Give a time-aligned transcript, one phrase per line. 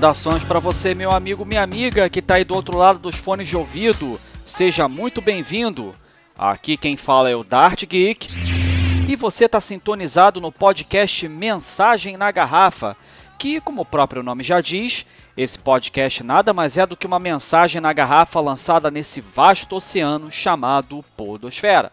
[0.00, 3.46] Saudações para você, meu amigo, minha amiga que está aí do outro lado dos fones
[3.46, 4.18] de ouvido.
[4.46, 5.94] Seja muito bem-vindo.
[6.38, 8.26] Aqui quem fala é o Dart Geek.
[9.06, 12.96] E você está sintonizado no podcast Mensagem na Garrafa,
[13.38, 15.04] que, como o próprio nome já diz,
[15.36, 20.32] esse podcast nada mais é do que uma mensagem na garrafa lançada nesse vasto oceano
[20.32, 21.92] chamado Podosfera.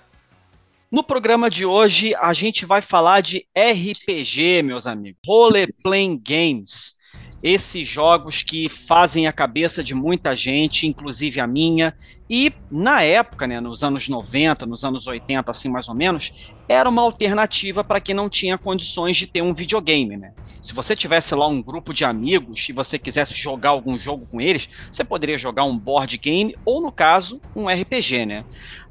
[0.90, 5.20] No programa de hoje, a gente vai falar de RPG, meus amigos.
[5.28, 6.96] Role Playing Games
[7.44, 11.96] esses jogos que fazem a cabeça de muita gente, inclusive a minha,
[12.30, 16.34] e na época, né, nos anos 90, nos anos 80, assim mais ou menos,
[16.68, 20.34] era uma alternativa para quem não tinha condições de ter um videogame, né?
[20.62, 24.42] Se você tivesse lá um grupo de amigos e você quisesse jogar algum jogo com
[24.42, 28.44] eles, você poderia jogar um board game ou, no caso, um RPG, né?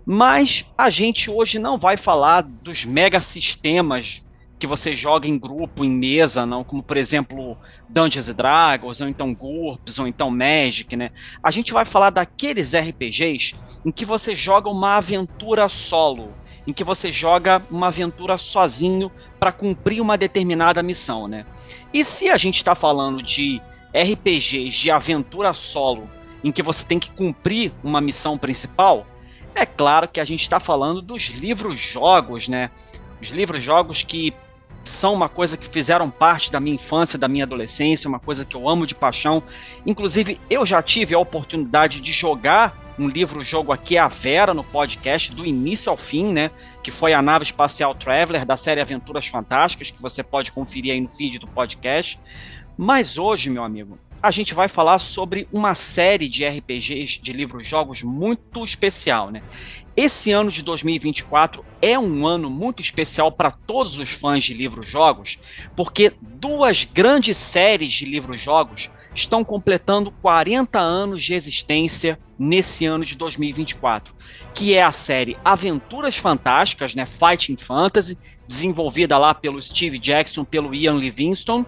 [0.06, 4.22] Mas a gente hoje não vai falar dos mega sistemas
[4.58, 7.56] que você joga em grupo, em mesa, não como por exemplo
[7.88, 11.10] Dungeons Dragons, ou então GURPS, ou então Magic, né?
[11.42, 13.54] A gente vai falar daqueles RPGs
[13.84, 16.32] em que você joga uma aventura solo,
[16.66, 21.44] em que você joga uma aventura sozinho para cumprir uma determinada missão, né?
[21.92, 23.60] E se a gente está falando de
[23.94, 26.08] RPGs de aventura solo,
[26.42, 29.06] em que você tem que cumprir uma missão principal,
[29.54, 32.70] é claro que a gente está falando dos livros-jogos, né?
[33.20, 34.34] Os livros-jogos que
[34.90, 38.56] são uma coisa que fizeram parte da minha infância, da minha adolescência, uma coisa que
[38.56, 39.42] eu amo de paixão.
[39.84, 45.32] Inclusive, eu já tive a oportunidade de jogar um livro-jogo aqui, a Vera, no podcast,
[45.32, 46.50] do início ao fim, né?
[46.82, 51.00] Que foi a nave espacial Traveler, da série Aventuras Fantásticas, que você pode conferir aí
[51.00, 52.18] no feed do podcast.
[52.76, 58.02] Mas hoje, meu amigo, a gente vai falar sobre uma série de RPGs, de livros-jogos
[58.02, 59.42] muito especial, né?
[59.96, 65.38] Esse ano de 2024 é um ano muito especial para todos os fãs de livros-jogos,
[65.74, 73.14] porque duas grandes séries de livros-jogos estão completando 40 anos de existência nesse ano de
[73.14, 74.14] 2024,
[74.54, 80.74] que é a série Aventuras Fantásticas, né, Fighting Fantasy, desenvolvida lá pelo Steve Jackson, pelo
[80.74, 81.64] Ian Livingstone,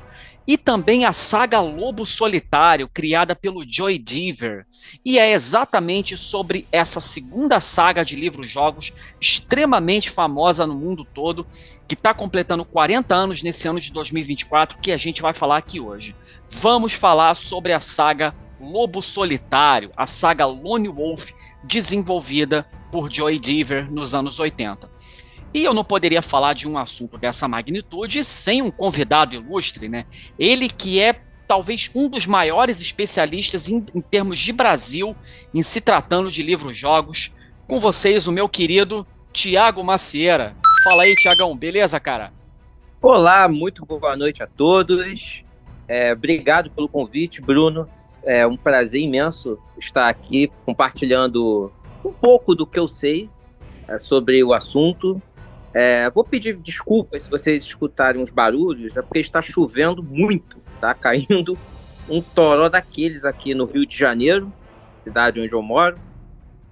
[0.48, 4.64] e também a saga Lobo Solitário, criada pelo Joy Deaver.
[5.04, 11.46] E é exatamente sobre essa segunda saga de livros-jogos, extremamente famosa no mundo todo,
[11.86, 15.80] que está completando 40 anos nesse ano de 2024, que a gente vai falar aqui
[15.80, 16.16] hoje.
[16.48, 21.30] Vamos falar sobre a saga Lobo Solitário, a saga Lone Wolf,
[21.62, 24.88] desenvolvida por Joy Deaver nos anos 80.
[25.52, 30.04] E eu não poderia falar de um assunto dessa magnitude sem um convidado ilustre, né?
[30.38, 35.16] Ele que é talvez um dos maiores especialistas em, em termos de Brasil
[35.54, 37.32] em se tratando de livros-jogos.
[37.66, 40.54] Com vocês, o meu querido Tiago Macieira.
[40.84, 42.32] Fala aí, Tiagão, beleza, cara?
[43.00, 45.42] Olá, muito boa noite a todos.
[45.86, 47.88] É, obrigado pelo convite, Bruno.
[48.22, 51.72] É um prazer imenso estar aqui compartilhando
[52.04, 53.30] um pouco do que eu sei
[53.86, 55.20] é, sobre o assunto.
[55.74, 60.94] É, vou pedir desculpas se vocês escutarem uns barulhos, é porque está chovendo muito, tá
[60.94, 61.58] caindo
[62.08, 64.52] um toró daqueles aqui no Rio de Janeiro,
[64.96, 65.98] cidade onde eu moro.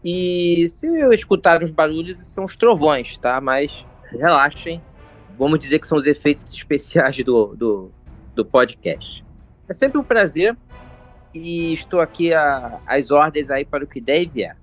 [0.04, 3.40] E se eu escutar uns barulhos, são os trovões, tá?
[3.40, 4.80] Mas relaxem,
[5.38, 7.90] vamos dizer que são os efeitos especiais do, do,
[8.34, 9.24] do podcast.
[9.68, 10.56] É sempre um prazer
[11.34, 14.56] e estou aqui às ordens aí para o que der e vier.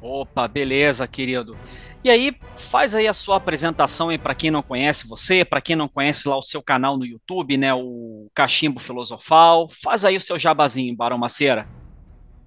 [0.00, 1.56] Opa, beleza, querido.
[2.02, 5.76] E aí, faz aí a sua apresentação aí para quem não conhece você, para quem
[5.76, 9.68] não conhece lá o seu canal no YouTube, né, o Cachimbo Filosofal.
[9.82, 11.68] Faz aí o seu jabazinho, Barão Maceira.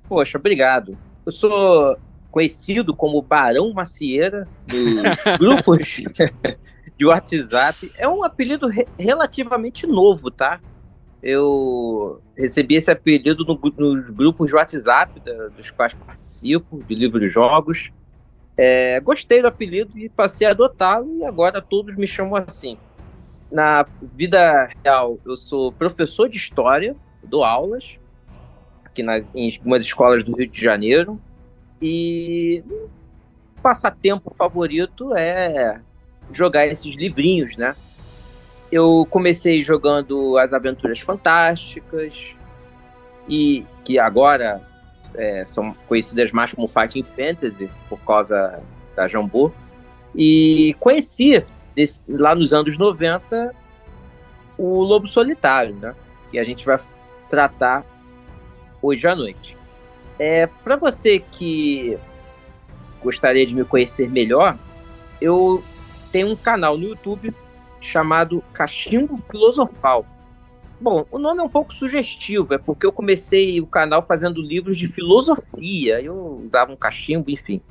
[0.10, 0.98] Poxa, obrigado.
[1.24, 1.98] Eu sou
[2.32, 6.02] conhecido como Barão Macieira nos grupos
[6.98, 7.92] de WhatsApp.
[7.96, 10.60] É um apelido re relativamente novo, tá?
[11.22, 17.32] Eu recebi esse apelido no, nos grupos de WhatsApp da, dos quais participo, de livros
[17.32, 17.92] jogos.
[18.56, 22.78] É, gostei do apelido e passei a adotá-lo e agora todos me chamam assim.
[23.52, 28.00] Na vida real, eu sou professor de história, dou aulas
[28.94, 31.20] aqui nas, em algumas escolas do Rio de Janeiro
[31.82, 32.64] e
[33.62, 35.82] passatempo favorito é
[36.32, 37.76] jogar esses livrinhos, né?
[38.72, 42.14] Eu comecei jogando as Aventuras Fantásticas
[43.28, 44.62] e que agora
[45.16, 48.62] é, são conhecidas mais como Fighting Fantasy, por causa
[48.96, 49.52] da Jambô.
[50.16, 51.44] E conheci,
[51.76, 53.54] desse, lá nos anos 90,
[54.58, 55.96] o Lobo Solitário, né?
[56.30, 56.80] Que a gente vai
[57.30, 57.84] tratar
[58.82, 59.58] hoje à noite.
[60.20, 61.98] É, Para você que
[63.02, 64.58] gostaria de me conhecer melhor,
[65.20, 65.64] eu
[66.12, 67.34] tenho um canal no YouTube
[67.82, 70.06] chamado Cachimbo Filosofal.
[70.84, 74.78] Bom, o nome é um pouco sugestivo, é porque eu comecei o canal fazendo livros
[74.78, 77.62] de filosofia, eu usava um cachimbo, enfim.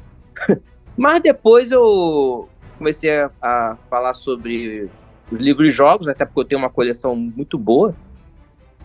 [0.97, 2.49] Mas depois eu
[2.79, 4.89] comecei a, a falar sobre
[5.31, 7.95] os livros e jogos, até porque eu tenho uma coleção muito boa.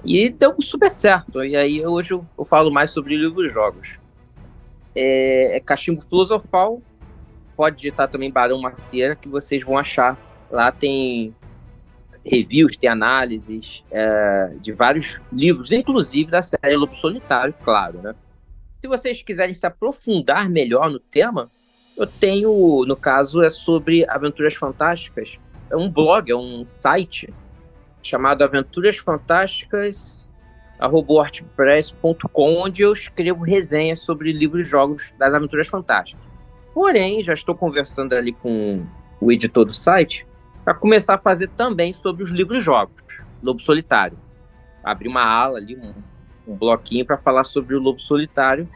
[0.03, 1.41] E deu super certo.
[1.41, 3.97] E aí hoje eu, eu falo mais sobre livros e jogos.
[4.93, 6.81] É, é, Cachimbo Filosofal.
[7.55, 10.17] Pode digitar também Barão Macieira, que vocês vão achar.
[10.51, 11.33] Lá tem
[12.29, 18.13] reviews, tem análises é, de vários livros, inclusive da série Lobo Solitário, claro, né?
[18.71, 21.49] Se vocês quiserem se aprofundar melhor no tema,
[21.97, 25.37] eu tenho, no caso, é sobre aventuras fantásticas.
[25.69, 27.33] É um blog, é um site
[28.03, 30.31] chamado Aventuras Fantásticas
[30.79, 36.23] WordPress.com, onde eu escrevo resenhas sobre livros e jogos das Aventuras Fantásticas.
[36.73, 38.85] Porém, já estou conversando ali com
[39.19, 40.27] o editor do site
[40.67, 43.01] para começar a fazer também sobre os livros e jogos,
[43.41, 44.17] Lobo Solitário.
[44.83, 45.93] Abrir uma ala ali, um,
[46.45, 48.67] um bloquinho para falar sobre o Lobo Solitário,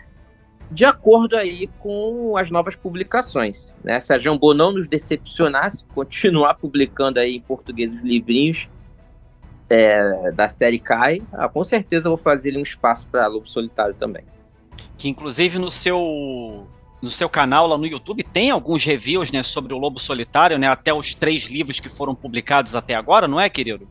[0.72, 3.76] de acordo aí com as novas publicações.
[3.84, 4.00] Né?
[4.00, 8.70] Se a Jambô não nos decepcionasse, continuar publicando aí em português os livrinhos
[9.70, 14.24] é, da série Kai, ah, com certeza vou fazer um espaço para Lobo Solitário também.
[14.98, 16.66] Que inclusive no seu
[17.02, 20.68] no seu canal lá no YouTube tem alguns reviews né, sobre o Lobo Solitário, né?
[20.68, 23.88] Até os três livros que foram publicados até agora, não é, querido?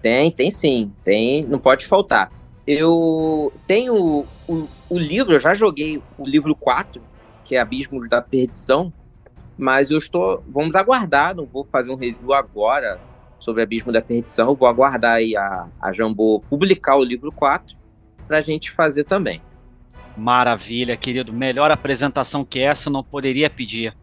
[0.00, 0.92] Tem, tem sim.
[1.02, 2.32] Tem, não pode faltar.
[2.66, 3.94] Eu tenho
[4.48, 7.00] o, o, livro, eu já joguei o livro 4,
[7.44, 8.92] que é Abismo da Perdição,
[9.56, 10.42] mas eu estou.
[10.48, 12.98] Vamos aguardar, não vou fazer um review agora
[13.38, 14.48] sobre Abismo da Perdição.
[14.48, 17.76] Eu vou aguardar aí a, a Jambô publicar o livro 4
[18.26, 19.42] para a gente fazer também.
[20.16, 21.32] Maravilha, querido.
[21.32, 23.94] Melhor apresentação que essa não poderia pedir.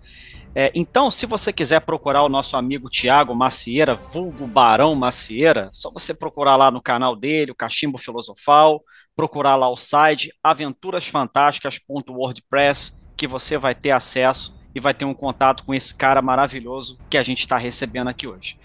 [0.54, 5.90] É, então, se você quiser procurar o nosso amigo Tiago Macieira, vulgo Barão Macieira, só
[5.90, 8.84] você procurar lá no canal dele, o Cachimbo Filosofal,
[9.16, 15.64] procurar lá o site aventurasfantásticas.wordpress, que você vai ter acesso e vai ter um contato
[15.64, 18.60] com esse cara maravilhoso que a gente está recebendo aqui hoje.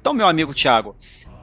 [0.00, 0.94] Então, meu amigo Tiago,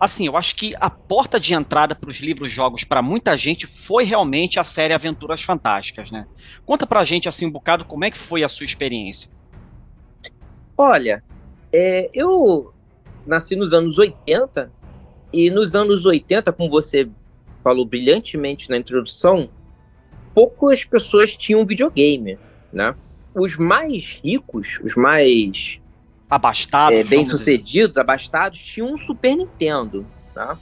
[0.01, 3.67] assim, eu acho que a porta de entrada para os livros jogos para muita gente
[3.67, 6.25] foi realmente a série Aventuras Fantásticas, né?
[6.65, 9.29] Conta pra gente assim um bocado como é que foi a sua experiência.
[10.75, 11.23] Olha,
[11.71, 12.73] é, eu
[13.27, 14.71] nasci nos anos 80
[15.31, 17.07] e nos anos 80, como você
[17.63, 19.51] falou brilhantemente na introdução,
[20.33, 22.39] poucas pessoas tinham videogame,
[22.73, 22.95] né?
[23.35, 25.79] Os mais ricos, os mais
[26.31, 30.57] abastados, é, bem-sucedidos, abastados, tinham um Super Nintendo, tá?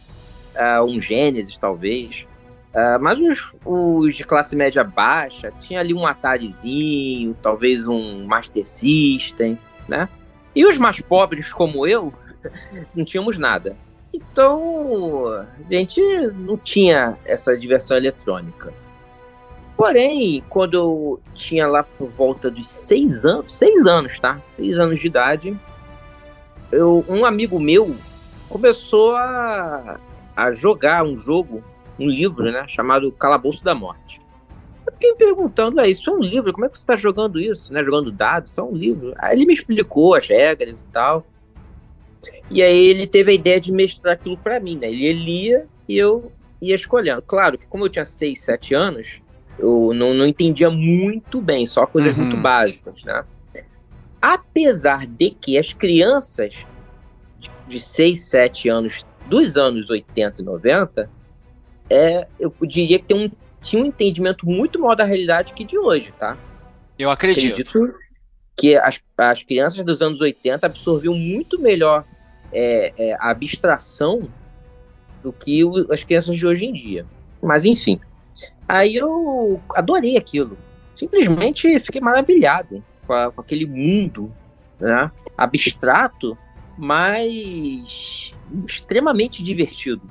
[0.56, 2.26] Uh, um Genesis, talvez.
[2.74, 8.66] Uh, mas os, os, de classe média baixa tinha ali um Atarizinho, talvez um Master
[8.66, 10.10] System, né?
[10.56, 12.12] E os mais pobres, como eu,
[12.96, 13.78] não tínhamos nada.
[14.12, 16.02] Então, a gente
[16.34, 18.74] não tinha essa diversão eletrônica.
[19.80, 24.38] Porém, quando eu tinha lá por volta dos seis anos, seis anos, tá?
[24.42, 25.58] Seis anos de idade,
[26.70, 27.96] eu, um amigo meu
[28.50, 29.98] começou a,
[30.36, 31.64] a jogar um jogo,
[31.98, 32.66] um livro, né?
[32.68, 34.20] Chamado Calabouço da Morte.
[34.86, 37.72] Eu fiquei me perguntando, isso é um livro, como é que você está jogando isso,
[37.72, 37.82] né?
[37.82, 39.14] Jogando dados, isso é um livro.
[39.18, 41.26] Aí ele me explicou as regras e tal.
[42.52, 44.92] E aí ele teve a ideia de mestrar aquilo para mim, né?
[44.92, 47.22] Ele lia e eu ia escolhendo.
[47.22, 49.22] Claro que como eu tinha seis, sete anos,
[49.60, 52.24] eu não, não entendia muito bem, só coisas uhum.
[52.24, 53.24] muito básicas, né?
[54.22, 56.54] Apesar de que as crianças
[57.68, 61.10] de 6, 7 anos dos anos 80 e 90,
[61.90, 65.78] é, eu diria que tem um, tinha um entendimento muito maior da realidade que de
[65.78, 66.38] hoje, tá?
[66.98, 67.62] Eu acredito.
[67.62, 67.96] acredito
[68.58, 72.04] que as, as crianças dos anos 80 absorviam muito melhor
[72.52, 74.28] é, é, a abstração
[75.24, 77.06] do que o, as crianças de hoje em dia.
[77.42, 78.00] Mas enfim,
[78.68, 80.58] Aí eu adorei aquilo.
[80.94, 84.32] Simplesmente fiquei maravilhado com, a, com aquele mundo
[84.80, 86.38] né, abstrato,
[86.78, 88.34] mas
[88.68, 90.02] extremamente divertido.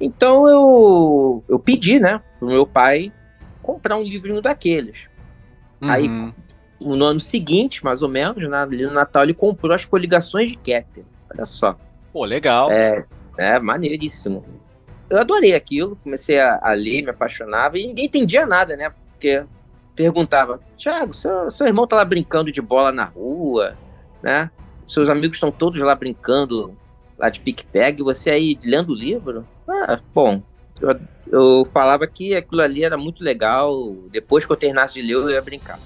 [0.00, 3.12] Então eu, eu pedi, né, pro meu pai
[3.62, 4.96] comprar um livrinho daqueles.
[5.80, 5.90] Uhum.
[5.90, 6.08] Aí,
[6.80, 10.56] no ano seguinte, mais ou menos, né, ali no Natal, ele comprou as coligações de
[10.56, 11.04] Keter.
[11.32, 11.76] Olha só.
[12.12, 12.70] Pô, legal.
[12.70, 13.04] É,
[13.36, 14.44] é maneiríssimo.
[15.10, 18.92] Eu adorei aquilo, comecei a, a, ler, me apaixonava, e ninguém entendia nada, né?
[19.12, 19.44] Porque
[19.96, 23.76] perguntava, Thiago, seu, seu irmão tá lá brincando de bola na rua,
[24.22, 24.50] né?
[24.86, 26.76] Seus amigos estão todos lá brincando
[27.18, 29.46] lá de pique-pegue, você aí lendo o livro?
[29.68, 30.42] Ah, bom,
[30.80, 31.00] eu,
[31.30, 35.30] eu falava que aquilo ali era muito legal, depois que eu terminasse de ler eu
[35.30, 35.78] ia brincar.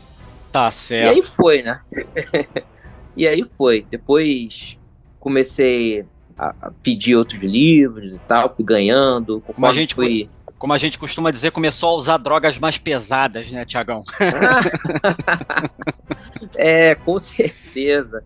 [0.53, 1.09] Tá certo.
[1.09, 1.81] E aí foi, né?
[3.17, 3.85] e aí foi.
[3.91, 4.79] Depois
[5.19, 9.41] comecei a, pedir outros livros e tal, fui ganhando.
[9.41, 10.29] Como a gente fui...
[10.59, 14.03] Como a gente costuma dizer, começou a usar drogas mais pesadas, né, Tiagão?
[16.57, 18.25] é, com certeza.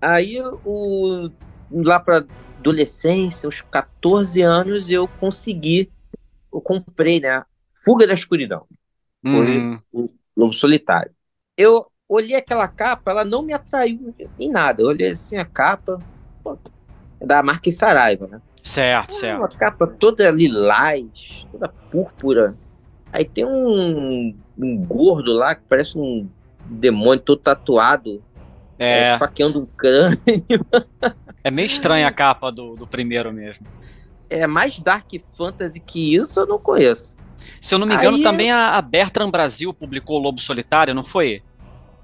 [0.00, 1.30] Aí, o,
[1.70, 2.26] lá para
[2.58, 5.90] adolescência, uns 14 anos, eu consegui,
[6.52, 7.42] eu comprei, né,
[7.72, 8.66] Fuga da Escuridão.
[9.22, 9.80] Foi uhum.
[9.94, 11.12] o Lobo Solitário.
[11.56, 14.82] Eu olhei aquela capa, ela não me atraiu em nada.
[14.82, 16.00] Eu olhei assim a capa,
[16.42, 16.58] pô,
[17.20, 18.40] da marca Saraiva, né?
[18.62, 19.38] Certo, é certo.
[19.38, 22.54] Uma capa toda lilás, toda púrpura.
[23.12, 26.28] Aí tem um, um gordo lá que parece um
[26.64, 28.22] demônio todo tatuado.
[28.78, 29.14] É.
[29.14, 30.18] Esfaqueando um crânio.
[31.46, 33.64] É meio estranha a capa do, do primeiro mesmo.
[34.28, 35.08] É mais Dark
[35.38, 37.16] Fantasy que isso, eu não conheço.
[37.60, 38.22] Se eu não me engano, Aí...
[38.24, 41.44] também a, a Bertrand Brasil publicou Lobo Solitário, não foi?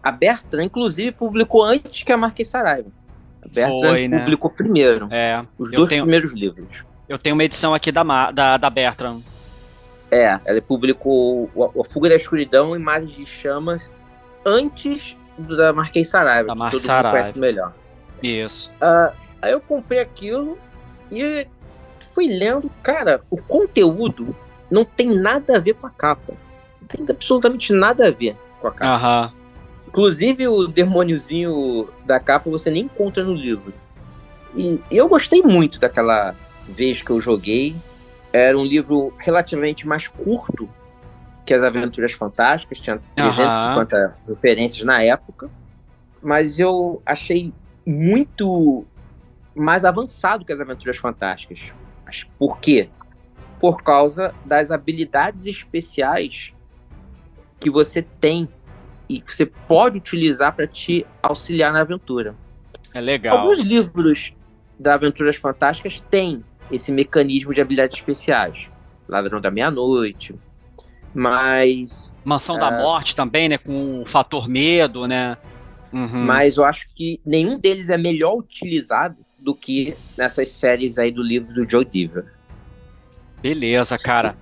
[0.01, 2.89] A Bertrand, inclusive, publicou antes que a Marquês Saraiva.
[3.51, 4.19] Bertrand Foi, né?
[4.21, 5.09] publicou primeiro.
[5.11, 5.45] É.
[5.59, 6.85] Os dois tenho, primeiros livros.
[7.09, 9.21] Eu tenho uma edição aqui da, da, da Bertrand.
[10.11, 13.91] É, ela publicou A Fuga da Escuridão e Mares de Chamas
[14.45, 17.09] antes da Marquês Saraiva, da que todo Saraiva.
[17.09, 17.73] mundo conhece melhor.
[18.23, 18.71] Isso.
[18.81, 20.59] Uh, aí eu comprei aquilo
[21.11, 21.47] e
[22.11, 22.71] fui lendo.
[22.83, 24.37] Cara, o conteúdo
[24.71, 26.35] não tem nada a ver com a capa.
[26.81, 28.95] Não tem absolutamente nada a ver com a capa.
[28.95, 29.33] Aham.
[29.93, 33.75] Inclusive o demôniozinho da capa você nem encontra no livro.
[34.57, 36.35] E eu gostei muito daquela
[36.67, 37.77] vez que eu joguei.
[38.33, 40.67] Era um livro relativamente mais curto
[41.45, 44.35] que as Aventuras Fantásticas, tinha 350 uhum.
[44.35, 45.51] referências na época,
[46.23, 47.53] mas eu achei
[47.85, 48.87] muito
[49.55, 51.61] mais avançado que as Aventuras Fantásticas.
[52.39, 52.89] Por quê?
[53.61, 56.55] Por causa das habilidades especiais
[57.61, 58.49] que você tem
[59.09, 62.35] e que você pode utilizar para te auxiliar na aventura.
[62.95, 63.39] É legal.
[63.39, 64.33] Alguns livros
[64.79, 68.71] da Aventuras Fantásticas têm esse mecanismo de habilidades especiais.
[69.09, 70.35] Ladrão da Meia-Noite.
[71.15, 72.15] Mas.
[72.25, 73.59] Mansão uh, da é, Morte também, né?
[73.59, 75.37] Com o fator medo, né?
[75.93, 76.25] Uhum.
[76.25, 81.23] Mas eu acho que nenhum deles é melhor utilizado do que nessas séries aí do
[81.23, 82.25] livro do Joe Diver.
[83.43, 84.37] Beleza, cara.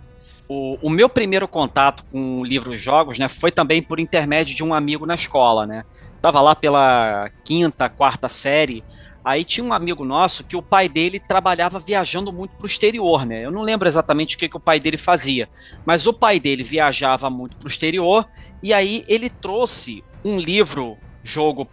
[0.53, 4.75] O, o, meu primeiro contato com livros jogos, né, foi também por intermédio de um
[4.75, 5.85] amigo na escola, né?
[6.21, 8.83] Tava lá pela quinta, quarta série.
[9.25, 13.45] Aí tinha um amigo nosso que o pai dele trabalhava viajando muito pro exterior, né?
[13.45, 15.49] Eu não lembro exatamente o que, que o pai dele fazia,
[15.87, 18.27] mas o pai dele viajava muito pro exterior
[18.61, 21.65] e aí ele trouxe um livro jogo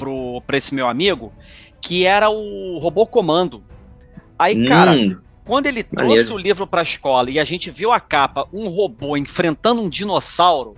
[0.45, 1.33] para esse meu amigo
[1.81, 3.63] que era o Robô Comando.
[4.37, 4.65] Aí, hum.
[4.65, 4.93] cara,
[5.47, 6.35] quando ele trouxe Maneiro.
[6.35, 9.87] o livro para a escola e a gente viu a capa, um robô enfrentando um
[9.87, 10.75] dinossauro,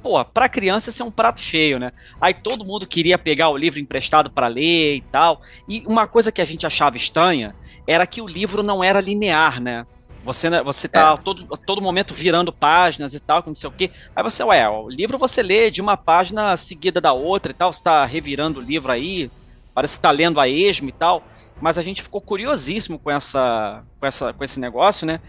[0.00, 1.92] pô, pra criança isso é um prato cheio, né?
[2.20, 5.42] Aí todo mundo queria pegar o livro emprestado para ler e tal.
[5.68, 7.54] E uma coisa que a gente achava estranha
[7.86, 9.84] era que o livro não era linear, né?
[10.24, 11.22] Você, né, você tá é.
[11.22, 13.90] todo, todo momento virando páginas e tal, não sei o quê.
[14.14, 17.72] Aí você, ué, o livro você lê de uma página seguida da outra e tal,
[17.72, 19.28] você tá revirando o livro aí,
[19.74, 21.24] parece que tá lendo a esmo e tal
[21.62, 25.20] mas a gente ficou curiosíssimo com essa, com essa, com esse negócio, né?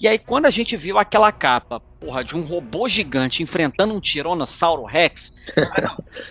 [0.00, 4.00] E aí quando a gente viu aquela capa, porra, de um robô gigante enfrentando um
[4.00, 5.34] Tiranossauro Rex,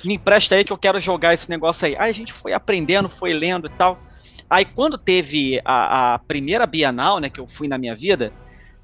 [0.04, 1.96] me empresta aí que eu quero jogar esse negócio aí.
[1.96, 4.00] Aí a gente foi aprendendo, foi lendo e tal.
[4.50, 8.34] Aí quando teve a, a primeira Bienal, né, que eu fui na minha vida,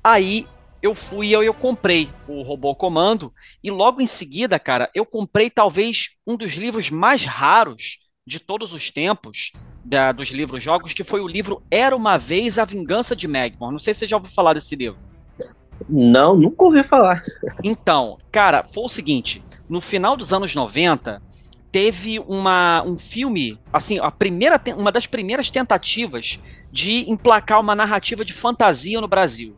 [0.03, 0.47] aí
[0.79, 5.49] eu fui eu eu comprei o Robô Comando e logo em seguida, cara, eu comprei
[5.49, 9.53] talvez um dos livros mais raros de todos os tempos,
[9.85, 13.71] da, dos livros jogos, que foi o livro Era uma Vez a Vingança de Magmore.
[13.71, 14.99] Não sei se você já ouviu falar desse livro.
[15.87, 17.23] Não, nunca ouvi falar.
[17.63, 21.21] Então, cara, foi o seguinte: no final dos anos 90,
[21.71, 26.37] teve uma, um filme, assim, a primeira, uma das primeiras tentativas
[26.69, 29.55] de emplacar uma narrativa de fantasia no Brasil.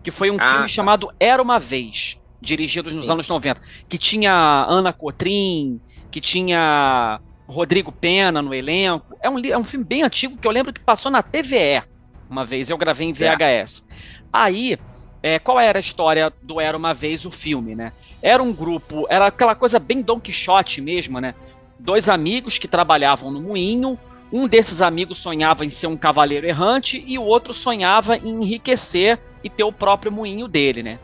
[0.00, 0.68] Que foi um ah, filme tá.
[0.68, 3.60] chamado Era uma Vez, dirigido nos anos 90.
[3.88, 7.20] Que tinha Ana Cotrim, que tinha
[7.52, 9.16] Rodrigo Pena no elenco.
[9.22, 11.82] É um, é um filme bem antigo que eu lembro que passou na TVE
[12.28, 12.70] uma vez.
[12.70, 13.84] Eu gravei em VHS.
[13.88, 13.94] É.
[14.32, 14.78] Aí,
[15.22, 17.92] é, qual era a história do Era uma Vez o filme, né?
[18.22, 21.34] Era um grupo, era aquela coisa bem Don Quixote mesmo, né?
[21.78, 23.98] Dois amigos que trabalhavam no moinho.
[24.32, 29.18] Um desses amigos sonhava em ser um cavaleiro errante e o outro sonhava em enriquecer
[29.44, 30.98] e ter o próprio moinho dele, né?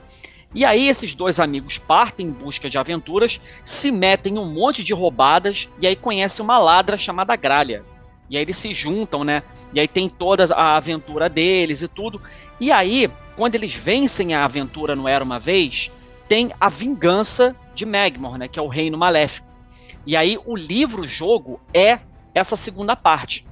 [0.54, 4.82] E aí esses dois amigos partem em busca de aventuras, se metem em um monte
[4.82, 7.84] de roubadas e aí conhecem uma ladra chamada Gralha.
[8.30, 9.42] E aí eles se juntam, né?
[9.72, 12.20] E aí tem toda a aventura deles e tudo.
[12.60, 15.90] E aí, quando eles vencem a aventura no Era Uma Vez,
[16.28, 18.48] tem a vingança de Magmor, né?
[18.48, 19.46] Que é o reino maléfico.
[20.06, 22.00] E aí o livro-jogo é
[22.34, 23.46] essa segunda parte.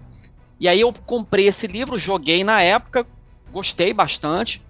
[0.58, 3.06] E aí eu comprei esse livro, joguei na época,
[3.52, 4.62] gostei bastante.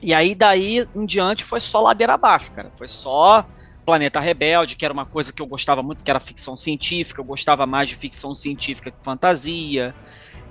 [0.00, 2.70] E aí daí em diante foi só ladeira abaixo, cara.
[2.76, 3.46] Foi só
[3.84, 7.24] Planeta Rebelde, que era uma coisa que eu gostava muito, que era ficção científica, eu
[7.24, 9.94] gostava mais de ficção científica que fantasia.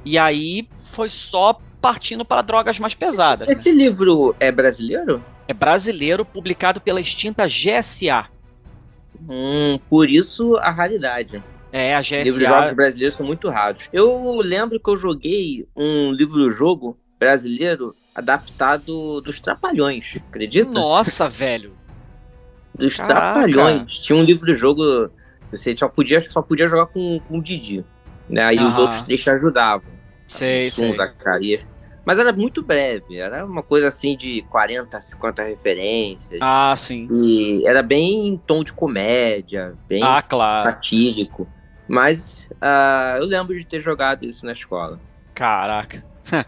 [0.04, 3.48] E aí foi só partindo para drogas mais pesadas.
[3.48, 3.76] Esse, né?
[3.76, 5.24] esse livro é brasileiro?
[5.48, 8.26] É brasileiro, publicado pela extinta GSA.
[9.30, 11.44] Hum, por isso a raridade.
[11.72, 12.24] É, a GSA.
[12.24, 13.88] Livros jogos brasileiros são muito raros.
[13.94, 20.72] Eu lembro que eu joguei um livro-jogo brasileiro adaptado dos Trapalhões, acredita?
[20.72, 21.74] Nossa, velho.
[22.74, 23.44] Dos Caraca.
[23.44, 24.00] Trapalhões.
[24.00, 25.12] Tinha um livro-jogo,
[25.52, 27.86] você só podia, só podia jogar com, com o Didi.
[28.28, 28.44] Né?
[28.44, 29.88] Aí os outros três te ajudavam.
[30.26, 30.96] Sei, sei.
[30.96, 31.70] Zacarias.
[32.04, 36.40] Mas era muito breve, era uma coisa assim de 40, 50 referências.
[36.42, 37.08] Ah, sim.
[37.12, 40.64] E era bem em tom de comédia, bem ah, claro.
[40.64, 41.48] satírico.
[41.88, 45.00] Mas uh, eu lembro de ter jogado isso na escola.
[45.36, 46.04] Caraca.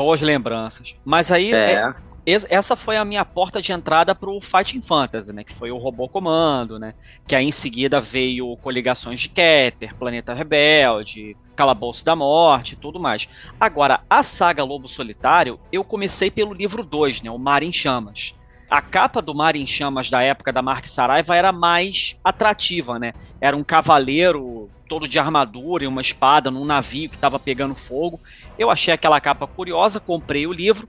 [0.00, 0.94] boas lembranças.
[1.04, 1.92] Mas aí, é.
[2.24, 5.44] É, essa foi a minha porta de entrada pro Fighting Fantasy, né?
[5.44, 6.94] Que foi o Robô Comando, né?
[7.26, 12.98] Que aí em seguida veio Coligações de Keter, Planeta Rebelde, Calabouço da Morte e tudo
[12.98, 13.28] mais.
[13.60, 17.30] Agora, a saga Lobo Solitário, eu comecei pelo livro 2, né?
[17.30, 18.34] O Mar em Chamas.
[18.70, 23.12] A capa do Mar em Chamas da época da Mark Saraiva era mais atrativa, né?
[23.38, 28.20] Era um cavaleiro todo de armadura e uma espada num navio que estava pegando fogo.
[28.58, 30.88] Eu achei aquela capa curiosa, comprei o livro.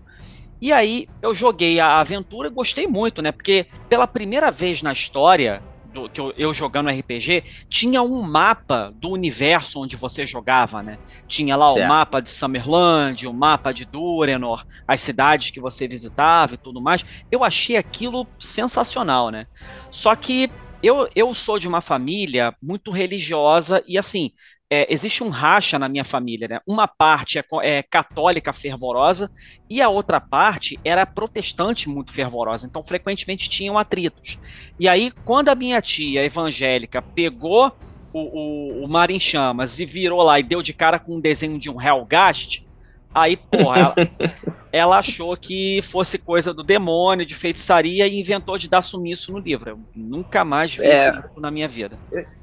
[0.60, 3.32] E aí eu joguei a aventura e gostei muito, né?
[3.32, 5.62] Porque pela primeira vez na história
[5.94, 10.98] do, que eu, eu, jogando RPG, tinha um mapa do universo onde você jogava, né?
[11.28, 11.86] Tinha lá certo.
[11.86, 16.82] o mapa de Summerland, o mapa de Durenor, as cidades que você visitava e tudo
[16.82, 17.06] mais.
[17.32, 19.46] Eu achei aquilo sensacional, né?
[19.92, 20.50] Só que
[20.84, 24.32] eu, eu sou de uma família muito religiosa e assim.
[24.74, 26.62] É, existe um racha na minha família, né?
[26.66, 29.30] Uma parte é, é, católica fervorosa
[29.70, 32.68] e a outra parte era protestante muito fervorosa.
[32.68, 34.40] Então, frequentemente tinham atritos.
[34.80, 37.76] E aí, quando a minha tia evangélica pegou
[38.14, 41.22] o, o, o Mar em Chamas e virou lá e deu de cara com um
[41.22, 42.66] desenho de um Hellgast,
[43.14, 43.96] Aí, porra, ela,
[44.72, 49.40] ela, achou que fosse coisa do demônio, de feitiçaria, e inventou de dar sumiço no
[49.40, 49.72] livro.
[49.72, 51.98] Eu nunca mais vi é, isso na minha vida.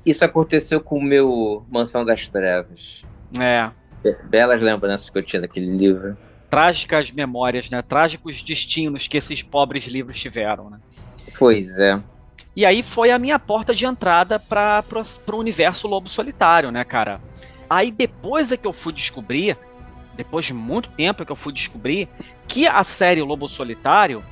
[0.04, 3.04] Isso aconteceu com o meu Mansão das Trevas.
[3.38, 3.70] É.
[4.28, 6.16] Belas lembranças que eu tinha daquele livro.
[6.50, 7.82] Trágicas memórias, né?
[7.82, 10.78] Trágicos destinos que esses pobres livros tiveram, né?
[11.38, 12.00] Pois é.
[12.54, 14.82] E aí foi a minha porta de entrada para
[15.32, 17.20] o universo Lobo Solitário, né, cara?
[17.70, 19.56] Aí depois é que eu fui descobrir
[20.18, 22.08] depois de muito tempo que eu fui descobrir
[22.48, 24.22] que a série Lobo Solitário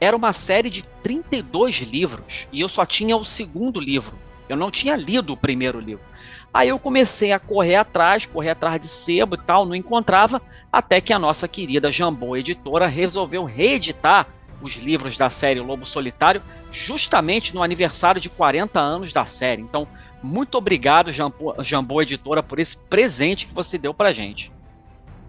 [0.00, 4.18] era uma série de 32 livros e eu só tinha o segundo livro.
[4.48, 6.04] Eu não tinha lido o primeiro livro.
[6.52, 11.00] Aí eu comecei a correr atrás, correr atrás de sebo e tal, não encontrava, até
[11.00, 14.26] que a nossa querida Jambô Editora resolveu reeditar
[14.60, 19.62] os livros da série Lobo Solitário justamente no aniversário de 40 anos da série.
[19.62, 19.86] Então,
[20.20, 24.50] muito obrigado, Jambô, Editora, por esse presente que você deu pra gente.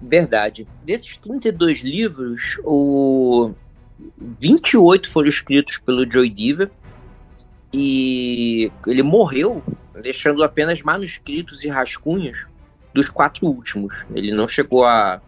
[0.02, 0.68] Verdade.
[0.86, 3.52] Desses 32 livros, o
[4.40, 6.70] 28 foram escritos pelo Joy Diva
[7.74, 9.64] e ele morreu
[10.02, 12.46] deixando apenas manuscritos e rascunhos
[12.94, 14.06] dos quatro últimos.
[14.14, 15.22] Ele não chegou a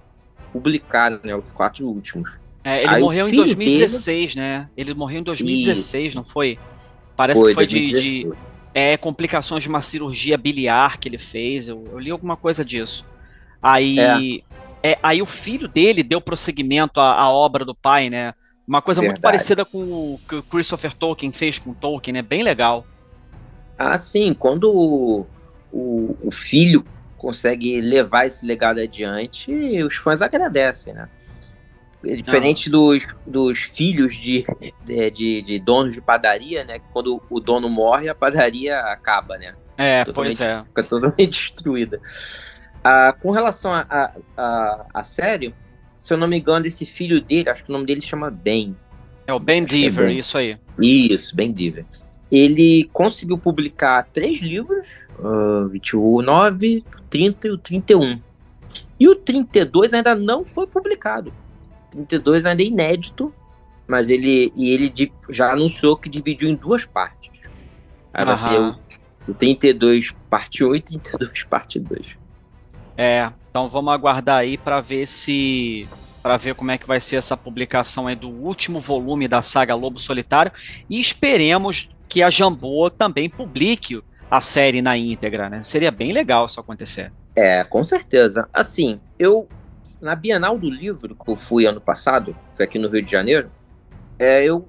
[0.52, 2.30] publicar né, os quatro últimos.
[2.64, 4.48] É, ele Aí morreu em 2016, dele...
[4.48, 4.70] né?
[4.76, 6.16] Ele morreu em 2016, Isso.
[6.16, 6.60] não foi?
[7.16, 8.32] Parece foi, que foi de, de,
[8.74, 11.68] é, complicações de uma cirurgia biliar que ele fez.
[11.68, 13.06] Eu, eu li alguma coisa disso.
[13.62, 14.42] Aí, é.
[14.84, 14.98] É.
[15.02, 18.34] aí o filho dele deu prosseguimento à, à obra do pai, né?
[18.68, 19.20] Uma coisa Verdade.
[19.20, 22.22] muito parecida com o que o Christopher Tolkien fez com Tolkien, né?
[22.22, 22.86] Bem legal.
[23.78, 24.34] Ah, sim.
[24.34, 25.26] Quando o,
[25.72, 26.86] o, o filho
[27.18, 29.52] consegue levar esse legado adiante,
[29.84, 31.10] os fãs agradecem, né?
[32.06, 34.46] É diferente dos, dos filhos de,
[34.86, 36.80] de, de, donos de padaria, né?
[36.94, 39.54] Quando o dono morre, a padaria acaba, né?
[39.78, 40.64] É, totalmente, pois é.
[40.64, 42.00] Fica totalmente destruída.
[42.84, 45.54] Ah, com relação a, a, a, a, série,
[45.98, 48.76] se eu não me engano, esse filho dele, acho que o nome dele chama Ben.
[49.28, 50.20] É o Ben Deaver, é ben.
[50.20, 50.58] isso aí.
[50.80, 51.86] Isso, Ben Deaver.
[52.32, 54.88] Ele conseguiu publicar três livros,
[55.20, 58.22] uh, 29, 30 e o 31.
[59.00, 61.34] E o 32 ainda não foi publicado.
[61.92, 63.34] 32 ainda é inédito,
[63.88, 64.94] mas ele e ele
[65.30, 67.42] já anunciou que dividiu em duas partes.
[68.14, 68.76] Aí vai ser o,
[69.28, 72.16] o 32 parte 1 e 32 parte 2.
[73.02, 75.88] É, então vamos aguardar aí para ver se
[76.22, 79.74] para ver como é que vai ser essa publicação aí do último volume da saga
[79.74, 80.52] Lobo Solitário
[80.90, 85.64] e esperemos que a Jambô também publique a série na íntegra, né?
[85.64, 87.10] Seria bem legal isso acontecer.
[87.34, 88.50] É, com certeza.
[88.52, 89.48] Assim, eu
[90.02, 93.50] na Bienal do Livro que eu fui ano passado, foi aqui no Rio de Janeiro,
[94.20, 94.68] é, eu,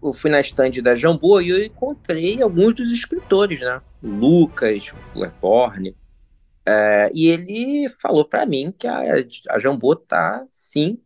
[0.00, 3.80] eu fui na estande da Jambô e eu encontrei alguns dos escritores, né?
[4.00, 5.96] Lucas, Leporne,
[6.66, 9.00] é, e ele falou para mim que a,
[9.50, 10.98] a Jambô tá, sim,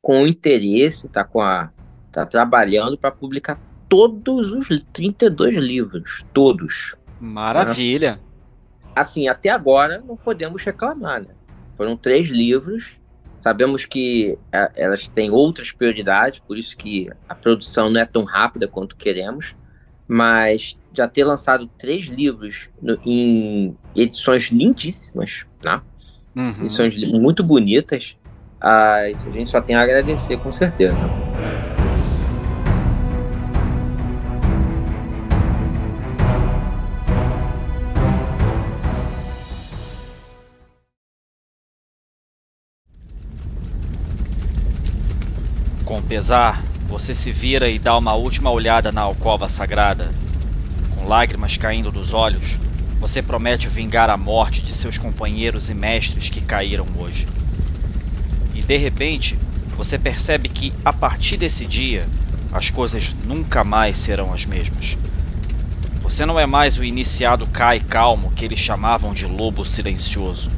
[0.00, 1.70] com interesse, tá, com a,
[2.12, 3.58] tá trabalhando para publicar
[3.88, 6.94] todos os 32 livros, todos.
[7.18, 8.16] Maravilha.
[8.16, 8.20] Né?
[8.94, 11.34] Assim, até agora não podemos reclamar, né?
[11.76, 12.98] Foram três livros.
[13.36, 18.24] Sabemos que é, elas têm outras prioridades, por isso que a produção não é tão
[18.24, 19.54] rápida quanto queremos
[20.12, 25.80] mas já ter lançado três livros no, em edições lindíssimas, né?
[26.34, 26.62] Uhum.
[26.62, 28.16] Edições muito bonitas.
[28.60, 31.08] a gente só tem a agradecer, com certeza.
[45.84, 46.60] Com pesar,
[46.90, 50.10] você se vira e dá uma última olhada na alcova sagrada.
[50.96, 52.58] Com lágrimas caindo dos olhos,
[52.98, 57.28] você promete vingar a morte de seus companheiros e mestres que caíram hoje.
[58.54, 59.38] E de repente,
[59.76, 62.04] você percebe que a partir desse dia,
[62.52, 64.96] as coisas nunca mais serão as mesmas.
[66.02, 70.50] Você não é mais o iniciado Kai calmo que eles chamavam de lobo silencioso.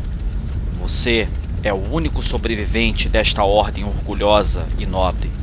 [0.81, 1.29] Você
[1.63, 5.42] é o único sobrevivente desta ordem orgulhosa e nobre.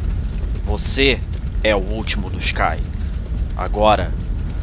[0.70, 1.20] Você
[1.64, 2.78] é o último dos Kai.
[3.58, 4.12] Agora,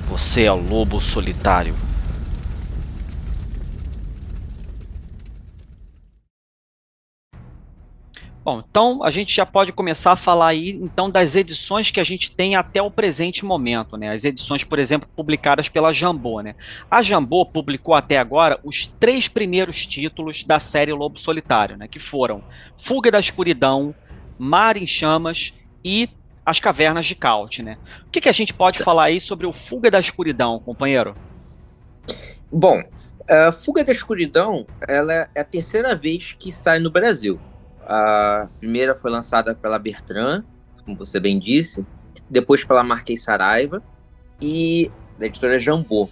[0.08, 1.74] você é o lobo solitário.
[8.44, 12.04] Bom, então a gente já pode começar a falar aí então das edições que a
[12.04, 14.12] gente tem até o presente momento, né?
[14.12, 16.54] As edições, por exemplo, publicadas pela Jambô, né?
[16.88, 21.88] A Jambô publicou até agora os três primeiros títulos da série Lobo Solitário, né?
[21.88, 22.44] Que foram
[22.76, 23.92] Fuga da Escuridão,
[24.38, 25.52] Mar em Chamas
[25.84, 26.08] e
[26.44, 27.76] as cavernas de Caut, né?
[28.06, 31.16] O que, que a gente pode falar aí sobre o Fuga da Escuridão, companheiro?
[32.50, 32.82] Bom,
[33.28, 37.40] a Fuga da Escuridão ela é a terceira vez que sai no Brasil.
[37.84, 40.44] A primeira foi lançada pela Bertrand,
[40.84, 41.84] como você bem disse,
[42.30, 43.82] depois pela Marquês Saraiva
[44.40, 46.08] e da editora Jambô.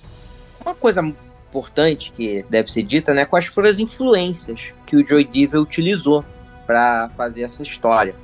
[0.61, 5.24] Uma coisa importante que deve ser dita, né, quais foram as influências que o Joy
[5.24, 6.24] Diva utilizou
[6.66, 8.16] para fazer essa história.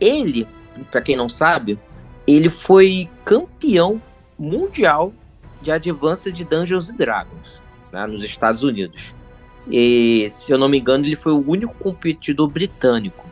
[0.00, 0.48] Ele
[0.90, 1.78] para quem não sabe,
[2.26, 4.00] ele foi campeão
[4.38, 5.12] mundial
[5.60, 9.14] de Advanced de Dungeons Dragons né, nos Estados Unidos.
[9.70, 13.24] E, se eu não me engano, ele foi o único competidor britânico.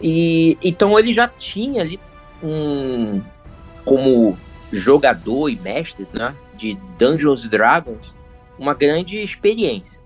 [0.00, 2.00] E então ele já tinha ali
[2.42, 3.20] um
[3.84, 4.38] como
[4.70, 8.14] jogador e mestre, né, de Dungeons Dragons,
[8.58, 10.00] uma grande experiência.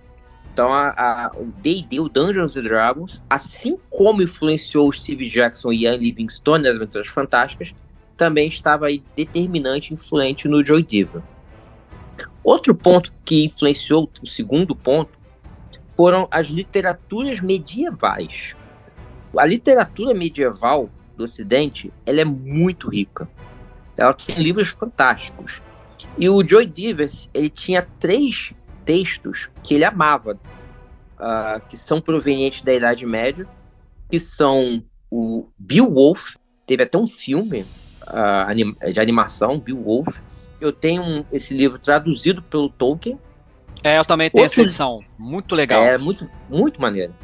[0.52, 5.84] Então, a, a, o D&D, o Dungeons Dragons, assim como influenciou o Steve Jackson e
[5.84, 7.74] Ian Livingstone nas Aventuras Fantásticas,
[8.18, 11.22] também estava aí determinante, influente no Joy Diva.
[12.44, 15.18] Outro ponto que influenciou, o segundo ponto,
[15.96, 18.54] foram as literaturas medievais.
[19.36, 23.26] A literatura medieval do Ocidente, ela é muito rica.
[23.96, 25.62] Ela tem livros fantásticos.
[26.18, 28.52] E o Joy Diva, ele tinha três
[28.84, 30.38] textos que ele amava,
[31.18, 33.46] uh, que são provenientes da Idade Média,
[34.10, 37.64] que são o Beowulf, teve até um filme
[38.02, 40.18] uh, de animação, Beowulf.
[40.60, 43.18] Eu tenho um, esse livro traduzido pelo Tolkien.
[43.82, 45.82] É, eu também tenho Outro, essa edição, muito legal.
[45.82, 47.14] É, muito, muito maneiro.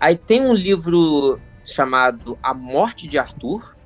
[0.00, 3.76] Aí tem um livro chamado A Morte de Arthur,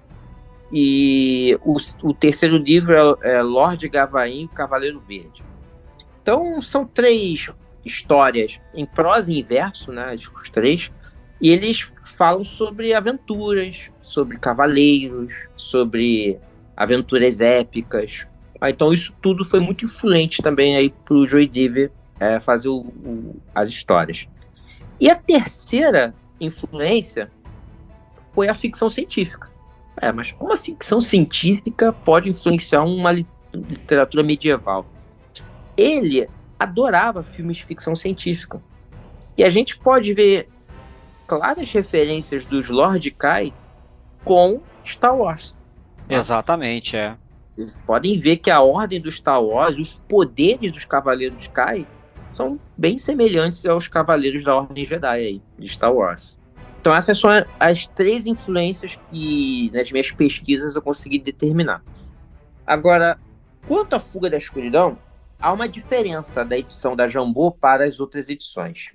[0.73, 5.43] e o, o terceiro livro é, é Lorde Gavain, Cavaleiro Verde.
[6.22, 7.50] Então, são três
[7.85, 10.14] histórias em prosa e em verso, né?
[10.14, 10.90] Os três.
[11.40, 16.38] E eles falam sobre aventuras, sobre cavaleiros, sobre
[16.76, 18.26] aventuras épicas.
[18.61, 22.80] Ah, então, isso tudo foi muito influente também aí pro Joy Diver é, fazer o,
[22.80, 24.28] o, as histórias.
[25.00, 27.30] E a terceira influência
[28.35, 29.48] foi a ficção científica.
[29.96, 33.12] É, mas a ficção científica pode influenciar uma
[33.52, 34.87] literatura medieval?
[35.81, 38.61] Ele adorava filmes de ficção científica.
[39.37, 40.49] E a gente pode ver
[41.27, 43.53] claras referências dos Lord Kai
[44.25, 45.53] com Star Wars.
[46.07, 46.14] Tá?
[46.14, 47.16] Exatamente, é.
[47.57, 51.87] Vocês podem ver que a ordem do Star Wars, os poderes dos Cavaleiros Sky
[52.29, 56.38] são bem semelhantes aos Cavaleiros da Ordem Jedi aí, de Star Wars.
[56.81, 61.83] Então essas são as três influências que nas minhas pesquisas eu consegui determinar.
[62.66, 63.19] Agora,
[63.66, 64.99] quanto à Fuga da Escuridão,
[65.40, 68.92] há uma diferença da edição da Jambô para as outras edições.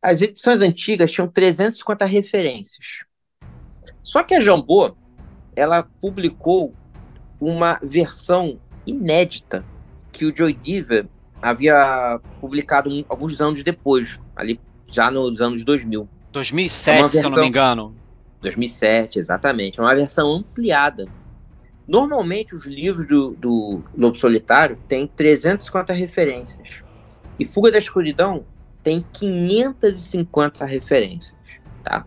[0.00, 3.04] As edições antigas tinham 350 referências.
[4.02, 4.94] Só que a Jambô,
[5.54, 6.74] ela publicou
[7.40, 9.64] uma versão inédita
[10.12, 11.08] que o Joy Diva
[11.40, 16.08] havia publicado alguns anos depois, ali já nos anos 2000.
[16.32, 17.20] 2007, versão...
[17.20, 17.94] se eu não me engano.
[18.40, 19.78] 2007, exatamente.
[19.78, 21.08] É uma versão ampliada.
[21.86, 26.82] Normalmente, os livros do, do Lobo Solitário têm 350 referências.
[27.38, 28.44] E Fuga da Escuridão
[28.82, 31.34] tem 550 referências,
[31.82, 32.06] tá?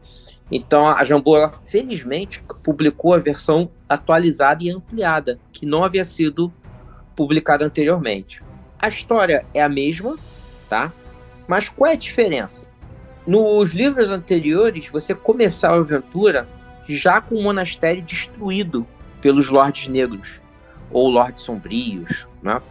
[0.52, 6.54] Então a Jambô, ela, felizmente, publicou a versão atualizada e ampliada, que não havia sido
[7.16, 8.42] publicada anteriormente.
[8.80, 10.18] A história é a mesma,
[10.70, 10.94] tá?
[11.48, 12.66] Mas qual é a diferença?
[13.26, 16.48] Nos livros anteriores, você começava a aventura
[16.88, 18.88] já com o monastério destruído
[19.22, 20.40] pelos Lordes Negros,
[20.92, 22.62] ou Lordes Sombrios, né?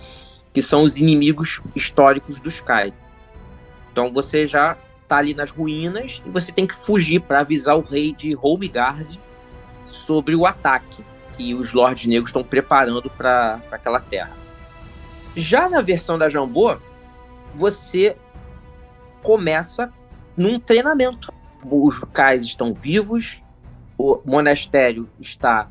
[0.53, 2.93] que são os inimigos históricos dos Kai.
[3.93, 4.77] Então você já
[5.09, 9.21] tá ali nas ruínas e você tem que fugir para avisar o rei de Homegard
[9.85, 11.05] sobre o ataque
[11.37, 14.33] que os Lordes Negros estão preparando para aquela terra.
[15.37, 16.77] Já na versão da Jambô,
[17.55, 18.17] você
[19.23, 19.93] começa
[20.37, 21.33] num treinamento.
[21.63, 23.43] Os cais estão vivos,
[23.99, 25.69] o monastério está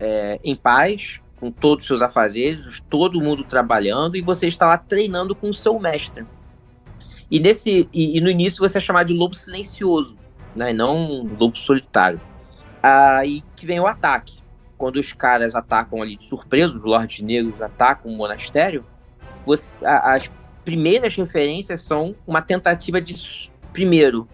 [0.00, 4.78] é, em paz, com todos os seus afazeres, todo mundo trabalhando, e você está lá
[4.78, 6.26] treinando com o seu mestre.
[7.30, 10.16] E, nesse, e, e no início você é chamado de lobo silencioso,
[10.56, 12.20] né, não lobo solitário.
[12.82, 14.38] Aí que vem o ataque.
[14.76, 18.84] Quando os caras atacam ali de surpresa, os lordes negros atacam o monastério,
[19.44, 20.30] você, a, as
[20.64, 23.14] primeiras referências são uma tentativa de,
[23.72, 24.28] primeiro,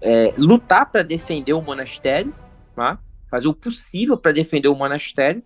[0.00, 2.34] é, lutar para defender o monastério,
[2.74, 2.98] tá?
[3.30, 5.42] Fazer o possível para defender o monastério,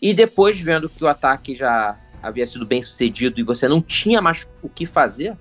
[0.00, 4.20] e depois, vendo que o ataque já havia sido bem sucedido e você não tinha
[4.20, 5.36] mais o que fazer,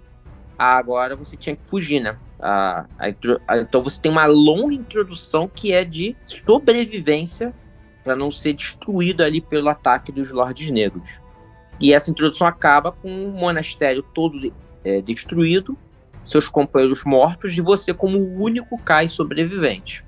[0.58, 2.18] agora você tinha que fugir, né?
[2.40, 3.08] A, a,
[3.48, 7.54] a, então você tem uma longa introdução que é de sobrevivência
[8.04, 11.20] para não ser destruído ali pelo ataque dos Lordes Negros.
[11.80, 14.52] E essa introdução acaba com o monastério todo
[14.84, 15.78] é, destruído,
[16.24, 20.04] seus companheiros mortos e você como o único Kai sobrevivente.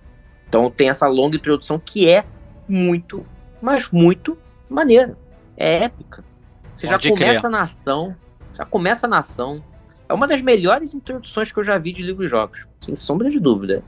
[0.50, 2.26] Então tem essa longa introdução que é
[2.68, 3.26] muito,
[3.62, 5.16] mas muito maneira.
[5.56, 6.24] É épica.
[6.76, 7.50] Você Pode já começa criar.
[7.50, 8.16] na ação,
[8.58, 9.64] já começa na ação,
[10.08, 13.40] é uma das melhores introduções que eu já vi de livros jogos, sem sombra de
[13.40, 13.84] dúvida.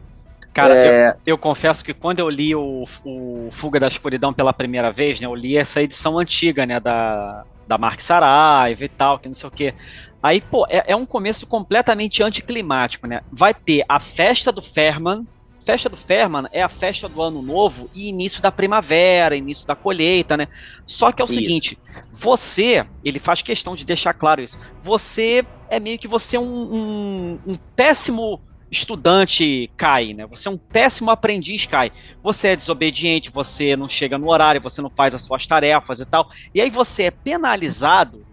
[0.54, 1.10] Cara, é...
[1.10, 5.20] eu, eu, confesso que quando eu li o, o, Fuga da Escuridão pela primeira vez,
[5.20, 9.36] né, eu li essa edição antiga, né, da, da Mark Saraiva e tal, que não
[9.36, 9.74] sei o quê.
[10.22, 13.22] Aí, pô, é, é um começo completamente anticlimático, né?
[13.32, 15.26] Vai ter a festa do Ferman,
[15.66, 19.76] festa do Ferman é a festa do ano novo e início da primavera, início da
[19.76, 20.48] colheita, né?
[20.86, 21.36] Só que é o isso.
[21.36, 21.78] seguinte,
[22.12, 26.44] você, ele faz questão de deixar claro isso, você é meio que você é um,
[26.46, 30.26] um, um péssimo estudante cai, né?
[30.28, 31.92] Você é um péssimo aprendiz cai.
[32.24, 36.06] Você é desobediente, você não chega no horário, você não faz as suas tarefas e
[36.06, 36.30] tal.
[36.56, 38.26] E aí você é penalizado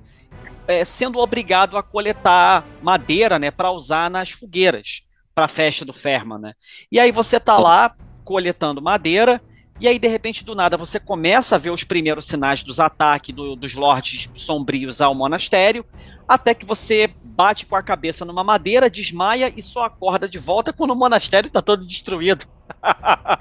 [0.69, 5.03] é, sendo obrigado a coletar madeira, né, para usar nas fogueiras
[5.39, 6.53] para a festa do Ferma, né?
[6.91, 9.41] E aí você tá lá coletando madeira
[9.79, 13.33] e aí de repente do nada você começa a ver os primeiros sinais dos ataques
[13.33, 15.87] do, dos lordes sombrios ao monastério,
[16.27, 20.73] até que você bate com a cabeça numa madeira, desmaia e só acorda de volta
[20.73, 22.45] quando o monastério está todo destruído.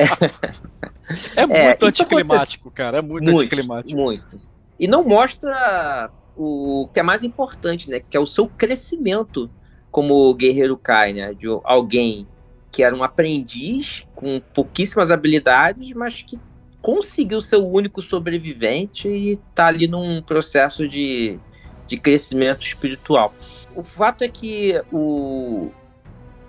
[1.35, 2.75] é, é muito é, anticlimático, acontece...
[2.75, 2.97] cara.
[2.97, 3.99] É muito, muito anticlimático.
[3.99, 4.39] Muito.
[4.79, 7.99] E não mostra o que é mais importante, né?
[7.99, 9.49] Que é o seu crescimento
[9.97, 11.33] como guerreiro Kai, né?
[11.33, 12.27] De alguém
[12.71, 16.39] que era um aprendiz com pouquíssimas habilidades, mas que
[16.79, 21.39] conseguiu ser o único sobrevivente e tá ali num processo de,
[21.87, 23.33] de crescimento espiritual.
[23.75, 25.71] O fato é que o,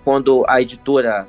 [0.03, 1.27] quando a editora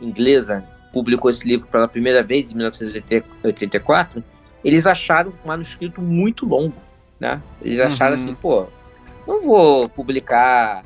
[0.00, 4.24] inglesa publicou esse livro pela primeira vez, em 1984,
[4.64, 6.76] eles acharam o manuscrito muito longo,
[7.20, 7.42] né?
[7.60, 8.22] Eles acharam uhum.
[8.22, 8.68] assim, pô,
[9.26, 10.82] não vou publicar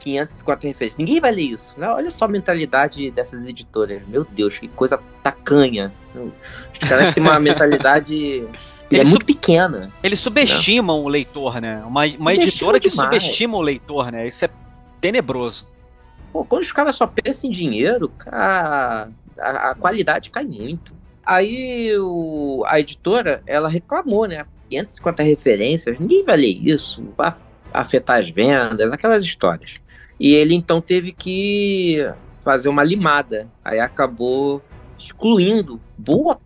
[0.00, 0.98] 550 referências.
[0.98, 1.72] Ninguém vai ler isso.
[1.76, 1.88] Né?
[1.88, 4.02] Olha só a mentalidade dessas editoras.
[4.08, 5.92] Meu Deus, que coisa tacanha.
[6.14, 8.44] Os caras têm uma mentalidade
[8.90, 9.92] é muito pequena.
[10.02, 11.04] Eles subestimam né?
[11.04, 11.82] o leitor, né?
[11.86, 13.22] Uma, uma editora que demais.
[13.22, 14.26] subestima o leitor, né?
[14.26, 14.50] Isso é
[15.00, 15.64] tenebroso.
[16.32, 19.08] Pô, quando os caras só pensam em dinheiro, cara,
[19.38, 20.92] a, a qualidade cai muito.
[21.24, 24.44] aí o, a editora, ela reclamou, né?
[24.68, 27.34] 550 referências, ninguém vai ler isso, vai
[27.72, 29.80] afetar as vendas, aquelas histórias.
[30.20, 31.98] E ele então teve que
[32.44, 33.48] fazer uma limada.
[33.64, 34.62] Aí acabou
[34.98, 36.38] excluindo boa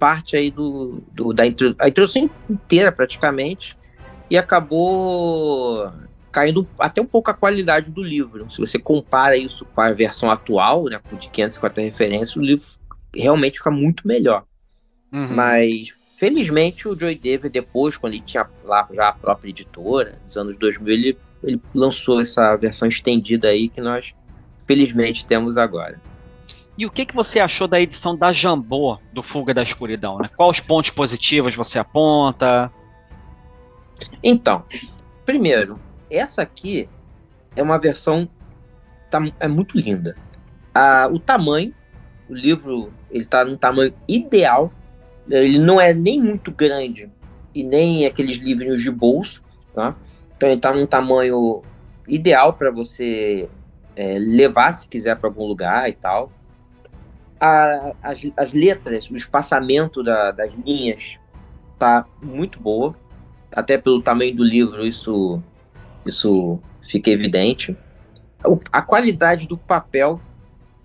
[0.00, 3.76] parte aí do, do da intro, a introdução inteira praticamente
[4.28, 5.92] e acabou
[6.32, 8.50] caindo até um pouco a qualidade do livro.
[8.50, 12.64] Se você compara isso com a versão atual, né, de 550 referências, o livro
[13.14, 14.44] realmente fica muito melhor.
[15.12, 15.34] Uhum.
[15.34, 20.36] Mas felizmente o Joy David depois, quando ele tinha lá já a própria editora, nos
[20.36, 24.14] anos 2000, ele, ele lançou essa versão estendida aí que nós
[24.66, 26.00] felizmente temos agora.
[26.76, 30.18] E o que, que você achou da edição da Jambô do Fuga da Escuridão?
[30.18, 30.30] Né?
[30.34, 32.72] Quais os pontos positivos você aponta?
[34.22, 34.64] Então,
[35.26, 35.78] primeiro,
[36.10, 36.88] essa aqui
[37.54, 38.28] é uma versão
[39.10, 40.16] tá, é muito linda.
[40.74, 41.74] Ah, o tamanho,
[42.28, 44.72] o livro ele está num tamanho ideal.
[45.28, 47.10] Ele não é nem muito grande
[47.54, 49.42] e nem aqueles livrinhos de bolso,
[49.74, 49.94] tá?
[50.40, 51.60] Então ele está num tamanho
[52.08, 53.48] ideal para você
[53.94, 56.32] é, levar se quiser para algum lugar e tal
[57.40, 61.18] a, as, as letras, o espaçamento da, das linhas
[61.78, 62.94] tá muito boa.
[63.50, 65.42] Até pelo tamanho do livro, isso,
[66.04, 67.76] isso fica evidente.
[68.70, 70.20] A qualidade do papel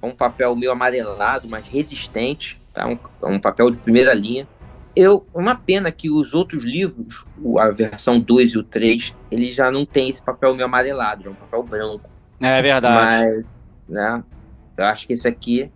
[0.01, 2.59] é um papel meio amarelado, mas resistente.
[2.73, 2.87] Tá?
[2.87, 4.47] Um, é um papel de primeira linha.
[4.95, 7.25] Eu, é uma pena que os outros livros,
[7.59, 11.29] a versão 2 e o 3, eles já não tem esse papel meio amarelado, é
[11.29, 12.09] um papel branco.
[12.39, 12.95] É verdade.
[12.95, 13.45] Mas,
[13.89, 14.23] né,
[14.77, 15.69] eu acho que esse aqui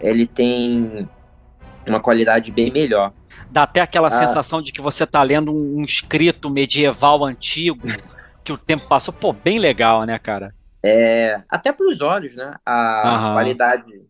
[0.00, 1.08] ele tem
[1.86, 3.12] uma qualidade bem melhor.
[3.50, 4.10] Dá até aquela ah.
[4.10, 7.86] sensação de que você está lendo um, um, escrito medieval antigo
[8.42, 9.14] que o tempo passou.
[9.14, 10.54] Pô, bem legal, né, cara?
[10.82, 12.54] É, até para os olhos, né?
[12.64, 13.32] A uhum.
[13.34, 14.02] qualidade,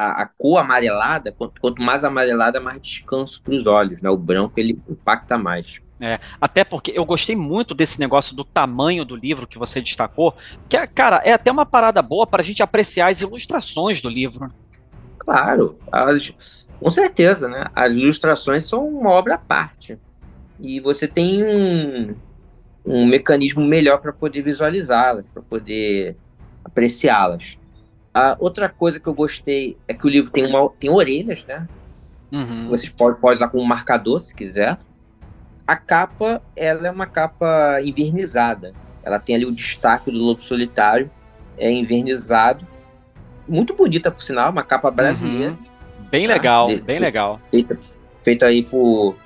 [0.00, 4.08] a, a, cor amarelada, quanto, quanto mais amarelada, mais descanso para os olhos, né?
[4.08, 5.80] O branco ele impacta mais.
[6.00, 10.34] É, até porque eu gostei muito desse negócio do tamanho do livro que você destacou,
[10.66, 14.50] que, cara, é até uma parada boa para a gente apreciar as ilustrações do livro.
[15.18, 17.66] Claro, as, com certeza, né?
[17.74, 19.98] As ilustrações são uma obra à parte.
[20.58, 22.14] E você tem um,
[22.86, 26.16] um mecanismo melhor para poder visualizá-las, para poder
[26.64, 27.59] apreciá-las.
[28.12, 31.68] A outra coisa que eu gostei é que o livro tem, uma, tem orelhas, né?
[32.32, 32.68] Uhum.
[32.68, 34.78] Você pode, pode usar como marcador se quiser.
[35.66, 38.72] A capa, ela é uma capa invernizada.
[39.02, 41.10] Ela tem ali o destaque do lobo solitário,
[41.56, 42.66] é invernizado
[43.50, 45.50] muito bonita, por sinal, uma capa brasileira.
[45.52, 46.08] Uhum.
[46.10, 46.34] Bem tá?
[46.34, 47.40] legal, de, bem legal.
[47.50, 47.78] Feita,
[48.22, 49.16] feita aí por,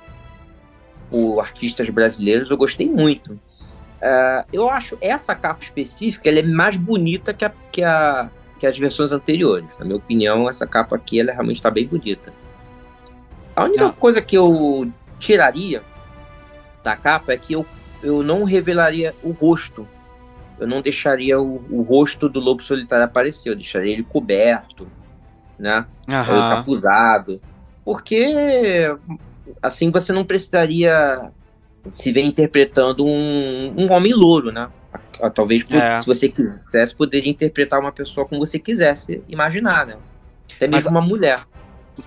[1.11, 3.33] por artistas brasileiros, eu gostei muito.
[3.33, 8.67] Uh, eu acho essa capa específica ela é mais bonita que, a, que, a, que
[8.67, 9.77] as versões anteriores.
[9.79, 12.33] Na minha opinião, essa capa aqui ela realmente está bem bonita.
[13.55, 15.83] A única coisa que eu tiraria
[16.83, 17.65] da capa é que eu,
[18.03, 19.87] eu não revelaria o rosto
[20.59, 24.87] eu não deixaria o, o rosto do lobo solitário aparecer, eu deixaria ele coberto,
[25.59, 25.85] né?
[26.09, 26.17] Uhum.
[26.17, 27.41] Ou capuzado.
[27.85, 28.97] Porque
[29.61, 31.31] assim você não precisaria
[31.91, 34.69] se ver interpretando um, um homem louro, né?
[35.35, 36.01] Talvez por, é.
[36.01, 39.97] se você quisesse, poderia interpretar uma pessoa como você quisesse imaginar, né?
[40.57, 41.41] Até mesmo Mas, uma mulher.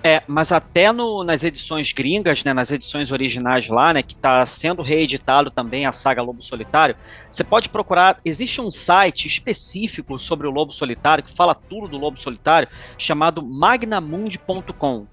[0.02, 4.44] É, mas até no, nas edições gringas, né, nas edições originais lá, né, que está
[4.44, 6.94] sendo reeditado também a saga Lobo Solitário,
[7.30, 11.96] você pode procurar, existe um site específico sobre o Lobo Solitário, que fala tudo do
[11.96, 15.06] Lobo Solitário, chamado magnamundi.com.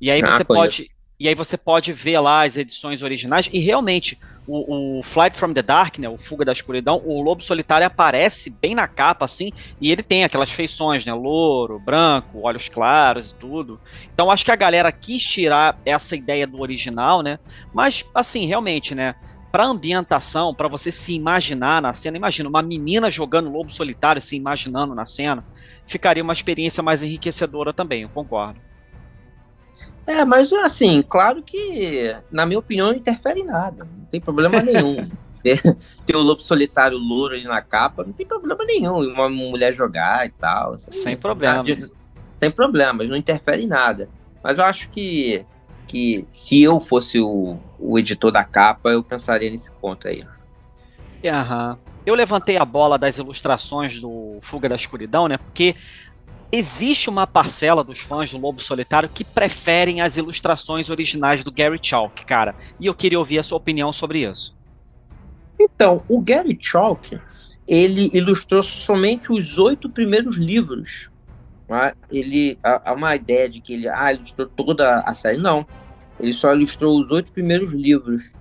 [0.00, 0.90] E aí ah, você pode
[1.22, 5.52] e aí você pode ver lá as edições originais e realmente o, o, Flight from
[5.52, 9.52] the Dark, né, o Fuga da Escuridão, o Lobo Solitário aparece bem na capa assim,
[9.80, 13.78] e ele tem aquelas feições, né, louro, branco, olhos claros e tudo.
[14.12, 17.38] Então acho que a galera quis tirar essa ideia do original, né?
[17.72, 19.14] Mas assim, realmente, né,
[19.52, 24.34] para ambientação, para você se imaginar na cena, imagina uma menina jogando Lobo Solitário, se
[24.34, 25.44] imaginando na cena,
[25.86, 28.71] ficaria uma experiência mais enriquecedora também, eu concordo.
[30.06, 33.84] É, mas assim, claro que, na minha opinião, não interfere em nada.
[33.84, 35.00] Não tem problema nenhum.
[35.42, 35.60] ter,
[36.14, 38.98] o lobo solitário louro ali na capa, não tem problema nenhum.
[39.12, 40.74] Uma mulher jogar e tal.
[40.74, 41.64] Assim, sem problema.
[42.36, 44.08] Sem problemas, não interfere em nada.
[44.42, 45.44] Mas eu acho que,
[45.86, 50.24] que se eu fosse o, o editor da capa, eu pensaria nesse ponto aí.
[51.24, 51.78] Aham.
[52.04, 55.38] Eu levantei a bola das ilustrações do Fuga da Escuridão, né?
[55.38, 55.76] Porque
[56.52, 61.80] existe uma parcela dos fãs do Lobo Solitário que preferem as ilustrações originais do Gary
[61.82, 62.54] Chalk, cara.
[62.78, 64.54] E eu queria ouvir a sua opinião sobre isso.
[65.58, 67.18] Então, o Gary Chalk,
[67.66, 71.10] ele ilustrou somente os oito primeiros livros
[71.72, 75.38] ah, ele há uma ideia de que ele ah, ilustrou toda a série.
[75.38, 75.66] Não.
[76.20, 78.32] Ele só ilustrou os oito primeiros livros.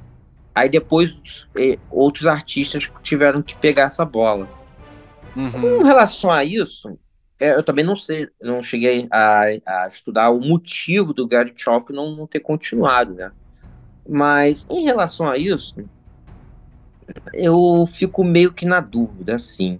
[0.53, 4.49] Aí depois eh, outros artistas tiveram que pegar essa bola.
[5.33, 5.77] Uhum.
[5.77, 6.99] Com relação a isso,
[7.41, 11.91] é, eu também não sei, não cheguei a, a estudar o motivo do Gary Chalk
[11.91, 13.31] não, não ter continuado, né?
[14.07, 15.83] Mas em relação a isso,
[17.33, 19.79] eu fico meio que na dúvida, assim.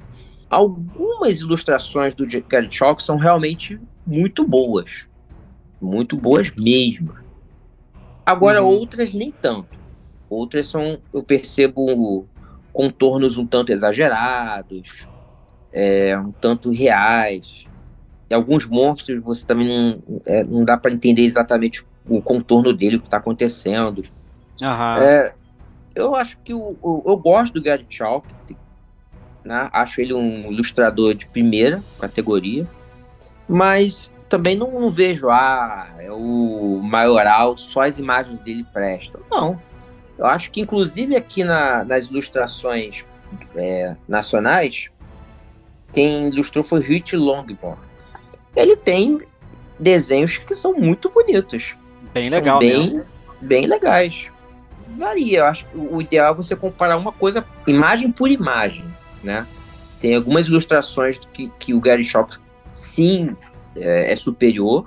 [0.49, 5.05] Algumas ilustrações do Gary Chalk são realmente muito boas.
[5.79, 7.13] Muito boas mesmo.
[8.25, 8.69] Agora, uhum.
[8.69, 9.77] outras nem tanto.
[10.27, 12.27] Outras são, eu percebo
[12.73, 15.05] contornos um tanto exagerados,
[15.73, 17.65] é, um tanto reais.
[18.29, 22.97] E alguns monstros você também não, é, não dá para entender exatamente o contorno dele,
[22.97, 24.03] o que está acontecendo.
[25.01, 25.33] É,
[25.95, 28.27] eu acho que o, o, eu gosto do Gary Chalk,
[29.43, 29.69] né?
[29.73, 32.67] Acho ele um ilustrador de primeira categoria,
[33.47, 39.19] mas também não, não vejo, ah, é o maioral, só as imagens dele prestam.
[39.29, 39.61] Não.
[40.17, 43.03] Eu acho que, inclusive, aqui na, nas ilustrações
[43.57, 44.89] é, nacionais,
[45.93, 47.77] quem ilustrou foi Rich Longmore.
[48.55, 49.21] Ele tem
[49.79, 51.75] desenhos que são muito bonitos.
[52.13, 53.03] Bem legal, bem,
[53.41, 54.27] bem legais.
[54.97, 58.85] Varia, eu acho que o ideal é você comparar uma coisa imagem por imagem
[59.23, 59.45] né?
[59.99, 62.37] Tem algumas ilustrações que, que o Gary Schock
[62.69, 63.35] sim
[63.75, 64.85] é, é, superior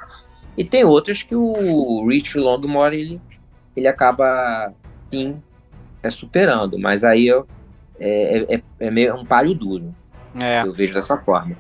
[0.56, 3.20] e tem outras que o Rich Longmore ele,
[3.76, 5.40] ele acaba sim
[6.02, 7.30] é superando, mas aí
[7.98, 9.94] é, é, é meio um palho duro.
[10.40, 10.62] É.
[10.62, 11.56] Eu vejo dessa forma.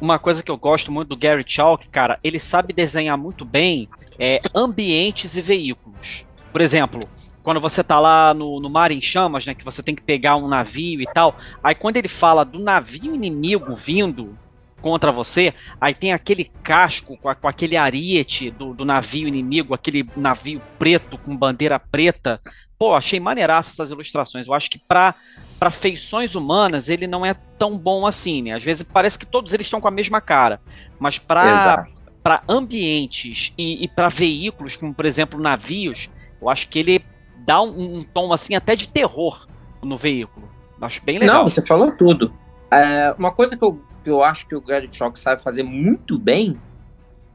[0.00, 3.88] Uma coisa que eu gosto muito do Gary Chalk, cara, ele sabe desenhar muito bem
[4.18, 6.26] é, ambientes e veículos.
[6.50, 7.08] Por exemplo,
[7.42, 9.54] quando você tá lá no, no mar em chamas, né?
[9.54, 11.36] Que você tem que pegar um navio e tal.
[11.62, 14.36] Aí quando ele fala do navio inimigo vindo
[14.80, 19.74] contra você, aí tem aquele casco com, a, com aquele ariete do, do, navio inimigo,
[19.74, 22.40] aquele navio preto com bandeira preta.
[22.76, 24.46] Pô, achei maneiraça essas ilustrações.
[24.46, 25.14] Eu acho que pra,
[25.62, 28.50] pra feições humanas ele não é tão bom assim, né?
[28.50, 30.60] Às vezes parece que todos eles estão com a mesma cara.
[30.98, 31.86] Mas pra,
[32.20, 36.10] pra ambientes e, e para veículos, como por exemplo navios,
[36.40, 37.04] eu acho que ele
[37.46, 39.46] dá um, um, tom assim até de terror
[39.80, 40.50] no veículo.
[40.80, 41.36] Acho bem legal.
[41.36, 42.34] Não, você falou tudo.
[42.68, 46.18] É, uma coisa que eu, que eu acho que o Gary Chalk sabe fazer muito
[46.18, 46.58] bem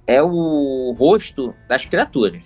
[0.06, 2.44] é o rosto das criaturas.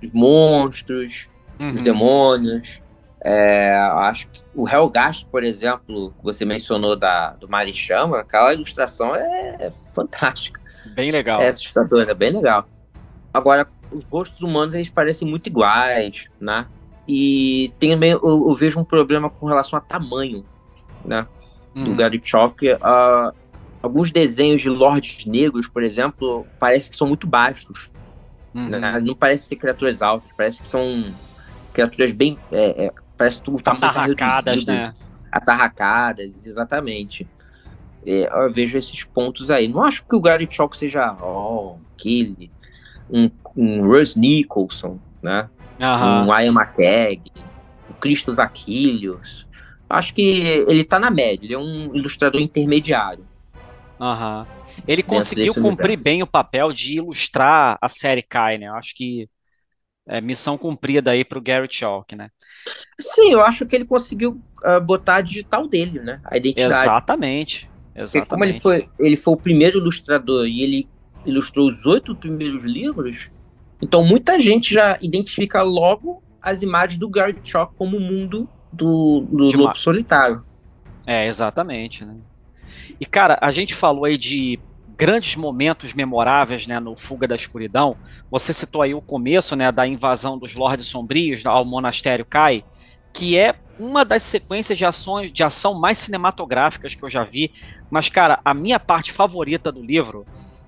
[0.00, 1.26] Os monstros,
[1.58, 1.72] uhum.
[1.72, 2.80] os demônios.
[3.28, 9.16] É, acho que o Helgast, por exemplo, que você mencionou da, do Marichama, aquela ilustração
[9.16, 10.60] é, é fantástica.
[10.94, 11.40] Bem legal.
[11.40, 12.68] É assustadora, é bem legal.
[13.34, 16.68] Agora, os rostos humanos eles parecem muito iguais, né?
[17.08, 20.44] E também eu, eu, vejo um problema com relação a tamanho,
[21.04, 21.26] né?
[21.74, 21.96] Do uhum.
[21.96, 22.64] Gary Chalk.
[22.64, 23.34] Uh,
[23.82, 27.90] alguns desenhos de lords negros, por exemplo, parece que são muito baixos.
[28.54, 28.68] Uhum.
[28.68, 29.00] Né?
[29.00, 31.04] Não parece ser criaturas altas, parece que são
[31.72, 32.38] criaturas bem.
[32.52, 34.94] É, é, parece que o tamanho tá Atarracadas, né?
[35.30, 37.26] Atarracadas, exatamente.
[38.06, 39.66] É, eu vejo esses pontos aí.
[39.68, 42.50] Não acho que o Gary Chalk seja, oh, aquele,
[43.10, 45.48] um, um Russ Nicholson, né?
[45.80, 46.28] Uhum.
[46.28, 47.32] Um Ian McKeg,
[47.90, 49.46] o Christos Aquilios.
[49.88, 50.22] Acho que
[50.68, 53.26] ele tá na média, ele é um ilustrador intermediário.
[53.98, 54.46] Uhum.
[54.86, 56.04] Ele conseguiu cumprir universo.
[56.04, 58.68] bem o papel de ilustrar a série Kai, né?
[58.70, 59.28] Acho que
[60.06, 62.30] é missão cumprida aí pro Gary Chalk, né?
[62.98, 66.20] Sim, eu acho que ele conseguiu uh, botar a digital dele, né?
[66.24, 66.74] A identidade.
[66.74, 67.70] Exatamente.
[67.94, 68.12] Exatamente.
[68.12, 70.88] Porque como ele foi, ele foi o primeiro ilustrador e ele
[71.24, 73.30] ilustrou os oito primeiros livros,
[73.82, 79.26] então muita gente já identifica logo as imagens do Gary Chalk como o mundo do,
[79.30, 80.44] do lobo solitário.
[81.06, 82.16] É, exatamente, né?
[83.00, 84.58] E cara, a gente falou aí de
[84.96, 87.96] grandes momentos memoráveis, né, no Fuga da Escuridão.
[88.30, 92.64] Você citou aí o começo, né, da invasão dos Lordes Sombrios ao Monastério Kai,
[93.12, 97.52] que é uma das sequências de ações de ação mais cinematográficas que eu já vi.
[97.90, 100.26] Mas cara, a minha parte favorita do livro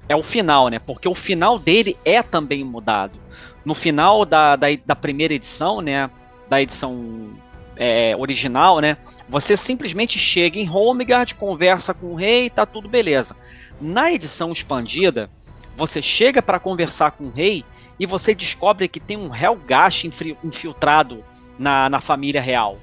[0.08, 0.78] é o final, né?
[0.78, 3.18] Porque o final dele é também mudado.
[3.64, 6.10] No final da, da, da primeira edição, né?
[6.48, 7.30] Da edição
[7.76, 8.96] é, original, né?
[9.28, 13.36] Você simplesmente chega em Homegard, conversa com o rei, tá tudo beleza.
[13.80, 15.30] Na edição expandida,
[15.76, 17.64] você chega para conversar com o rei
[17.98, 20.06] e você descobre que tem um Helgast
[20.42, 21.24] infiltrado
[21.58, 22.78] na, na família real.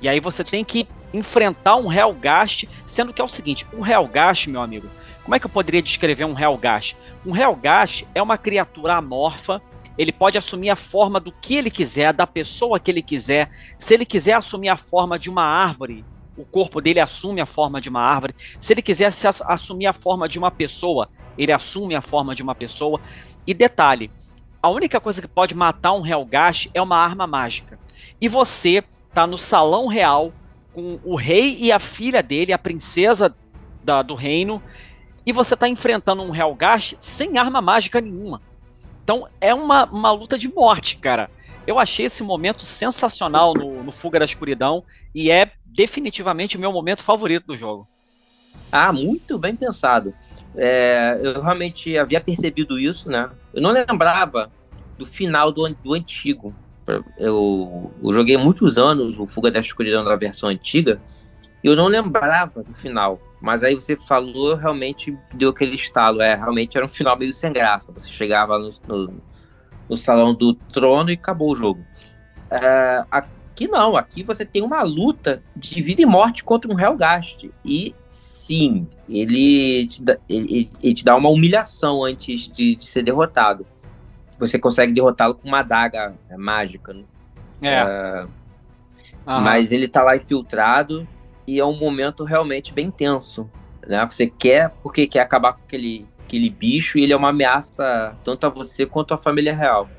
[0.00, 4.48] E aí você tem que enfrentar um Helgast, sendo que é o seguinte, o Helgast,
[4.48, 4.88] meu amigo,
[5.24, 6.96] como é que eu poderia descrever um Helgast?
[7.26, 9.60] Um Helgast é uma criatura amorfa,
[9.98, 13.50] ele pode assumir a forma do que ele quiser, da pessoa que ele quiser.
[13.76, 16.04] Se ele quiser assumir a forma de uma árvore,
[16.38, 18.34] o corpo dele assume a forma de uma árvore.
[18.60, 19.12] Se ele quiser
[19.46, 23.00] assumir a forma de uma pessoa, ele assume a forma de uma pessoa.
[23.46, 24.10] E detalhe,
[24.62, 27.78] a única coisa que pode matar um Helgast é uma arma mágica.
[28.20, 28.82] E você
[29.12, 30.32] tá no salão real
[30.72, 33.34] com o rei e a filha dele, a princesa
[33.82, 34.62] da, do reino,
[35.26, 38.40] e você tá enfrentando um Helgast sem arma mágica nenhuma.
[39.02, 41.30] Então é uma, uma luta de morte, cara.
[41.66, 44.84] Eu achei esse momento sensacional no, no Fuga da Escuridão
[45.14, 47.86] e é definitivamente o meu momento favorito do jogo.
[48.72, 50.12] Ah, muito bem pensado.
[50.56, 53.30] É, eu realmente havia percebido isso, né?
[53.54, 54.50] Eu não lembrava
[54.98, 56.52] do final do, do antigo.
[56.84, 57.04] Eu,
[58.02, 61.00] eu, joguei muitos anos o Fuga da Escuridão da versão antiga
[61.62, 63.20] eu não lembrava do final.
[63.40, 66.20] Mas aí você falou, realmente deu aquele estalo.
[66.20, 67.92] É, realmente era um final meio sem graça.
[67.92, 69.14] Você chegava no, no,
[69.88, 71.84] no salão do trono e acabou o jogo.
[72.50, 73.04] É,
[73.58, 77.50] Aqui não, aqui você tem uma luta de vida e morte contra um Helgast.
[77.64, 83.02] E sim, ele te dá, ele, ele te dá uma humilhação antes de, de ser
[83.02, 83.66] derrotado.
[84.38, 86.92] Você consegue derrotá-lo com uma adaga é, mágica.
[86.92, 87.02] Né?
[87.60, 88.24] É.
[89.26, 91.04] Uh, mas ele tá lá infiltrado
[91.44, 93.50] e é um momento realmente bem tenso.
[93.84, 94.06] Né?
[94.08, 98.46] Você quer, porque quer acabar com aquele, aquele bicho e ele é uma ameaça tanto
[98.46, 99.90] a você quanto à família real.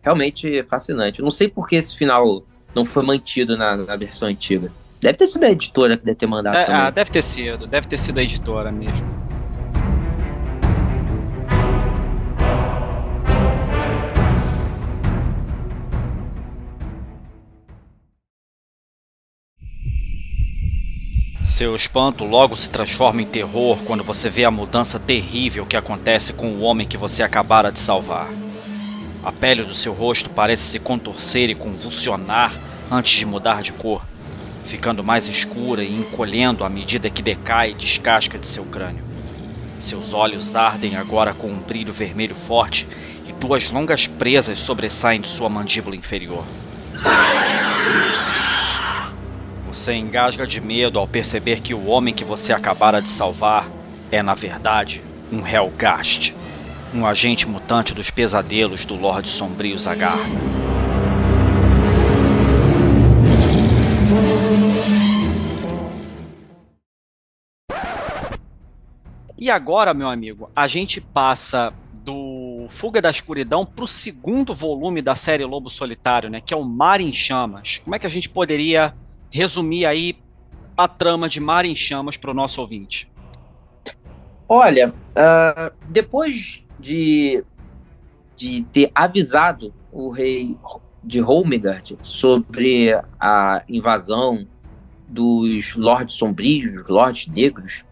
[0.00, 1.18] Realmente fascinante.
[1.18, 2.44] Eu não sei por que esse final
[2.74, 4.72] não foi mantido na, na versão antiga.
[5.00, 6.56] Deve ter sido a editora que deve ter mandado.
[6.56, 9.22] É, ah, deve ter sido, deve ter sido a editora mesmo.
[21.62, 26.32] Seu espanto logo se transforma em terror quando você vê a mudança terrível que acontece
[26.32, 28.28] com o homem que você acabara de salvar.
[29.22, 32.52] A pele do seu rosto parece se contorcer e convulsionar
[32.90, 34.04] antes de mudar de cor,
[34.66, 39.04] ficando mais escura e encolhendo à medida que decai e descasca de seu crânio.
[39.80, 42.84] Seus olhos ardem agora com um brilho vermelho forte
[43.28, 46.44] e duas longas presas sobressaem de sua mandíbula inferior.
[49.68, 53.68] Você engasga de medo ao perceber que o homem que você acabara de salvar
[54.10, 55.00] é, na verdade,
[55.30, 56.34] um Helgast
[56.94, 60.18] um agente mutante dos pesadelos do Lorde Sombrio Zagar.
[69.38, 75.02] E agora, meu amigo, a gente passa do Fuga da Escuridão para o segundo volume
[75.02, 76.40] da série Lobo Solitário, né?
[76.40, 77.80] Que é o Mar em Chamas.
[77.82, 78.94] Como é que a gente poderia
[79.30, 80.16] resumir aí
[80.76, 83.10] a trama de Mar em Chamas para o nosso ouvinte?
[84.48, 87.44] Olha, uh, depois de,
[88.36, 90.58] de ter avisado o rei
[91.02, 94.46] de Holmgard sobre a invasão
[95.08, 97.84] dos Lordes Sombrios, Lordes Negros,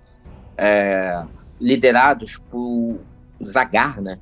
[0.58, 1.22] é,
[1.60, 2.98] liderados por
[3.42, 4.18] Zagar, né,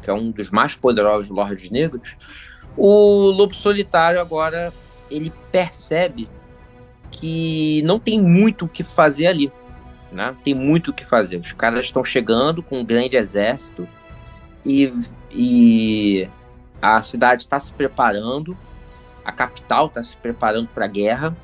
[0.00, 2.16] que é um dos mais poderosos Lordes Negros,
[2.76, 4.72] o Lobo Solitário agora
[5.10, 6.28] ele percebe
[7.10, 9.52] que não tem muito o que fazer ali.
[10.10, 10.34] Né?
[10.42, 11.36] Tem muito o que fazer.
[11.36, 13.86] Os caras estão chegando com um grande exército
[14.64, 14.92] e,
[15.30, 16.28] e
[16.80, 18.56] a cidade está se preparando,
[19.24, 21.36] a capital está se preparando para a guerra.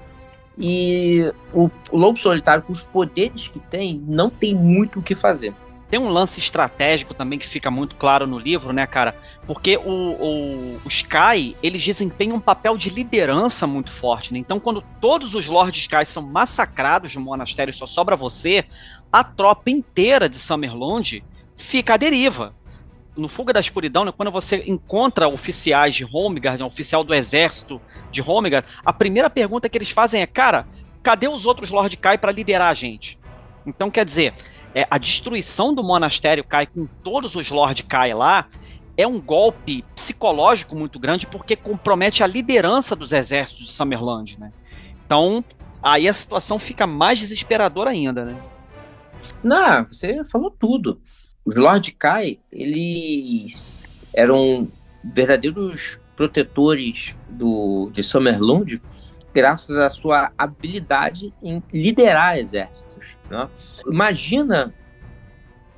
[0.59, 5.15] E o, o Lobo Solitário, com os poderes que tem, não tem muito o que
[5.15, 5.55] fazer.
[5.89, 9.15] Tem um lance estratégico também que fica muito claro no livro, né, cara?
[9.47, 14.39] Porque o, o, o Sky, eles desempenham um papel de liderança muito forte, né?
[14.39, 18.67] Então, quando todos os Lords Sky são massacrados no monastério só sobra você,
[19.11, 21.25] a tropa inteira de Summerlond
[21.57, 22.53] fica à deriva
[23.19, 27.81] no Fuga da Escuridão, né, quando você encontra oficiais de Homegard, um oficial do exército
[28.11, 30.67] de Homegard, a primeira pergunta que eles fazem é, cara,
[31.03, 33.19] cadê os outros Lord Kai para liderar a gente?
[33.67, 34.35] Então, quer dizer,
[34.75, 38.47] é, a destruição do monastério Kai com todos os Lord Kai lá
[38.97, 44.53] é um golpe psicológico muito grande porque compromete a liderança dos exércitos de Summerland, né?
[45.05, 45.45] Então,
[45.83, 48.37] aí a situação fica mais desesperadora ainda, né?
[49.43, 51.01] Não, você falou tudo.
[51.49, 53.75] Os Lord Kai, eles
[54.13, 54.69] eram
[55.03, 58.83] verdadeiros protetores do, de Summerlund
[59.33, 63.17] graças à sua habilidade em liderar exércitos.
[63.31, 63.49] Né?
[63.87, 64.75] Imagina,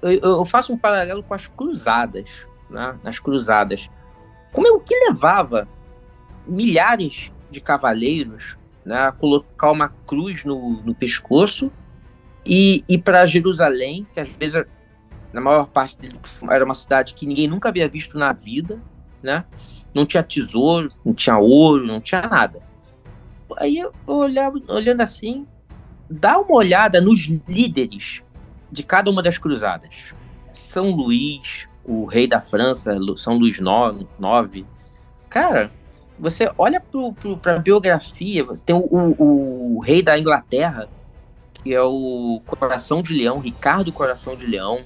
[0.02, 2.28] eu, eu, faço um paralelo com as cruzadas,
[2.68, 2.98] né?
[3.04, 3.88] nas cruzadas.
[4.50, 5.68] Como é o que levava
[6.48, 11.70] milhares de cavaleiros né, a colocar uma cruz no, no pescoço
[12.44, 14.64] e ir para Jerusalém, que às vezes
[15.32, 16.18] na maior parte dele
[16.48, 18.80] era uma cidade que ninguém nunca havia visto na vida,
[19.22, 19.44] né?
[19.94, 22.60] Não tinha tesouro, não tinha ouro, não tinha nada.
[23.58, 25.46] Aí eu olhava, olhando assim,
[26.08, 28.22] dá uma olhada nos líderes
[28.70, 29.94] de cada uma das cruzadas.
[30.52, 34.66] São Luís, o rei da França, São Luís IX.
[35.28, 35.70] Cara,
[36.18, 36.82] você olha
[37.40, 40.88] para a biografia, você tem o, o, o, rei da Inglaterra,
[41.54, 44.84] que é o Coração de Leão, Ricardo Coração de Leão.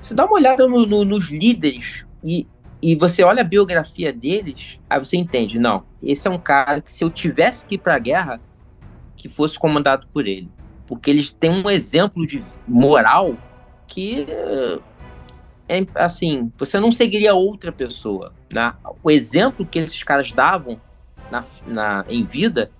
[0.00, 2.46] Você dá uma olhada no, no, nos líderes e,
[2.82, 6.90] e você olha a biografia deles, aí você entende, não, esse é um cara que
[6.90, 8.40] se eu tivesse que ir para a guerra,
[9.14, 10.50] que fosse comandado por ele.
[10.86, 13.36] Porque eles têm um exemplo de moral
[13.86, 14.26] que
[15.68, 18.34] é assim, você não seguiria outra pessoa.
[18.52, 18.74] Né?
[19.02, 20.80] O exemplo que esses caras davam
[21.30, 22.72] na, na, em vida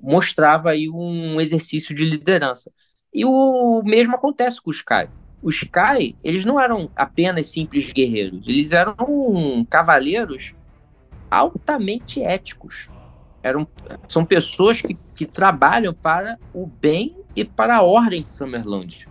[0.00, 2.70] mostrava aí um exercício de liderança.
[3.12, 5.08] E o mesmo acontece com os Sky.
[5.46, 8.96] Os Sky, eles não eram apenas simples guerreiros, eles eram
[9.70, 10.56] cavaleiros
[11.30, 12.90] altamente éticos.
[13.44, 13.64] Eram,
[14.08, 19.08] são pessoas que, que trabalham para o bem e para a ordem de Summerland.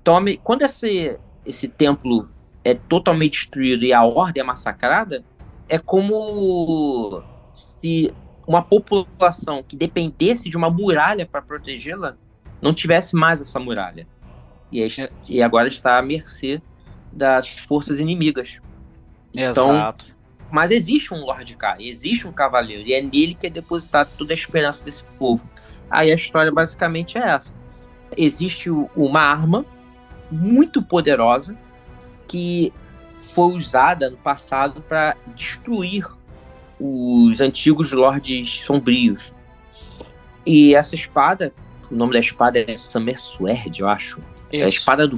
[0.00, 2.28] Então, quando esse, esse templo
[2.64, 5.24] é totalmente destruído e a ordem é massacrada,
[5.68, 7.22] é como
[7.54, 8.12] se
[8.48, 12.16] uma população que dependesse de uma muralha para protegê-la
[12.60, 14.08] não tivesse mais essa muralha.
[14.72, 14.86] E,
[15.28, 16.60] e, agora está à mercê
[17.12, 18.58] das forças inimigas.
[19.34, 20.04] Então, Exato.
[20.50, 24.32] Mas existe um Lord K, existe um cavaleiro, e é nele que é depositada toda
[24.32, 25.42] a esperança desse povo.
[25.90, 27.54] Aí a história basicamente é essa.
[28.14, 29.64] Existe uma arma
[30.30, 31.56] muito poderosa
[32.28, 32.70] que
[33.34, 36.06] foi usada no passado para destruir
[36.78, 39.32] os antigos lordes sombrios.
[40.44, 41.52] E essa espada,
[41.90, 44.20] o nome da espada é Summer Sword, eu acho.
[44.52, 44.62] Isso.
[44.62, 45.16] É a espada do,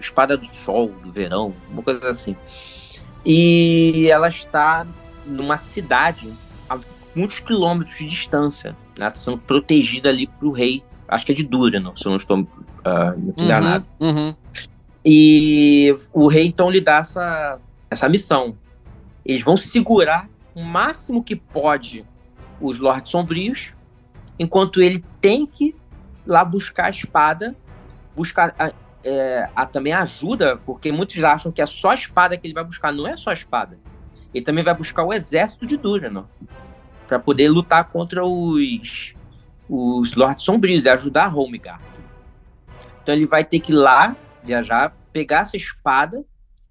[0.00, 2.36] espada do sol, do verão, uma coisa assim.
[3.24, 4.86] E ela está
[5.26, 6.32] numa cidade
[6.70, 6.78] a
[7.14, 10.82] muitos quilômetros de distância, né, sendo protegida ali para o rei.
[11.08, 13.86] Acho que é de Duran, se eu não estou uh, muito uhum, enganado.
[14.00, 14.34] Uhum.
[15.04, 17.60] E o rei então lhe dá essa,
[17.90, 18.56] essa missão.
[19.24, 22.04] Eles vão segurar o máximo que pode
[22.60, 23.74] os Lordes Sombrios,
[24.38, 25.74] enquanto ele tem que
[26.26, 27.54] lá buscar a espada,
[28.16, 28.72] buscar a,
[29.04, 32.64] é, a, também ajuda, porque muitos acham que é só a espada que ele vai
[32.64, 32.92] buscar.
[32.92, 33.78] Não é só a espada.
[34.34, 36.26] Ele também vai buscar o exército de Duranor
[37.06, 39.14] para poder lutar contra os,
[39.68, 41.82] os Lordes Sombrios e ajudar a Holmgard.
[43.02, 46.24] Então ele vai ter que ir lá, viajar, pegar essa espada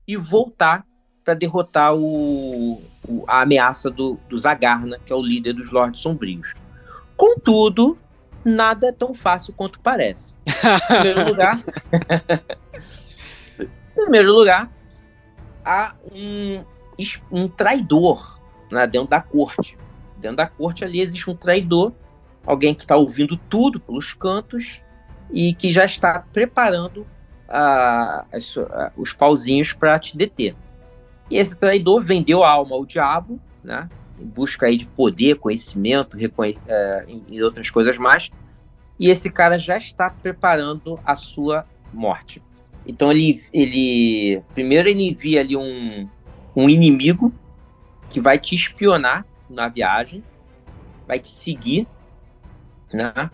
[0.05, 0.85] e voltar
[1.23, 6.01] para derrotar o, o, a ameaça do, do Zagarna, que é o líder dos Lordes
[6.01, 6.53] Sombrios.
[7.15, 7.97] Contudo,
[8.45, 10.35] nada é tão fácil quanto parece.
[10.47, 11.59] Em primeiro lugar,
[13.59, 14.71] em primeiro lugar,
[15.63, 16.63] há um,
[17.31, 18.39] um traidor
[18.71, 19.77] né, dentro da corte.
[20.17, 21.91] Dentro da corte ali existe um traidor,
[22.45, 24.81] alguém que está ouvindo tudo pelos cantos
[25.31, 27.05] e que já está preparando
[27.47, 30.55] a, a, os pauzinhos para te deter.
[31.29, 33.89] E esse traidor vendeu a alma ao diabo, né?
[34.19, 36.17] Em busca aí de poder, conhecimento,
[36.67, 38.31] é, e outras coisas mais.
[38.99, 42.41] E esse cara já está preparando a sua morte.
[42.87, 46.07] Então ele, ele primeiro ele envia ali um,
[46.55, 47.33] um inimigo
[48.09, 50.23] que vai te espionar na viagem,
[51.07, 51.87] vai te seguir,
[52.93, 53.29] né?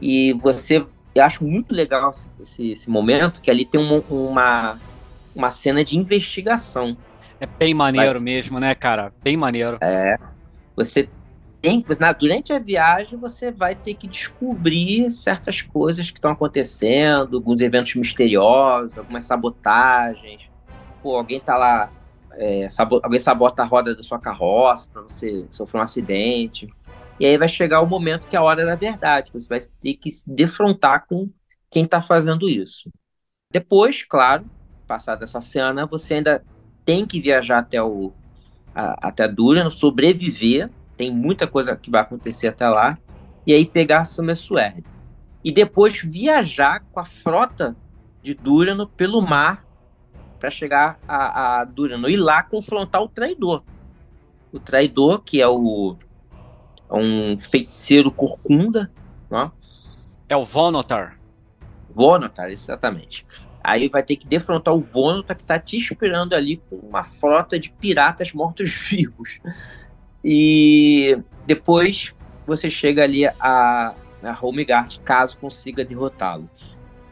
[0.00, 2.10] E você, eu acho muito legal
[2.40, 4.80] esse, esse momento que ali tem uma, uma,
[5.34, 6.96] uma cena de investigação
[7.44, 9.12] é bem maneiro Mas, mesmo, né, cara?
[9.22, 9.78] Bem maneiro.
[9.80, 10.16] É.
[10.74, 11.08] Você
[11.60, 11.84] tem.
[12.00, 17.60] Na, durante a viagem, você vai ter que descobrir certas coisas que estão acontecendo, alguns
[17.60, 20.48] eventos misteriosos, algumas sabotagens.
[21.02, 21.90] Pô, alguém tá lá.
[22.32, 26.66] É, sabo, alguém sabota a roda da sua carroça para você sofrer um acidente.
[27.20, 29.30] E aí vai chegar o momento que é a hora da verdade.
[29.32, 31.30] Você vai ter que se defrontar com
[31.70, 32.90] quem está fazendo isso.
[33.50, 34.44] Depois, claro,
[34.86, 36.42] passada essa cena, você ainda
[36.84, 38.12] tem que viajar até o
[38.74, 42.98] a, até Duran, sobreviver, tem muita coisa que vai acontecer até lá,
[43.46, 44.84] e aí pegar a Summersword.
[45.42, 47.76] E depois viajar com a frota
[48.22, 49.64] de Durano pelo mar
[50.40, 53.62] para chegar a, a Durano e lá confrontar o traidor.
[54.52, 55.96] O traidor, que é o
[56.90, 58.90] é um feiticeiro corcunda,
[59.30, 59.50] né?
[60.28, 61.18] É o Vonotar.
[61.94, 63.26] Vonotar, exatamente.
[63.64, 67.58] Aí vai ter que defrontar o Vonota que tá te esperando ali com uma frota
[67.58, 69.40] de piratas mortos-vivos.
[70.22, 72.14] E depois
[72.46, 76.48] você chega ali a, a Homegard, caso consiga derrotá-lo.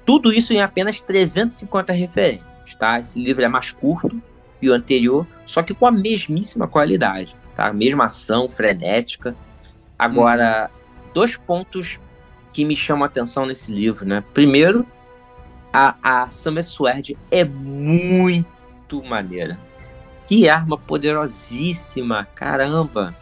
[0.04, 3.00] Tudo isso em apenas 350 referências, tá?
[3.00, 4.22] Esse livro é mais curto
[4.60, 7.68] que o anterior, só que com a mesmíssima qualidade, tá?
[7.68, 9.34] A mesma ação frenética.
[9.98, 11.10] Agora, hum.
[11.14, 11.98] dois pontos
[12.52, 14.22] que me chamam a atenção nesse livro, né?
[14.34, 14.86] Primeiro,
[15.72, 19.58] a, a Summer Sword é muito maneira.
[20.28, 23.14] Que arma poderosíssima, caramba.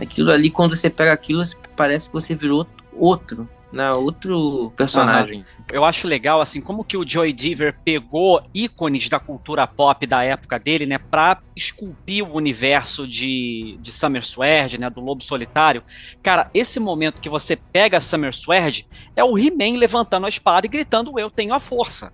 [0.00, 1.42] Aquilo ali, quando você pega aquilo,
[1.76, 5.38] parece que você virou outro né, outro personagem.
[5.38, 5.64] Uhum.
[5.72, 10.22] Eu acho legal, assim, como que o Joy Diver pegou ícones da cultura pop da
[10.24, 15.82] época dele, né, pra esculpir o universo de, de Summer Sword, né, do Lobo Solitário.
[16.22, 20.70] Cara, esse momento que você pega Summer Sword é o He-Man levantando a espada e
[20.70, 22.12] gritando, eu tenho a força.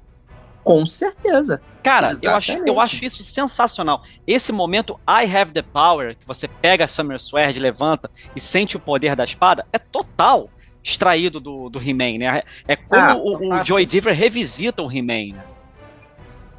[0.63, 1.63] Com certeza.
[1.81, 4.03] Cara, eu acho, eu acho isso sensacional.
[4.27, 8.77] Esse momento, I have the power, que você pega a Summer Sword, levanta e sente
[8.77, 10.51] o poder da espada, é total
[10.87, 12.43] extraído do, do He-Man, né?
[12.67, 15.45] É como ah, o, o Joy Diver revisita o He-Man, né?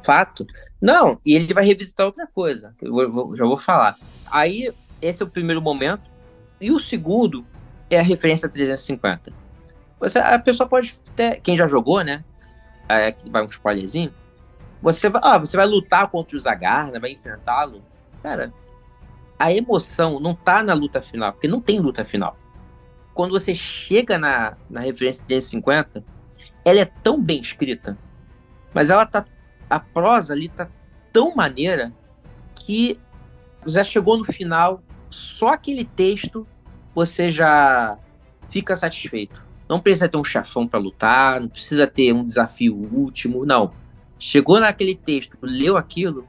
[0.04, 0.46] Fato.
[0.80, 3.96] Não, e ele vai revisitar outra coisa, que eu vou, já vou falar.
[4.30, 4.70] Aí,
[5.00, 6.10] esse é o primeiro momento.
[6.60, 7.46] E o segundo
[7.88, 9.32] é a referência 350.
[9.98, 11.40] Você, a pessoa pode ter.
[11.40, 12.22] Quem já jogou, né?
[12.88, 14.12] É, vai um spoilerzinho.
[14.82, 17.82] Você vai, ah, você vai lutar contra o Zagar, né, vai enfrentá-lo.
[18.22, 18.52] Cara,
[19.38, 22.36] a emoção não tá na luta final, porque não tem luta final
[23.18, 26.04] quando você chega na, na referência 350,
[26.64, 27.98] ela é tão bem escrita,
[28.72, 29.24] mas ela tá.
[29.68, 30.70] A prosa ali tá
[31.12, 31.92] tão maneira
[32.54, 32.96] que
[33.66, 36.46] já chegou no final, só aquele texto
[36.94, 37.98] você já
[38.48, 39.44] fica satisfeito.
[39.68, 43.72] Não precisa ter um chafão para lutar, não precisa ter um desafio último, não.
[44.16, 46.24] Chegou naquele texto, leu aquilo,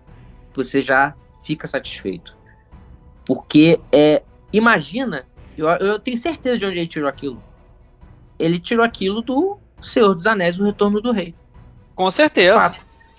[0.55, 1.13] você já
[1.43, 2.35] fica satisfeito.
[3.23, 5.28] Porque é, imagina
[5.59, 7.41] eu, eu tenho certeza de onde ele tirou aquilo.
[8.37, 11.35] Ele tirou aquilo do Senhor dos Anéis, o Retorno do Rei.
[11.93, 12.71] Com certeza.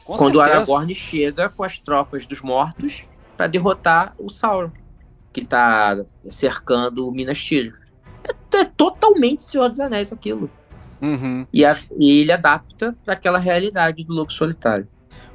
[0.05, 0.39] Com Quando certeza.
[0.39, 3.05] o Aragorn chega com as tropas dos mortos
[3.37, 4.71] para derrotar o Sauron,
[5.33, 7.75] que tá cercando Minas Tirith.
[8.25, 10.51] É, é, totalmente Senhor dos Anéis aquilo.
[11.01, 11.47] Uhum.
[11.53, 14.87] E, a, e ele adapta para aquela realidade do Lobo Solitário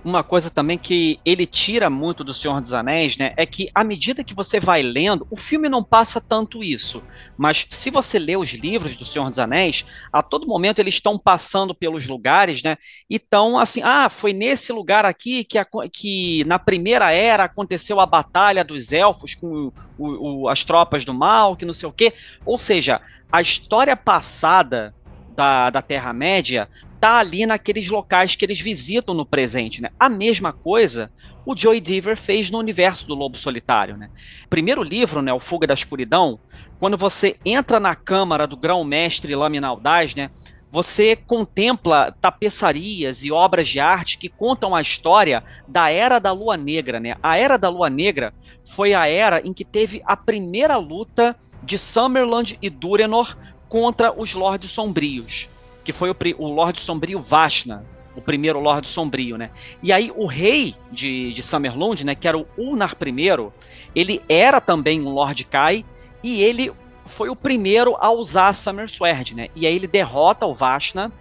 [0.06, 3.84] uma coisa também que ele tira muito do Senhor dos Anéis, né, é que à
[3.84, 7.02] medida que você vai lendo, o filme não passa tanto isso,
[7.36, 9.84] mas se você lê os livros do Senhor dos Anéis,
[10.14, 12.78] a todo momento eles estão passando pelos lugares, né,
[13.10, 13.20] e
[13.60, 18.64] assim, ah, foi nesse lugar aqui que, a, que na primeira era aconteceu a batalha
[18.64, 22.14] dos elfos com o, o, as tropas do mal, que não sei o quê,
[22.46, 23.02] ou seja,
[23.32, 24.94] a história passada
[25.36, 29.90] da, da Terra-média tá ali naqueles locais que eles visitam no presente, né?
[30.00, 31.12] A mesma coisa
[31.46, 34.10] o Joy Diver fez no universo do Lobo Solitário, né?
[34.50, 36.40] Primeiro livro, né, o Fuga da Escuridão,
[36.80, 40.32] quando você entra na câmara do grão-mestre Laminaldaz, né,
[40.72, 46.58] você contempla tapeçarias e obras de arte que contam a história da Era da Lua
[46.58, 47.16] Negra, né?
[47.24, 48.34] A Era da Lua Negra
[48.66, 53.38] foi a era em que teve a primeira luta de Summerland e Durenor
[53.70, 55.48] contra os Lordes Sombrios
[55.86, 59.52] que foi o, o Lorde Sombrio Vashna, o primeiro Lorde Sombrio, né?
[59.84, 63.52] E aí o rei de, de Summerlund, né, que era o Ulnar I,
[63.96, 65.86] ele era também um Lord Kai
[66.24, 66.74] e ele
[67.06, 69.50] foi o primeiro a usar a Summer Sword, né?
[69.56, 71.12] E aí ele derrota o Vashna.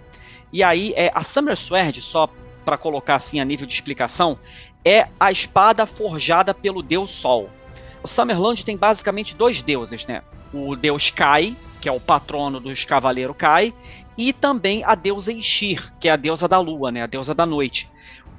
[0.53, 2.29] E aí é, a Summer Sword, só
[2.65, 4.39] para colocar assim a nível de explicação,
[4.85, 7.51] é a espada forjada pelo deus Sol.
[8.03, 10.23] O Summerland tem basicamente dois deuses, né?
[10.53, 13.75] O deus Kai, que é o patrono dos Cavaleiros Kai,
[14.17, 17.45] e também a deusa Ishir, que é a deusa da lua, né, a deusa da
[17.45, 17.89] noite.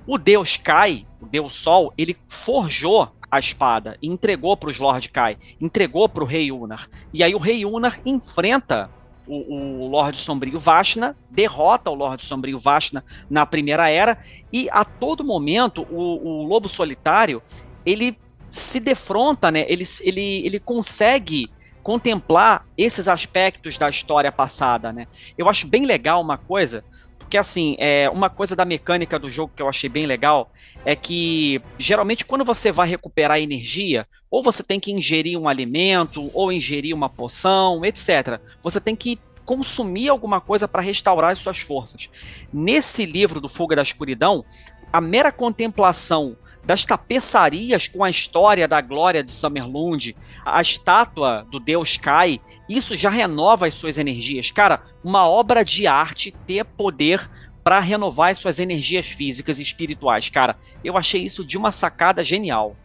[0.07, 5.09] O deus Kai, o deus Sol, ele forjou a espada e entregou para os Lord
[5.09, 6.89] Kai, entregou para o rei Unar.
[7.13, 8.89] E aí o rei Unar enfrenta
[9.27, 14.19] o, o Lorde Sombrio Vashna, derrota o Lorde Sombrio Vashna na Primeira Era,
[14.53, 17.41] e a todo momento o, o Lobo Solitário
[17.85, 18.17] ele
[18.49, 19.65] se defronta, né?
[19.67, 21.49] ele, ele, ele consegue
[21.85, 25.05] contemplar esses aspectos da história passada, né?
[25.37, 26.83] Eu acho bem legal uma coisa,
[27.19, 30.51] porque assim, é uma coisa da mecânica do jogo que eu achei bem legal
[30.83, 36.31] é que geralmente quando você vai recuperar energia, ou você tem que ingerir um alimento,
[36.33, 38.39] ou ingerir uma poção, etc.
[38.63, 42.09] Você tem que consumir alguma coisa para restaurar as suas forças.
[42.51, 44.43] Nesse livro do Fuga da Escuridão,
[44.91, 46.35] a mera contemplação
[46.65, 52.95] das tapeçarias com a história da glória de Summerlund, a estátua do deus Kai, isso
[52.95, 54.49] já renova as suas energias.
[54.51, 57.29] Cara, uma obra de arte ter poder
[57.63, 60.29] para renovar as suas energias físicas e espirituais.
[60.29, 62.75] Cara, eu achei isso de uma sacada genial.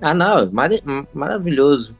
[0.00, 0.70] Ah, não, mar
[1.14, 1.96] maravilhoso.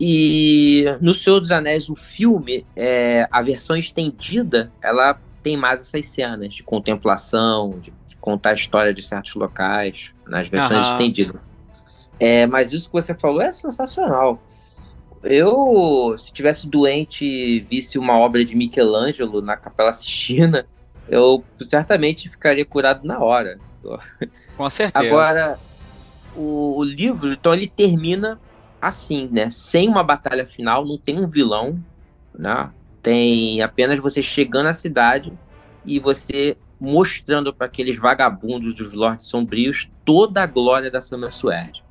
[0.00, 6.06] E no Senhor dos Anéis, o filme, é, a versão estendida, ela tem mais essas
[6.06, 10.92] cenas de contemplação, de contar a história de certos locais nas versões uhum.
[10.92, 11.40] estendidas.
[12.20, 14.42] É, mas isso que você falou é sensacional.
[15.22, 20.66] Eu, se tivesse doente e visse uma obra de Michelangelo na Capela Sistina,
[21.08, 23.58] eu certamente ficaria curado na hora.
[24.56, 25.06] Com certeza.
[25.06, 25.58] Agora,
[26.36, 28.38] o, o livro, então ele termina
[28.80, 29.48] assim, né?
[29.50, 31.82] Sem uma batalha final, não tem um vilão,
[32.36, 32.70] né?
[33.02, 35.32] Tem apenas você chegando à cidade
[35.84, 41.84] e você mostrando para aqueles vagabundos dos Lordes Sombrios toda a glória da Sword.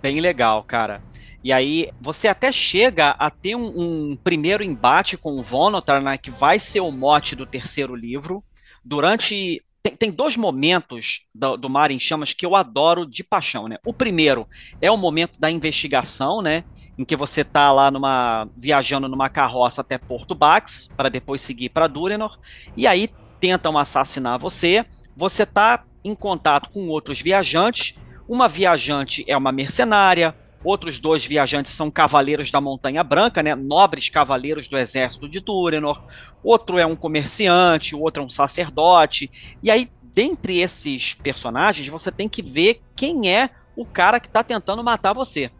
[0.00, 1.02] Bem legal, cara.
[1.44, 6.16] E aí você até chega a ter um, um primeiro embate com o Vonotar, né,
[6.16, 8.42] que vai ser o mote do terceiro livro.
[8.82, 13.68] Durante tem, tem, dois momentos do, do, Mar em Chamas que eu adoro de paixão,
[13.68, 13.76] né?
[13.84, 14.48] O primeiro
[14.80, 16.64] é o momento da investigação, né?
[16.96, 21.68] Em que você tá lá numa viajando numa carroça até Porto Bax para depois seguir
[21.68, 22.38] para Durenor
[22.74, 23.10] e aí
[23.44, 24.86] tentam assassinar você.
[25.14, 27.94] Você tá em contato com outros viajantes.
[28.26, 30.34] Uma viajante é uma mercenária,
[30.64, 33.54] Outros dois viajantes são cavaleiros da Montanha Branca, né?
[33.54, 36.02] Nobres cavaleiros do exército de Túrenor.
[36.42, 39.30] Outro é um comerciante, outro é um sacerdote.
[39.62, 44.42] E aí, dentre esses personagens, você tem que ver quem é o cara que está
[44.42, 45.50] tentando matar você.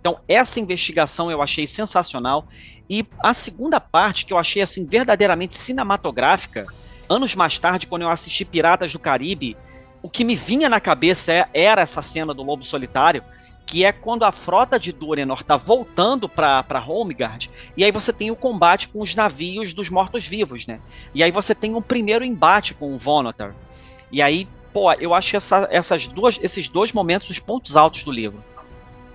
[0.00, 2.46] Então, essa investigação eu achei sensacional.
[2.88, 6.68] E a segunda parte, que eu achei assim verdadeiramente cinematográfica,
[7.12, 9.56] anos mais tarde, quando eu assisti Piratas do Caribe,
[10.02, 13.22] o que me vinha na cabeça é, era essa cena do Lobo Solitário,
[13.64, 18.30] que é quando a frota de Dúrenor está voltando para Homegard, e aí você tem
[18.30, 20.80] o combate com os navios dos mortos-vivos, né?
[21.14, 23.54] E aí você tem um primeiro embate com o Vonotar.
[24.10, 28.10] E aí, pô, eu acho essa, essas duas, esses dois momentos os pontos altos do
[28.10, 28.42] livro.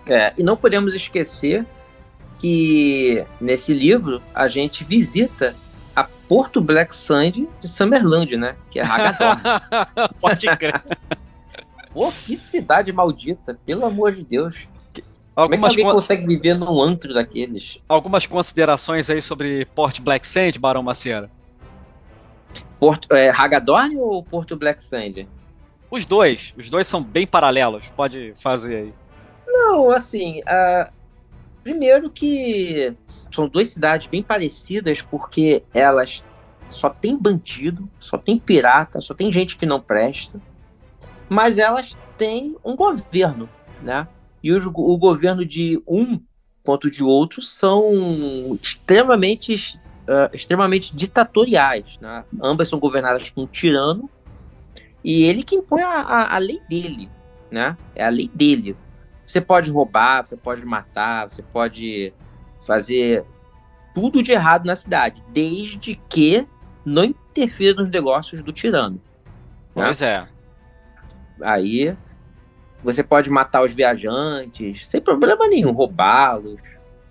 [0.06, 1.66] É, e não podemos esquecer
[2.40, 5.56] que nesse livro a gente visita
[6.28, 8.56] Porto Black Sand de Summerland, né?
[8.70, 9.42] Que é Haggadorn.
[10.20, 10.84] Pode crer.
[11.94, 14.68] Pô, que cidade maldita, pelo amor de Deus.
[15.36, 15.92] Algumas Como é que alguém con...
[15.92, 17.80] consegue viver num antro daqueles?
[17.88, 21.30] Algumas considerações aí sobre Port Black Sand, Barão Macieira?
[22.80, 25.28] Porto, é, Haggadorn ou Porto Black Sand?
[25.90, 26.54] Os dois.
[26.58, 27.84] Os dois são bem paralelos.
[27.96, 28.94] Pode fazer aí.
[29.48, 30.92] Não, assim, uh,
[31.64, 32.96] primeiro que
[33.32, 36.24] são duas cidades bem parecidas porque elas
[36.70, 40.42] só tem bandido, só tem pirata, só tem gente que não presta,
[41.30, 43.50] mas elas têm um governo,
[43.82, 44.08] né?
[44.44, 46.20] E o, o governo de um
[46.64, 52.26] quanto de outro são extremamente, uh, extremamente ditatoriais, né?
[52.42, 54.10] Ambas são governadas por um tirano
[55.04, 57.10] e ele que impõe a, a, a lei dele,
[57.50, 57.78] né?
[57.96, 58.76] É a lei dele.
[59.26, 62.14] Você pode roubar, você pode matar, você pode
[62.66, 63.26] fazer
[63.94, 66.48] tudo de errado na cidade, desde que
[66.86, 69.02] não interfira nos negócios do tirano.
[69.76, 69.86] Né?
[69.86, 70.28] Pois é.
[71.42, 71.96] Aí
[72.84, 76.60] você pode matar os viajantes, sem problema nenhum, roubá-los.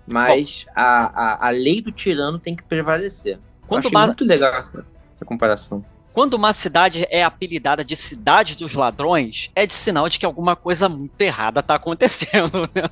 [0.05, 3.37] Mas a, a, a lei do tirano tem que prevalecer.
[3.67, 4.07] Quanto uma...
[4.07, 5.83] muito legal essa, essa comparação.
[6.13, 10.55] Quando uma cidade é apelidada de cidade dos ladrões, é de sinal de que alguma
[10.55, 12.69] coisa muito errada está acontecendo.
[12.73, 12.83] Né?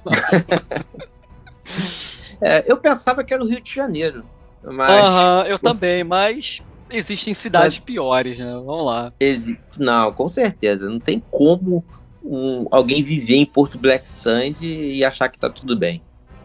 [2.41, 4.25] É, eu pensava que era o Rio de Janeiro.
[4.63, 5.13] Mas...
[5.13, 7.85] Uhum, eu também, mas existem cidades mas...
[7.85, 8.51] piores, né?
[8.53, 9.13] Vamos lá.
[9.19, 9.59] Exi...
[9.77, 10.89] Não, com certeza.
[10.89, 11.83] Não tem como
[12.23, 16.01] um, alguém viver em Porto Black Sand e achar que tá tudo bem.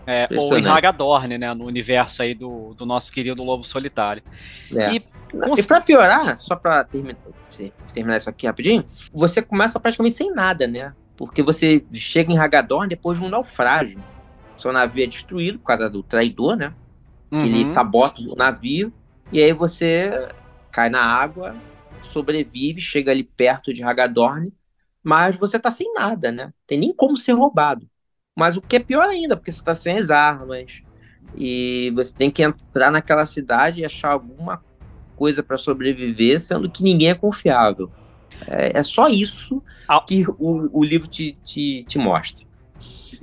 [0.06, 1.54] É, ou em Hagadorn, né?
[1.54, 4.22] No universo aí do, do nosso querido Lobo Solitário.
[4.74, 4.94] É.
[4.94, 5.04] E,
[5.56, 7.18] e pra piorar, só pra terminar,
[7.94, 10.92] terminar isso aqui rapidinho, você começa praticamente sem nada, né?
[11.16, 14.02] Porque você chega em Hagadorn depois de um naufrágio
[14.60, 16.70] seu navio é destruído por causa do traidor, né?
[17.30, 17.40] Uhum.
[17.40, 18.92] Que ele sabota o navio.
[19.32, 20.28] E aí você
[20.70, 21.54] cai na água,
[22.04, 24.52] sobrevive, chega ali perto de Hagadorn,
[25.02, 26.52] mas você tá sem nada, né?
[26.66, 27.88] Tem nem como ser roubado.
[28.36, 30.82] Mas o que é pior ainda, porque você tá sem as armas.
[31.36, 34.62] E você tem que entrar naquela cidade e achar alguma
[35.16, 37.90] coisa para sobreviver, sendo que ninguém é confiável.
[38.46, 39.62] É, é só isso
[40.06, 42.46] que o, o livro te, te, te mostra.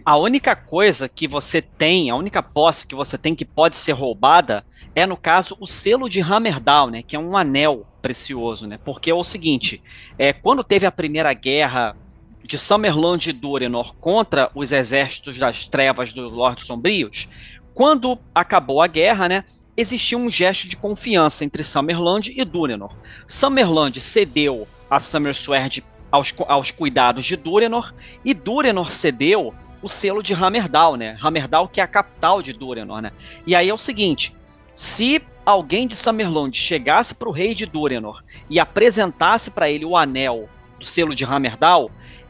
[0.07, 3.91] A única coisa que você tem, a única posse que você tem que pode ser
[3.91, 4.63] roubada
[4.95, 7.03] é, no caso, o selo de Hammerdown, né?
[7.03, 8.79] Que é um anel precioso, né?
[8.85, 9.83] Porque é o seguinte,
[10.17, 11.93] é, quando teve a primeira guerra
[12.41, 17.27] de Summerland e Dúrenor contra os exércitos das trevas dos Lordes Sombrios,
[17.73, 19.43] quando acabou a guerra, né?
[19.75, 22.95] Existia um gesto de confiança entre Summerland e Dúrenor.
[23.27, 27.93] Summerland cedeu a Summersword aos, aos cuidados de Dúrenor
[28.23, 31.17] e Dúrenor cedeu o selo de Hammerdown, né?
[31.21, 33.11] Hammerdown que é a capital de Dúrenor, né?
[33.45, 34.35] E aí é o seguinte,
[34.73, 39.95] se alguém de Summerland chegasse para o rei de Dúrenor e apresentasse para ele o
[39.95, 40.49] anel
[40.79, 41.89] do selo de Hammerdown,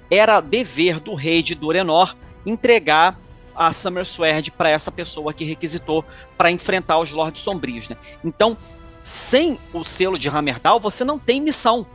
[0.09, 2.15] era dever do rei de Dúrenor
[2.45, 3.19] entregar
[3.55, 6.05] a Summer Sword para essa pessoa que requisitou
[6.37, 7.97] para enfrentar os Lordes Sombrios, né?
[8.23, 8.55] Então,
[9.01, 11.87] sem o selo de Hammerdown, você não tem missão.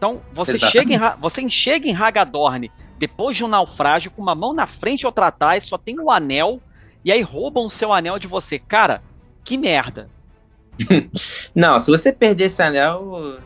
[0.00, 4.54] Então, você chega, em, você chega em Hagadorn depois de um naufrágio, com uma mão
[4.54, 6.58] na frente e outra atrás, só tem o um anel,
[7.04, 8.58] e aí roubam o seu anel de você.
[8.58, 9.02] Cara,
[9.44, 10.08] que merda.
[11.54, 13.38] não, se você perder esse anel,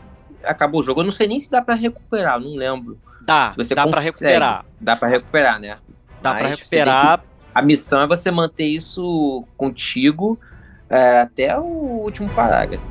[0.45, 1.01] acabou o jogo.
[1.01, 2.97] Eu não sei nem se dá para recuperar, não lembro.
[3.19, 4.65] Dá, se você dá para recuperar.
[4.79, 5.77] Dá para recuperar, né?
[6.21, 7.17] Dá para recuperar.
[7.17, 7.25] Que...
[7.53, 10.39] A missão é você manter isso contigo
[10.89, 12.85] é, até o último parágrafo.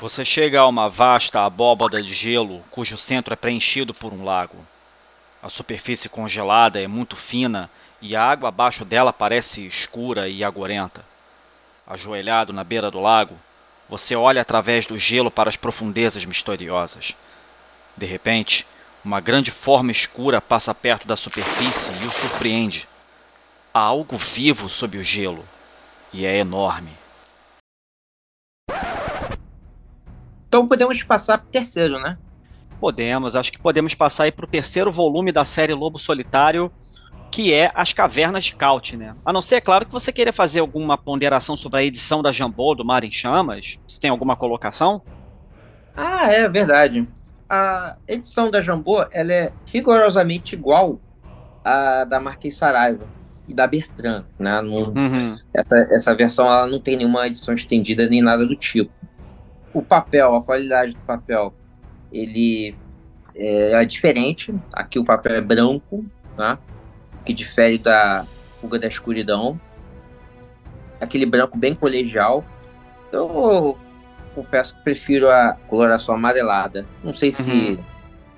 [0.00, 4.64] Você chega a uma vasta abóbada de gelo cujo centro é preenchido por um lago.
[5.42, 7.68] A superfície congelada é muito fina
[8.00, 11.04] e a água abaixo dela parece escura e agorenta.
[11.84, 13.36] Ajoelhado na beira do lago,
[13.88, 17.16] você olha através do gelo para as profundezas misteriosas.
[17.96, 18.64] De repente,
[19.04, 22.86] uma grande forma escura passa perto da superfície e o surpreende.
[23.74, 25.44] Há algo vivo sob o gelo,
[26.12, 26.96] e é enorme.
[30.48, 32.16] Então podemos passar para o terceiro, né?
[32.80, 36.72] Podemos, acho que podemos passar aí para o terceiro volume da série Lobo Solitário,
[37.30, 39.14] que é As Cavernas de Caut, né?
[39.24, 42.32] A não ser, é claro, que você queira fazer alguma ponderação sobre a edição da
[42.32, 43.78] Jambô do Mar em Chamas.
[43.86, 45.02] Se tem alguma colocação?
[45.94, 47.06] Ah, é verdade.
[47.48, 51.00] A edição da Jambô, ela é rigorosamente igual
[51.64, 53.06] à da Marquês Saraiva
[53.46, 54.62] e da Bertrand, né?
[54.62, 55.36] Não, uhum.
[55.52, 58.92] essa, essa versão ela não tem nenhuma edição estendida nem nada do tipo
[59.72, 61.52] o papel, a qualidade do papel,
[62.12, 62.74] ele
[63.34, 64.54] é, é diferente.
[64.72, 66.04] Aqui o papel é branco,
[66.36, 66.58] né?
[67.24, 68.24] que difere da
[68.60, 69.60] Fuga da Escuridão.
[71.00, 72.44] Aquele branco bem colegial.
[73.12, 73.78] Eu
[74.34, 76.86] confesso que prefiro a coloração amarelada.
[77.02, 77.78] Não sei se uhum.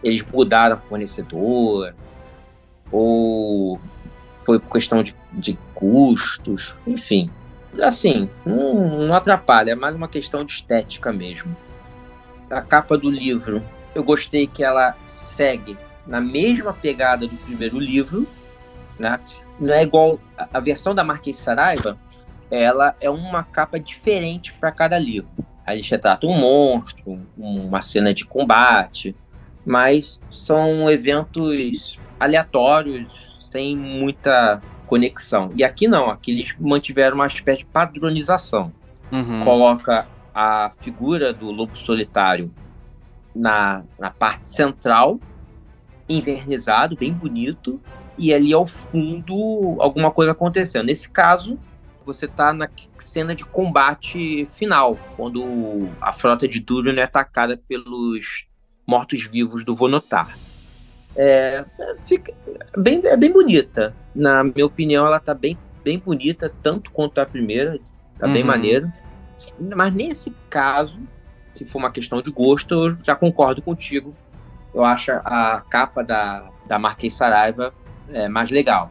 [0.03, 1.95] eles mudaram fornecedor
[2.91, 3.81] ou
[4.45, 7.31] foi por questão de, de custos, enfim
[7.83, 11.55] assim, não, não atrapalha, é mais uma questão de estética mesmo.
[12.51, 13.62] A capa do livro,
[13.95, 18.27] eu gostei que ela segue na mesma pegada do primeiro livro,
[18.99, 19.21] né?
[19.59, 21.99] Não é igual a, versão da Marquês Saraiva,
[22.51, 25.31] ela é uma capa diferente para cada livro.
[25.64, 29.14] A gente retrata um monstro, uma cena de combate,
[29.64, 34.61] mas são eventos aleatórios, sem muita
[34.91, 35.53] conexão.
[35.57, 38.72] E aqui não, aqui eles mantiveram uma espécie de padronização.
[39.12, 39.45] Uhum.
[39.45, 42.53] Coloca a figura do lobo solitário
[43.32, 45.20] na, na parte central,
[46.09, 47.80] invernizado, bem bonito,
[48.18, 50.86] e ali ao fundo alguma coisa acontecendo.
[50.86, 51.57] Nesse caso,
[52.05, 52.68] você está na
[52.99, 58.45] cena de combate final, quando a frota de Durin é atacada pelos
[58.84, 60.36] mortos-vivos do Vonotar
[61.17, 61.65] é,
[62.07, 62.33] fica
[62.77, 63.95] bem, é bem bonita.
[64.15, 67.79] Na minha opinião, ela tá bem, bem bonita, tanto quanto a primeira,
[68.19, 68.33] tá uhum.
[68.33, 68.91] bem maneiro.
[69.59, 71.01] Mas nesse caso,
[71.49, 74.15] se for uma questão de gosto, eu já concordo contigo.
[74.75, 77.75] Eu acho a capa da, da Marquês Saraiva
[78.09, 78.91] é, mais legal.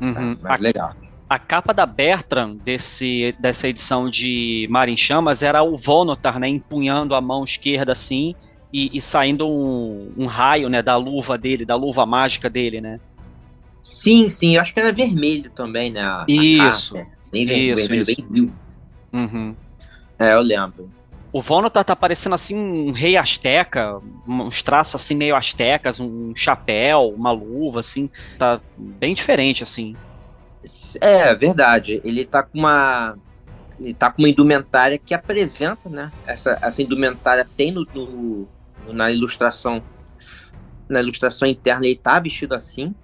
[0.00, 0.36] Uhum.
[0.40, 0.92] É, mais a, legal.
[1.28, 6.48] A capa da Bertram desse, dessa edição de Mar em Chamas era o Vonotar, né,
[6.48, 8.34] empunhando a mão esquerda assim
[8.72, 12.98] e, e saindo um, um, raio, né, da luva dele, da luva mágica dele, né?
[13.82, 16.02] Sim, sim, eu acho que era vermelho também, né?
[16.02, 16.96] A, isso.
[16.96, 18.26] A bem vermelho, isso, vermelho, isso.
[18.30, 18.52] bem
[19.12, 19.54] Uhum.
[20.18, 20.88] É, eu lembro.
[21.34, 26.34] O Vono tá, tá parecendo assim um rei asteca, uns traços assim meio astecas, um
[26.36, 29.96] chapéu, uma luva, assim, tá bem diferente, assim.
[31.00, 32.00] É, verdade.
[32.04, 33.16] Ele tá com uma.
[33.80, 36.12] Ele tá com uma indumentária que apresenta, né?
[36.26, 38.46] Essa, essa indumentária tem no, no
[38.92, 39.82] na ilustração
[40.88, 42.94] na ilustração interna ele tá vestido assim,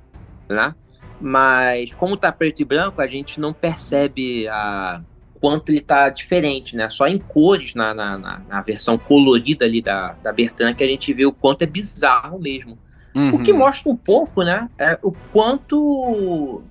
[0.48, 0.74] né?
[1.20, 5.02] Mas como tá preto e branco, a gente não percebe a
[5.40, 6.88] quanto ele tá diferente, né?
[6.88, 11.12] Só em cores na, na, na, versão colorida ali da, da Bertrand que a gente
[11.12, 12.78] vê o quanto é bizarro mesmo.
[13.14, 13.36] Uhum.
[13.36, 14.68] O que mostra um pouco, né?
[14.78, 16.62] É o quanto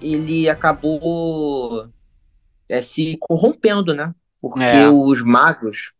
[0.00, 1.88] ele acabou
[2.68, 4.14] é, se corrompendo, né?
[4.40, 4.88] Porque é.
[4.88, 5.92] os magos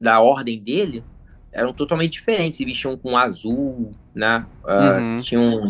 [0.00, 1.04] da ordem dele
[1.52, 4.46] eram totalmente diferentes, se vestiam com azul, né?
[4.64, 5.18] Uh, uhum.
[5.20, 5.64] Tinham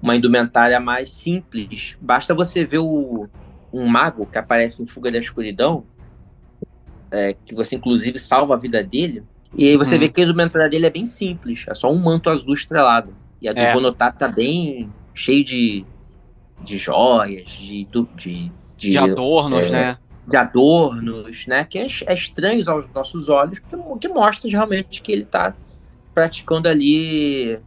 [0.00, 1.96] uma indumentária mais simples.
[2.00, 3.28] Basta você ver o,
[3.72, 5.84] um mago que aparece em Fuga da Escuridão,
[7.10, 9.22] é, que você inclusive salva a vida dele,
[9.56, 10.00] e aí você uhum.
[10.00, 13.14] vê que a indumentária dele é bem simples, é só um manto azul estrelado.
[13.40, 13.72] E a do é.
[13.72, 15.84] Vonotar tá bem cheio de,
[16.62, 19.98] de joias, de, de, de, de adornos, é, né?
[20.28, 21.64] De adornos, né?
[21.64, 25.54] Que é, é estranho aos nossos olhos, que, que mostra realmente que ele está
[26.14, 27.58] praticando ali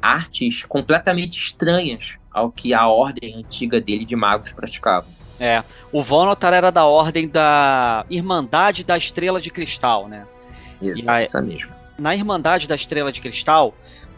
[0.00, 5.06] artes completamente estranhas ao que a ordem antiga dele de magos praticava.
[5.40, 10.26] É, o Vonotar era da ordem da Irmandade da Estrela de Cristal, né?
[10.80, 11.72] Isso, a, essa mesmo.
[11.98, 13.74] Na Irmandade da Estrela de Cristal,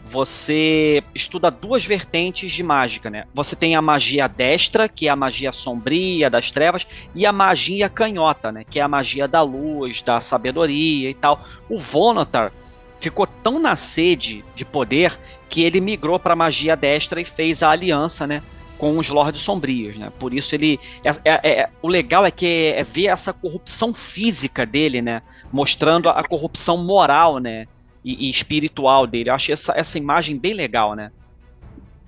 [0.09, 3.25] você estuda duas vertentes de mágica, né?
[3.33, 7.89] Você tem a magia destra, que é a magia sombria das trevas, e a magia
[7.89, 8.63] canhota, né?
[8.67, 11.41] Que é a magia da luz, da sabedoria e tal.
[11.69, 12.53] O Vonotar
[12.99, 15.17] ficou tão na sede de poder
[15.49, 18.41] que ele migrou para a magia destra e fez a aliança, né?
[18.77, 20.11] Com os Lordes Sombrios, né?
[20.17, 20.79] Por isso ele.
[21.03, 25.21] É, é, é, o legal é que é ver essa corrupção física dele, né?
[25.51, 27.67] Mostrando a corrupção moral, né?
[28.07, 29.29] E, e espiritual dele.
[29.29, 31.11] Eu achei essa, essa imagem bem legal, né?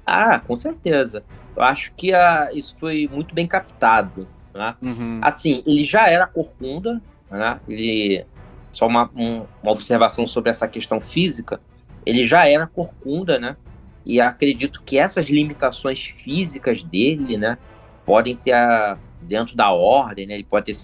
[0.06, 1.26] Ah, com certeza.
[1.54, 4.26] Eu acho que a, isso foi muito bem captado.
[4.54, 4.76] Né?
[4.82, 5.20] Uhum.
[5.22, 7.60] Assim, ele já era corcunda, né?
[7.68, 8.26] Ele
[8.72, 11.60] só uma, um, uma observação sobre essa questão física.
[12.06, 13.58] Ele já era corcunda, né?
[14.06, 17.58] E acredito que essas limitações físicas dele, né,
[18.06, 20.36] podem ter a, dentro da ordem, né?
[20.36, 20.78] Ele pode ter,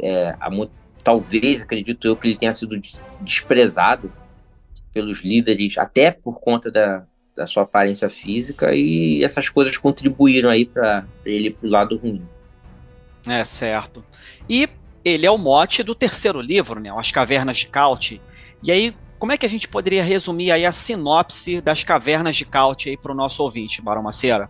[0.00, 0.50] é, a,
[1.02, 2.78] talvez, acredito eu, que ele tenha sido
[3.22, 4.12] desprezado
[4.92, 7.04] pelos líderes, até por conta da,
[7.36, 12.22] da sua aparência física, e essas coisas contribuíram aí para ele pro lado ruim.
[13.26, 14.04] É, certo.
[14.48, 14.68] E
[15.04, 16.90] ele é o mote do terceiro livro, né?
[16.96, 18.20] As Cavernas de Caute.
[18.62, 22.44] E aí, como é que a gente poderia resumir aí a sinopse das Cavernas de
[22.44, 24.48] Caute aí para o nosso ouvinte, Barão Macera?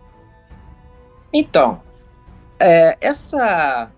[1.33, 1.81] Então,
[2.59, 3.91] é, essa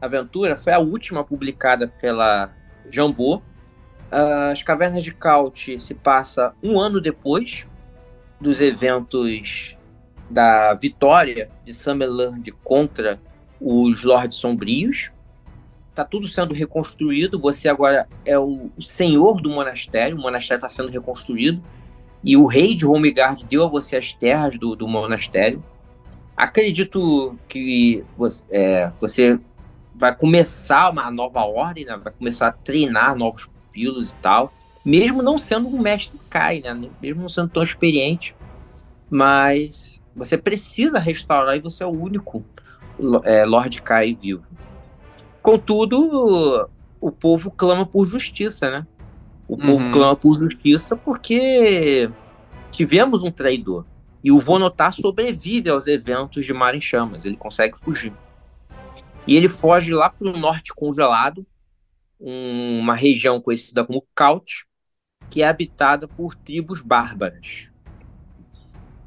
[0.00, 2.52] aventura foi a última publicada pela
[2.90, 3.42] Jambô
[4.14, 7.66] as Cavernas de Caute se passa um ano depois
[8.40, 9.76] dos eventos
[10.30, 13.20] da vitória de Summerland contra
[13.60, 15.10] os Lordes Sombrios.
[15.96, 17.40] Tá tudo sendo reconstruído.
[17.40, 20.16] Você agora é o senhor do monastério.
[20.16, 21.60] O monastério está sendo reconstruído.
[22.22, 25.62] E o rei de Homegard deu a você as terras do, do monastério.
[26.36, 29.40] Acredito que você, é, você
[29.92, 31.96] vai começar uma nova ordem, né?
[31.96, 34.52] vai começar a treinar novos pupilos e tal.
[34.84, 36.88] Mesmo não sendo um mestre Kai, né?
[37.02, 38.36] Mesmo não sendo tão experiente.
[39.10, 42.44] Mas você precisa restaurar e você é o único
[43.24, 44.44] é, Lord Kai vivo.
[45.42, 46.68] Contudo,
[47.00, 48.86] o povo clama por justiça, né?
[49.46, 49.92] O povo uhum.
[49.92, 52.08] clama por justiça porque
[52.70, 53.84] tivemos um traidor.
[54.22, 57.26] E o Vonotar sobrevive aos eventos de Mar em Chamas.
[57.26, 58.12] Ele consegue fugir.
[59.26, 61.46] E ele foge lá para o norte congelado,
[62.20, 64.66] um, uma região conhecida como Caut,
[65.30, 67.68] que é habitada por tribos bárbaras.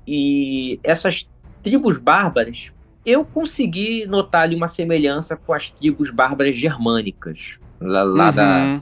[0.05, 1.27] E essas
[1.61, 2.71] tribos bárbaras,
[3.05, 8.35] eu consegui notar ali uma semelhança com as tribos bárbaras germânicas, lá, lá uhum.
[8.35, 8.81] da,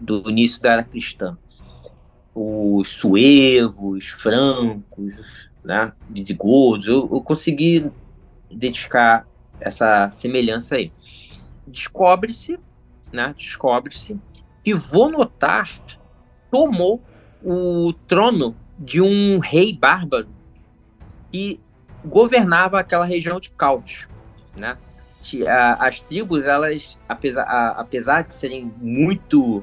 [0.00, 1.36] do início da era cristã.
[2.34, 7.90] Os suevos, francos, né, visigodos, eu, eu consegui
[8.50, 9.26] identificar
[9.60, 10.92] essa semelhança aí.
[11.66, 12.58] Descobre-se
[13.12, 14.18] né, descobre-se
[14.64, 15.70] que Vonotar
[16.50, 17.02] tomou
[17.44, 20.28] o trono de um rei bárbaro
[21.30, 21.60] que
[22.04, 24.08] governava aquela região de Caute,
[24.56, 24.76] né?
[25.78, 27.44] As tribos, elas, apesar,
[27.76, 29.62] apesar de serem muito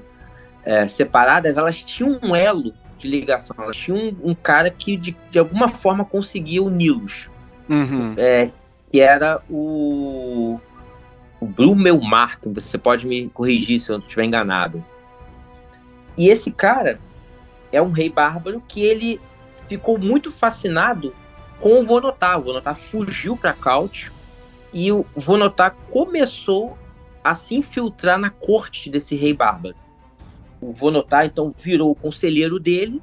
[0.64, 3.56] é, separadas, elas tinham um elo de ligação.
[3.60, 7.30] Elas tinham um, um cara que, de, de alguma forma, conseguia uni-los.
[7.68, 8.16] Uhum.
[8.18, 8.52] É,
[8.90, 10.60] que era o
[11.40, 14.84] o Blumelmark, você pode me corrigir se eu estiver enganado.
[16.18, 17.00] E esse cara
[17.72, 19.20] é um rei bárbaro que ele
[19.68, 21.16] ficou muito fascinado
[21.60, 22.40] com o Vonotar.
[22.40, 24.12] O Vonotar fugiu para Caute
[24.74, 26.78] e o Vonotar começou
[27.24, 29.76] a se infiltrar na corte desse rei bárbaro.
[30.60, 33.02] O Vonotar então virou o conselheiro dele,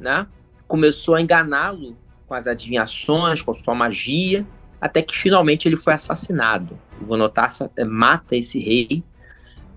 [0.00, 0.26] né?
[0.66, 1.96] Começou a enganá-lo
[2.26, 4.46] com as adivinhações, com a sua magia,
[4.82, 6.76] até que finalmente ele foi assassinado.
[7.00, 9.04] O Vonotassa é, mata esse rei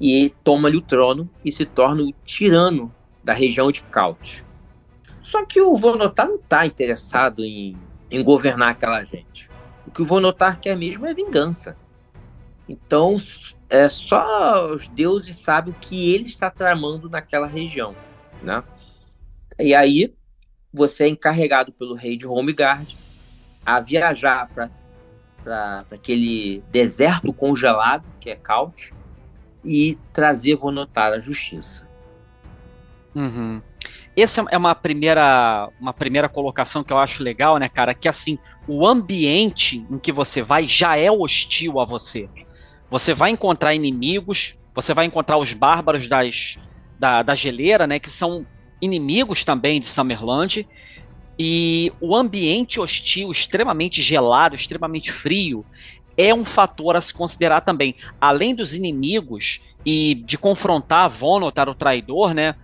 [0.02, 2.92] e toma-lhe o trono e se torna o tirano
[3.24, 4.44] da região de Caute.
[5.22, 7.78] Só que o Vonotar não está interessado em,
[8.10, 9.48] em governar aquela gente.
[9.86, 11.78] O que o Vonotar quer mesmo é vingança.
[12.68, 13.22] Então,
[13.70, 17.96] é só os deuses sabem o que ele está tramando naquela região,
[18.42, 18.64] né?
[19.60, 20.16] E aí,
[20.74, 22.98] você é encarregado pelo rei de Homegard
[23.64, 24.70] a viajar para
[25.46, 28.92] para aquele deserto congelado, que é Caute,
[29.64, 31.88] e trazer Vonotar à justiça.
[33.14, 33.62] Uhum.
[34.18, 37.94] Essa é uma primeira, uma primeira colocação que eu acho legal, né, cara?
[37.94, 42.28] Que assim, o ambiente em que você vai já é hostil a você.
[42.90, 46.58] você vai encontrar inimigos, você vai encontrar os bárbaros das,
[46.98, 48.00] da, da geleira, né?
[48.00, 48.46] Que são
[48.82, 50.68] inimigos também de Summerland.
[51.38, 55.66] E o ambiente hostil, extremamente gelado, extremamente frio,
[56.18, 57.96] é um fator a se considerar também.
[58.20, 62.56] Além dos inimigos e de confrontar Vonotar, o traidor, né?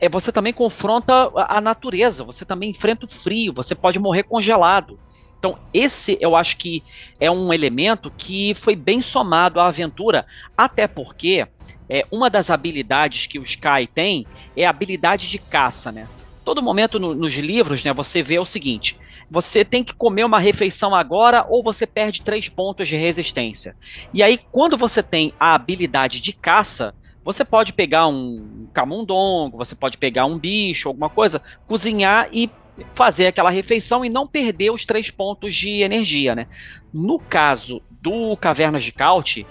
[0.00, 4.98] É, você também confronta a natureza, você também enfrenta o frio, você pode morrer congelado.
[5.38, 6.82] Então, esse eu acho que
[7.20, 10.26] é um elemento que foi bem somado à aventura,
[10.56, 11.46] até porque
[11.88, 14.26] é, uma das habilidades que o Sky tem
[14.56, 16.08] é a habilidade de caça, né?
[16.46, 18.96] Todo momento no, nos livros, né, você vê o seguinte:
[19.28, 23.74] você tem que comer uma refeição agora ou você perde três pontos de resistência.
[24.14, 26.94] E aí, quando você tem a habilidade de caça,
[27.24, 32.48] você pode pegar um camundongo, você pode pegar um bicho, alguma coisa, cozinhar e
[32.94, 36.46] fazer aquela refeição e não perder os três pontos de energia, né?
[36.94, 39.44] No caso do Cavernas de Caute,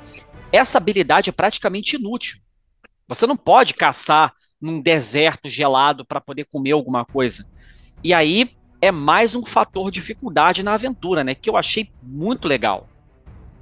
[0.49, 2.37] essa habilidade é praticamente inútil.
[3.05, 7.45] Você não pode caçar num deserto gelado para poder comer alguma coisa.
[8.03, 8.51] E aí
[8.81, 11.35] é mais um fator de dificuldade na aventura, né?
[11.35, 12.87] Que eu achei muito legal.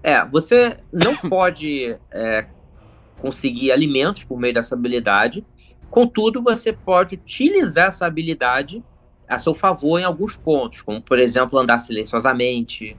[0.01, 2.45] É, você não pode é,
[3.19, 5.45] conseguir alimentos por meio dessa habilidade.
[5.89, 8.83] Contudo, você pode utilizar essa habilidade
[9.27, 12.97] a seu favor em alguns pontos, como por exemplo andar silenciosamente,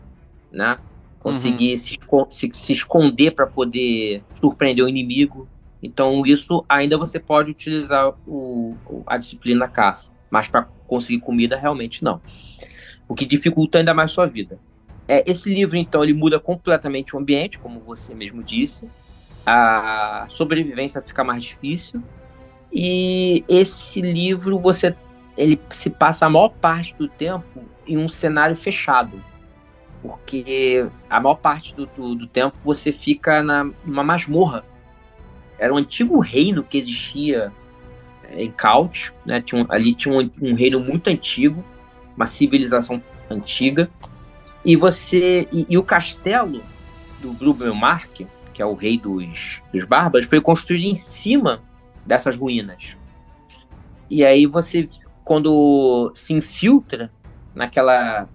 [0.50, 0.78] né?
[1.18, 1.76] Conseguir uhum.
[1.76, 1.98] se,
[2.30, 5.48] se, se, esconder para poder surpreender o inimigo.
[5.84, 8.74] Então isso ainda você pode utilizar o,
[9.06, 12.22] a disciplina caça, mas para conseguir comida realmente não.
[13.06, 14.58] O que dificulta ainda mais sua vida.
[15.06, 18.88] É, esse livro então ele muda completamente o ambiente, como você mesmo disse.
[19.44, 22.02] A sobrevivência fica mais difícil.
[22.72, 24.96] E esse livro você
[25.36, 29.22] ele se passa a maior parte do tempo em um cenário fechado.
[30.00, 34.64] Porque a maior parte do, do, do tempo você fica na, numa masmorra.
[35.58, 37.52] Era um antigo reino que existia
[38.24, 39.40] é, em Caut, né?
[39.40, 41.64] Tinha ali tinha um, um, reino muito antigo,
[42.16, 43.88] uma civilização antiga.
[44.64, 45.48] E você.
[45.52, 46.62] E, e o castelo
[47.20, 51.62] do Grubenmark, que é o rei dos, dos bárbaros, foi construído em cima
[52.04, 52.96] dessas ruínas.
[54.10, 54.88] E aí você
[55.24, 57.10] quando se infiltra
[57.54, 58.28] naquela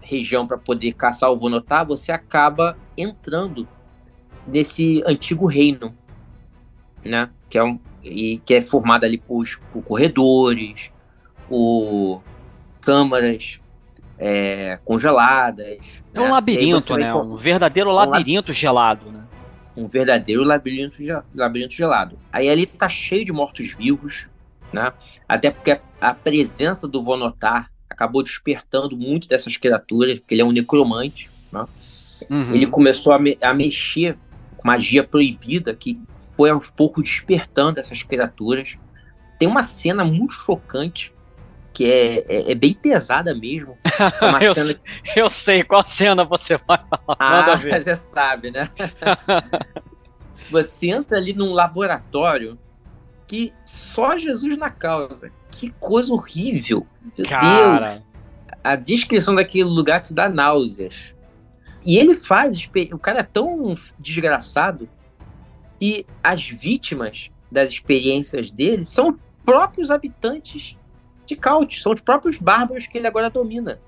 [0.00, 3.66] região para poder caçar o Vonotar, você acaba entrando
[4.46, 5.94] nesse antigo reino,
[7.04, 7.30] né?
[7.48, 10.90] Que é, um, e, que é formado ali por, por corredores,
[11.48, 12.22] por
[12.80, 13.60] câmaras
[14.18, 15.78] é, congeladas.
[16.12, 16.30] É um né?
[16.30, 17.14] labirinto, né?
[17.14, 19.24] Um verdadeiro labirinto um gelado, né?
[19.76, 21.02] Um verdadeiro labirinto,
[21.34, 22.18] labirinto gelado.
[22.32, 24.26] Aí ali tá cheio de mortos-vivos,
[24.72, 24.92] né?
[25.28, 30.52] Até porque a presença do Vonotar acabou despertando muito dessas criaturas, porque ele é um
[30.52, 31.66] necromante, né?
[32.30, 32.54] Uhum.
[32.54, 34.16] Ele começou a, me a mexer
[34.56, 36.00] com magia proibida, que
[36.36, 38.76] foi aos poucos despertando essas criaturas.
[39.38, 41.12] Tem uma cena muito chocante,
[41.72, 43.76] que é, é, é bem pesada mesmo.
[44.40, 44.80] É eu, cena...
[45.16, 47.16] eu, sei qual cena você vai falar.
[47.18, 48.68] Ah, você sabe, né?
[50.50, 52.58] você entra ali num laboratório
[53.26, 55.30] que só Jesus na causa.
[55.50, 56.86] Que coisa horrível.
[57.16, 57.90] Meu Cara.
[57.90, 58.02] Deus.
[58.62, 61.14] A descrição daquele lugar te dá náuseas.
[61.84, 62.68] E ele faz.
[62.92, 64.88] O cara é tão desgraçado
[65.78, 70.76] que as vítimas das experiências dele são os próprios habitantes
[71.26, 73.80] de Caute, são os próprios bárbaros que ele agora domina.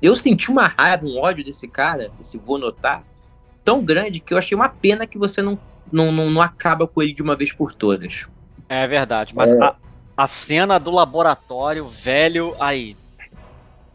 [0.00, 3.02] Eu senti uma raiva, um ódio desse cara, esse vou notar,
[3.64, 5.58] tão grande que eu achei uma pena que você não,
[5.90, 8.26] não, não, não acaba com ele de uma vez por todas.
[8.68, 9.62] É verdade, mas é.
[9.62, 9.74] A,
[10.16, 12.96] a, cena do laboratório, velho, aí.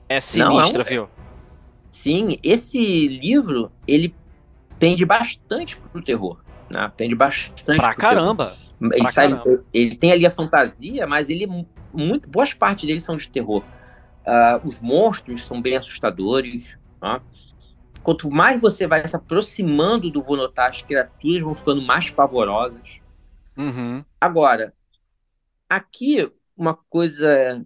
[0.10, 0.84] É sinistra, Não, é um...
[0.84, 1.10] viu?
[1.90, 4.16] Sim, esse livro, ele
[4.80, 6.38] pende bastante pro terror.
[6.72, 6.92] Né?
[6.96, 7.80] Pende bastante.
[7.80, 8.56] Pra caramba!
[8.82, 9.64] Ele, pra sai, caramba.
[9.74, 11.46] ele tem ali a fantasia, mas ele
[11.94, 13.64] muito boas partes dele são de terror.
[14.26, 16.78] Uh, os monstros são bem assustadores.
[17.02, 17.22] Né?
[18.02, 23.00] Quanto mais você vai se aproximando do Vonotar, as criaturas vão ficando mais pavorosas.
[23.58, 24.04] Uhum.
[24.20, 24.74] Agora,
[25.70, 27.66] aqui uma coisa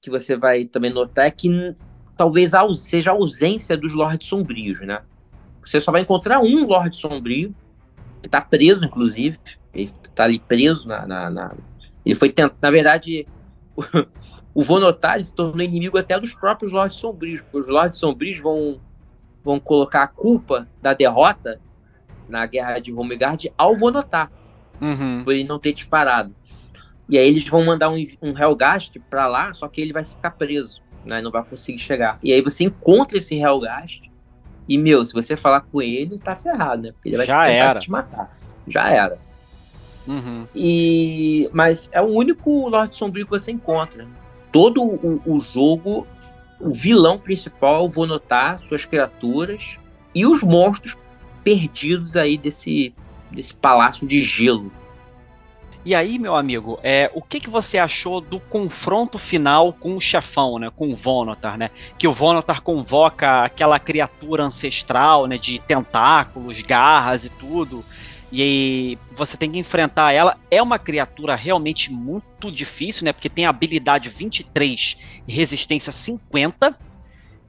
[0.00, 1.76] que você vai também notar é que
[2.16, 5.02] talvez seja a ausência dos Lords Sombrios, né?
[5.64, 7.54] Você só vai encontrar um Lorde Sombrio,
[8.22, 9.38] que tá preso, inclusive.
[9.74, 11.06] Ele tá ali preso na.
[11.06, 11.54] na, na...
[12.04, 12.56] Ele foi tentando.
[12.60, 13.26] Na verdade,
[13.76, 13.82] o,
[14.54, 18.80] o Vonotar se tornou inimigo até dos próprios Lords Sombrios, porque os Lords Sombrios vão,
[19.44, 21.60] vão colocar a culpa da derrota
[22.28, 24.30] na guerra de Homegard ao Vonotar
[24.80, 25.22] uhum.
[25.24, 26.34] por ele não ter disparado.
[27.08, 30.32] E aí eles vão mandar um, um Hellgast pra lá, só que ele vai ficar
[30.32, 31.20] preso, né?
[31.20, 32.18] Não vai conseguir chegar.
[32.22, 34.10] E aí você encontra esse Hellgast
[34.68, 36.92] E, meu, se você falar com ele, tá ferrado, né?
[36.92, 37.78] Porque ele vai Já tentar era.
[37.78, 38.38] te matar.
[38.66, 39.18] Já era.
[40.06, 40.46] Uhum.
[40.54, 44.06] E mas é o único Lorde Sombrio que você encontra.
[44.52, 46.06] Todo o, o jogo,
[46.60, 49.76] o vilão principal, vou notar suas criaturas
[50.14, 50.96] e os monstros
[51.42, 52.94] perdidos aí desse
[53.30, 54.70] desse palácio de gelo.
[55.86, 60.00] E aí, meu amigo, é, o que, que você achou do confronto final com o
[60.00, 60.68] chefão, né?
[60.74, 61.70] Com o Vonotar, né?
[61.96, 65.38] Que o Vonotar convoca aquela criatura ancestral, né?
[65.38, 67.84] De tentáculos, garras e tudo.
[68.32, 70.36] E aí você tem que enfrentar ela.
[70.50, 73.12] É uma criatura realmente muito difícil, né?
[73.12, 74.96] Porque tem habilidade 23
[75.28, 76.76] e resistência 50.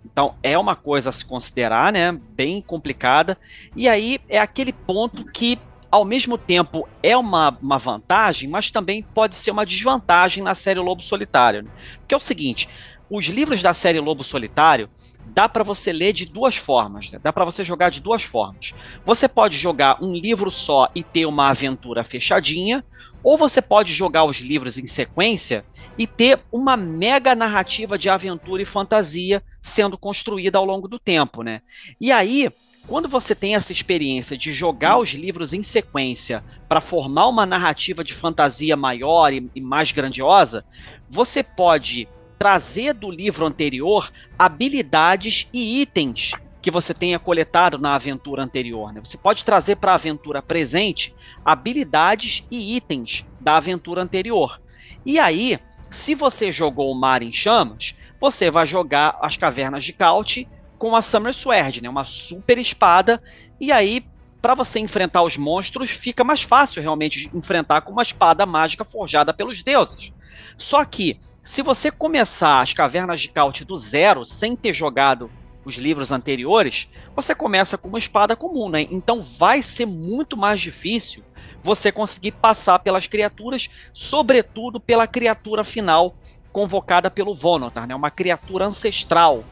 [0.05, 2.11] Então é uma coisa a se considerar, né?
[2.11, 3.35] Bem complicada.
[3.75, 5.57] E aí é aquele ponto que
[5.91, 10.79] ao mesmo tempo é uma, uma vantagem, mas também pode ser uma desvantagem na série
[10.79, 11.63] Lobo Solitário.
[11.63, 11.69] Né?
[12.07, 12.67] Que é o seguinte:
[13.09, 14.89] os livros da série Lobo Solitário
[15.25, 17.19] dá para você ler de duas formas, né?
[17.21, 18.73] dá para você jogar de duas formas.
[19.05, 22.83] Você pode jogar um livro só e ter uma aventura fechadinha,
[23.23, 25.65] ou você pode jogar os livros em sequência
[25.97, 31.41] e ter uma mega narrativa de aventura e fantasia sendo construída ao longo do tempo,
[31.41, 31.61] né?
[31.99, 32.49] E aí,
[32.87, 38.01] quando você tem essa experiência de jogar os livros em sequência para formar uma narrativa
[38.03, 40.63] de fantasia maior e, e mais grandiosa,
[41.09, 42.07] você pode
[42.39, 44.09] trazer do livro anterior
[44.39, 46.31] habilidades e itens
[46.61, 48.93] que você tenha coletado na aventura anterior.
[48.93, 49.01] Né?
[49.03, 54.61] Você pode trazer para a aventura presente habilidades e itens da aventura anterior.
[55.05, 55.59] E aí,
[55.89, 60.47] se você jogou o Mar em Chamas, você vai jogar as Cavernas de Caute
[60.77, 61.89] com a Summer Sword, né?
[61.89, 63.21] uma super espada.
[63.59, 64.05] E aí,
[64.41, 69.33] para você enfrentar os monstros, fica mais fácil realmente enfrentar com uma espada mágica forjada
[69.33, 70.11] pelos deuses.
[70.57, 75.29] Só que, se você começar as Cavernas de Caute do zero, sem ter jogado
[75.65, 78.87] os livros anteriores, você começa com uma espada comum, né?
[78.89, 81.23] Então vai ser muito mais difícil
[81.61, 86.15] você conseguir passar pelas criaturas, sobretudo pela criatura final
[86.53, 87.93] convocada pelo Vonotar, né?
[87.93, 89.43] Uma criatura ancestral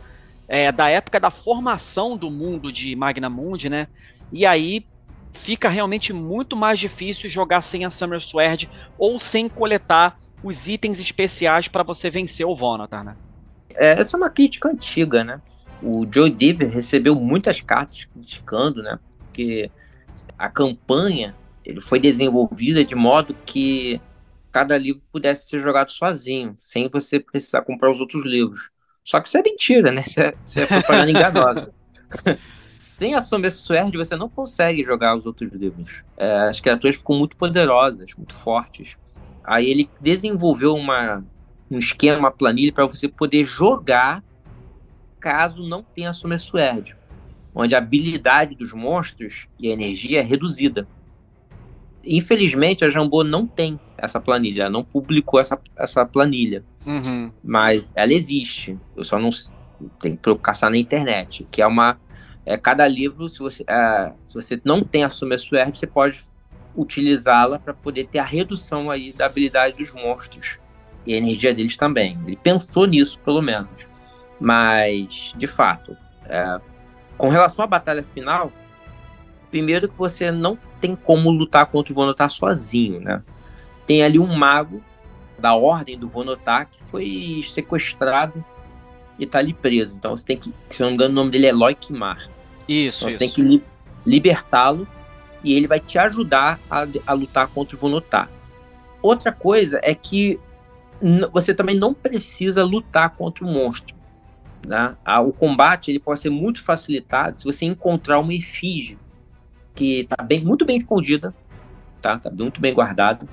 [0.48, 3.88] é, da época da formação do mundo de Magna Mundi, né?
[4.32, 4.86] E aí
[5.34, 11.00] fica realmente muito mais difícil jogar sem a Summer Sword ou sem coletar os itens
[11.00, 13.16] especiais para você vencer o Vonotar, né?
[13.74, 15.42] É, essa é uma crítica antiga, né?
[15.82, 18.98] O Joe Diver recebeu muitas cartas criticando, né?
[19.20, 19.70] Porque
[20.38, 24.00] a campanha ele foi desenvolvida de modo que
[24.52, 28.70] cada livro pudesse ser jogado sozinho, sem você precisar comprar os outros livros.
[29.06, 30.04] Só que isso é mentira, né?
[30.06, 31.74] Isso é, isso é propaganda enganosa.
[32.76, 36.04] sem a Sword, você não consegue jogar os outros livros.
[36.18, 38.96] É, as criaturas ficam muito poderosas, muito fortes.
[39.44, 41.24] Aí ele desenvolveu uma,
[41.70, 44.24] um esquema, uma planilha para você poder jogar
[45.20, 46.96] caso não tenha Summer Sword,
[47.54, 50.88] onde a habilidade dos monstros e a energia é reduzida.
[52.06, 56.64] Infelizmente, a Jambô não tem essa planilha, ela não publicou essa, essa planilha.
[56.86, 57.32] Uhum.
[57.44, 58.78] Mas ela existe.
[58.96, 59.30] Eu só não
[60.00, 61.48] tem que caçar na internet.
[61.52, 62.00] Que é uma.
[62.46, 66.24] É, cada livro, se você, é, se você não tem a Summer Sword, você pode
[66.76, 70.60] utilizá-la para poder ter a redução aí da habilidade dos monstros
[71.06, 72.20] e a energia deles também.
[72.26, 73.70] Ele pensou nisso, pelo menos.
[74.40, 75.96] Mas, de fato,
[76.26, 76.60] é,
[77.18, 78.52] com relação à batalha final,
[79.50, 83.24] primeiro que você não tem como lutar contra o Vonotar sozinho, né?
[83.88, 84.84] Tem ali um mago
[85.40, 88.44] da ordem do Vonotar que foi sequestrado
[89.18, 89.96] e tá ali preso.
[89.96, 92.30] Então você tem que, se não me engano, o nome dele é Loikmar.
[92.68, 93.18] Isso, então você isso.
[93.18, 93.64] tem que li
[94.06, 94.88] libertá-lo
[95.44, 98.30] e ele vai te ajudar a, a lutar contra o Vonotar.
[99.02, 100.40] Outra coisa é que
[101.32, 103.96] você também não precisa lutar contra o monstro.
[104.66, 104.96] Né?
[105.26, 108.98] O combate ele pode ser muito facilitado se você encontrar uma efígie
[109.76, 111.36] que está bem, muito bem escondida,
[112.02, 112.18] tá?
[112.18, 113.28] Tá muito bem guardada.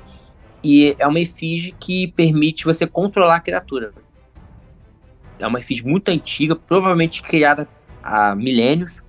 [0.62, 3.92] E é uma efígie que permite você controlar a criatura.
[5.38, 7.68] É uma efígie muito antiga, provavelmente criada
[8.02, 9.00] há milênios.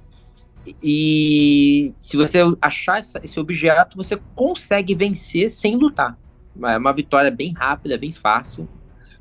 [0.81, 6.17] E se você achar essa, esse objeto, você consegue vencer sem lutar.
[6.63, 8.67] É uma vitória bem rápida, bem fácil.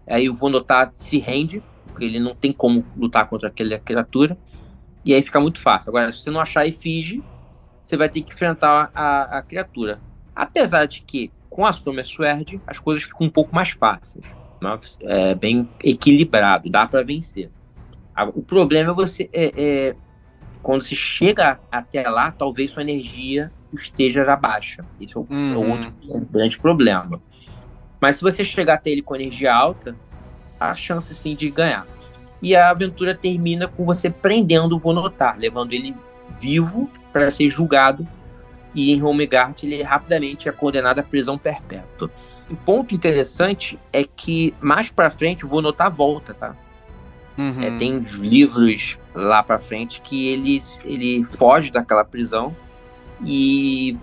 [0.07, 4.39] Aí o Vonotar se rende, porque ele não tem como lutar contra aquela criatura.
[5.05, 5.91] E aí fica muito fácil.
[5.91, 7.23] Agora, se você não achar a efígie,
[7.83, 10.01] você vai ter que enfrentar a, a criatura.
[10.35, 14.25] Apesar de que, com a Summer Sword, as coisas ficam um pouco mais fáceis.
[14.61, 14.79] Né?
[15.03, 17.51] É bem equilibrado, dá para vencer.
[18.35, 19.29] O problema é você.
[19.33, 19.97] É, é,
[20.63, 24.85] quando se chega até lá, talvez sua energia esteja já baixa.
[25.01, 25.53] Esse é o, Uhum.
[25.53, 27.21] é o outro é um grande problema.
[28.01, 29.97] Mas se você chegar até ele com energia alta,
[30.61, 31.87] há chance sim de ganhar.
[32.41, 35.95] e a aventura termina com você prendendo o Vonotar, levando ele
[36.43, 38.07] vivo para ser julgado
[38.75, 42.11] e em Homegard ele rapidamente é condenado à prisão perpétua.
[42.51, 46.57] Um ponto interessante é que mais para frente o Vonotar volta, tá?
[47.39, 47.63] Uhum.
[47.63, 52.55] É, tem livros lá para frente que ele, ele foge daquela prisão
[53.25, 53.97] e,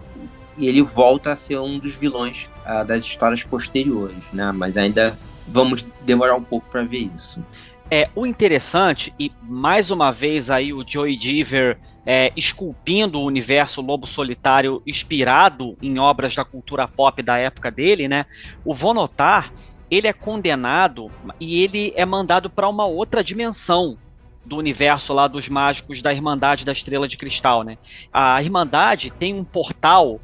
[0.57, 4.51] e ele volta a ser um dos vilões uh, das histórias posteriores, né?
[4.51, 5.17] Mas ainda
[5.47, 7.43] vamos demorar um pouco para ver isso.
[7.91, 11.77] É, o interessante, e mais uma vez aí o Joey Diver
[12.11, 18.07] é, esculpindo o universo Lobo Solitário inspirado em obras da cultura pop da época dele,
[18.07, 18.25] né?
[18.65, 19.53] O Vonotar,
[19.91, 23.95] ele é condenado e ele é mandado para uma outra dimensão
[24.43, 27.77] do universo lá dos mágicos da Irmandade da Estrela de Cristal, né?
[28.11, 30.19] A Irmandade tem um portal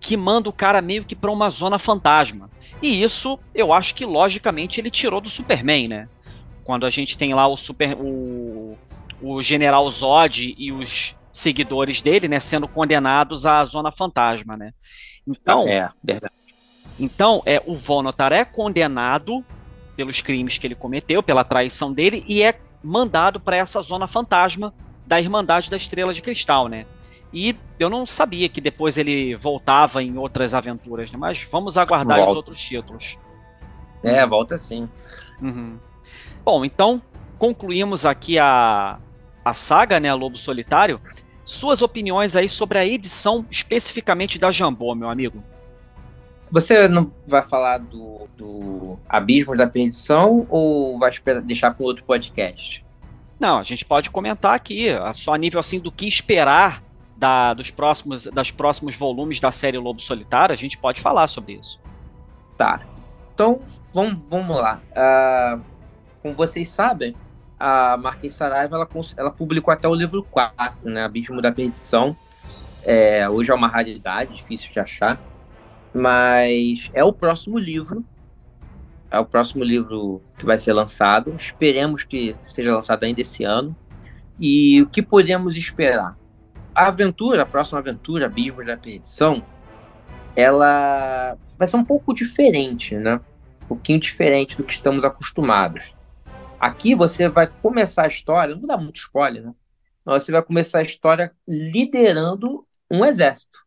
[0.00, 2.50] que manda o cara meio que para uma zona fantasma.
[2.82, 6.08] E isso, eu acho que logicamente ele tirou do Superman, né?
[6.64, 8.76] Quando a gente tem lá o super o,
[9.22, 14.72] o General Zod e os seguidores dele, né, sendo condenados à zona fantasma, né?
[15.26, 16.34] Então, é, verdade.
[16.98, 19.44] Então, é o Vonotar é condenado
[19.96, 24.74] pelos crimes que ele cometeu, pela traição dele e é mandado para essa zona fantasma
[25.06, 26.86] da Irmandade da Estrela de Cristal, né?
[27.32, 31.18] E eu não sabia que depois ele voltava em outras aventuras, né?
[31.18, 32.30] mas vamos aguardar volta.
[32.30, 33.18] os outros títulos.
[34.02, 34.88] É, volta sim.
[35.40, 35.78] Uhum.
[36.44, 37.02] Bom, então
[37.38, 38.98] concluímos aqui a,
[39.44, 41.00] a saga, né, a Lobo Solitário.
[41.48, 45.42] Suas opiniões aí sobre a edição especificamente da Jambô, meu amigo.
[46.50, 51.10] Você não vai falar do, do Abismo da Perdição ou vai
[51.42, 52.84] deixar para outro podcast?
[53.40, 56.82] Não, a gente pode comentar aqui, só a nível assim do que esperar
[57.16, 61.54] da, dos próximos, das próximos volumes da série Lobo Solitário, a gente pode falar sobre
[61.54, 61.80] isso.
[62.58, 62.82] Tá.
[63.32, 63.62] Então,
[63.94, 64.82] vamos, vamos lá.
[64.92, 65.62] Uh,
[66.20, 67.16] como vocês sabem,
[67.58, 71.02] a Marquês Saraiva ela, ela publicou até o livro 4, né?
[71.04, 72.16] Abismo da Perdição.
[72.84, 75.20] É, hoje é uma raridade, difícil de achar.
[75.92, 78.04] Mas é o próximo livro.
[79.10, 81.34] É o próximo livro que vai ser lançado.
[81.36, 83.74] Esperemos que seja lançado ainda esse ano.
[84.38, 86.16] E o que podemos esperar?
[86.74, 89.42] A aventura, a próxima aventura, Abismo da Perdição,
[90.36, 93.20] ela vai ser um pouco diferente, né?
[93.64, 95.97] Um pouquinho diferente do que estamos acostumados.
[96.60, 99.54] Aqui você vai começar a história, não dá muito spoiler, né?
[100.04, 103.58] Você vai começar a história liderando um exército.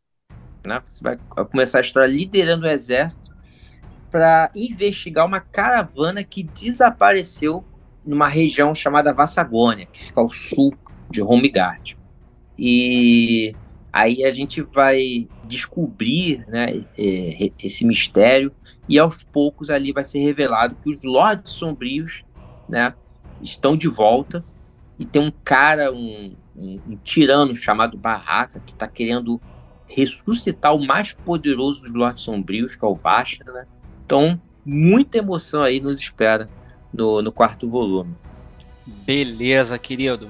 [0.65, 0.81] Né?
[0.85, 3.31] Você vai começar a história liderando um exército
[4.09, 7.63] para investigar uma caravana que desapareceu
[8.05, 10.73] numa região chamada Vassagônia, que fica ao sul
[11.09, 11.97] de Homegard.
[12.57, 13.55] E
[13.93, 18.51] aí a gente vai descobrir né, esse mistério
[18.89, 22.23] e aos poucos ali vai ser revelado que os Lordes Sombrios
[22.71, 22.93] né,
[23.41, 24.43] estão de volta
[24.97, 29.41] e tem um cara, um, um, um tirano chamado Barraca, que está querendo
[29.87, 33.67] ressuscitar o mais poderoso dos Lordes Sombrios, que é o Vastra, né?
[34.05, 36.49] Então, muita emoção aí nos espera
[36.93, 38.15] no, no quarto volume.
[38.85, 40.29] Beleza, querido.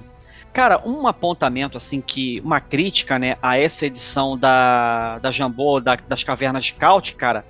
[0.53, 5.95] Cara, um apontamento assim que uma crítica, né, a essa edição da da Jambô da,
[5.95, 7.45] das Cavernas de Caute, cara,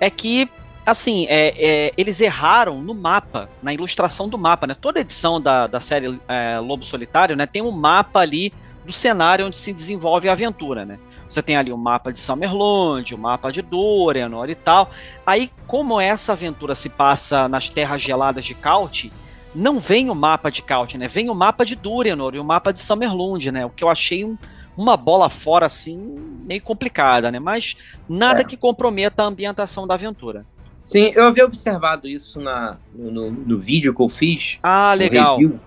[0.00, 0.48] é que
[0.86, 4.76] assim, é, é, eles erraram no mapa, na ilustração do mapa, né?
[4.80, 8.52] Toda edição da, da série é, Lobo Solitário, né, tem um mapa ali
[8.84, 10.98] do cenário onde se desenvolve a aventura, né?
[11.28, 14.90] Você tem ali o mapa de Summerlund, o mapa de Dorianor e tal.
[15.26, 19.12] Aí, como essa aventura se passa nas terras geladas de Caute,
[19.52, 21.08] não vem o mapa de Caute, né?
[21.08, 23.66] Vem o mapa de Dorianor e o mapa de Summerlund, né?
[23.66, 24.38] O que eu achei um,
[24.76, 25.98] uma bola fora, assim,
[26.44, 27.40] meio complicada, né?
[27.40, 27.76] Mas
[28.08, 28.44] nada é.
[28.44, 30.46] que comprometa a ambientação da aventura.
[30.86, 34.60] Sim, eu havia observado isso na, no, no vídeo que eu fiz.
[34.62, 35.36] Ah, legal.
[35.36, 35.58] Review.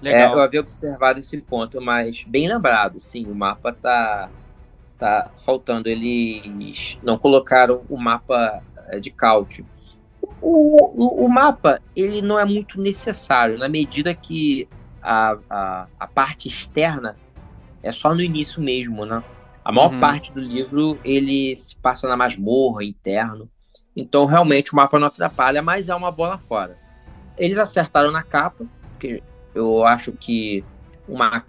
[0.00, 0.30] legal.
[0.30, 4.30] É, eu havia observado esse ponto, mas bem lembrado, sim, o mapa tá,
[4.96, 5.88] tá faltando.
[5.88, 9.66] Eles não colocaram o mapa é, de cálcio.
[10.40, 14.68] O, o, o, mapa ele não é muito necessário, na medida que
[15.02, 17.16] a, a, a parte externa
[17.82, 19.20] é só no início mesmo, né?
[19.64, 19.98] A maior uhum.
[19.98, 23.50] parte do livro ele se passa na masmorra, interno.
[23.96, 26.78] Então, realmente, o mapa não atrapalha, mas é uma bola fora.
[27.36, 29.22] Eles acertaram na capa, porque
[29.54, 30.64] eu acho que
[31.08, 31.44] uma,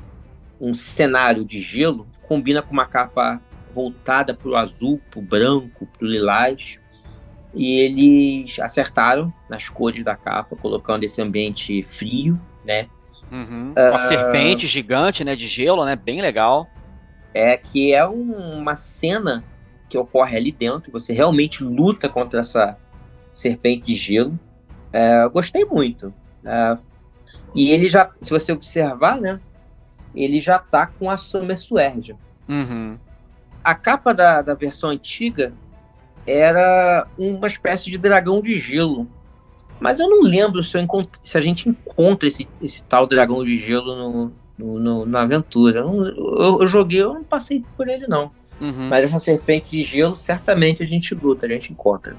[0.60, 3.40] um cenário de gelo combina com uma capa
[3.74, 6.80] voltada para o azul, para o branco, para o lilás.
[7.54, 12.88] E eles acertaram nas cores da capa, colocando esse ambiente frio, né?
[13.32, 13.74] Uhum.
[13.78, 15.96] Uh, uma serpente gigante, né, de gelo, né?
[15.96, 16.68] Bem legal.
[17.34, 19.44] É que é um, uma cena
[19.92, 20.90] que ocorre ali dentro.
[20.94, 22.78] Você realmente luta contra essa
[23.30, 24.40] serpente de gelo.
[24.94, 26.14] É, gostei muito.
[26.46, 26.78] É,
[27.54, 29.40] E ele já, se você observar, né?
[30.16, 32.16] Ele já tá com a Summer Suerja.
[32.48, 32.98] Uhum.
[33.62, 35.54] A capa da, da versão antiga
[36.26, 39.08] era uma espécie de dragão de gelo.
[39.78, 40.78] Mas eu não lembro se,
[41.22, 45.82] se a gente encontra esse, esse tal dragão de gelo no, no, no na aventura.
[45.82, 48.32] Eu, eu, eu, joguei, eu não passei por ele, não.
[48.62, 48.88] Uhum.
[48.88, 52.16] Mas essa serpente de gelo, certamente a gente luta, a gente encontra.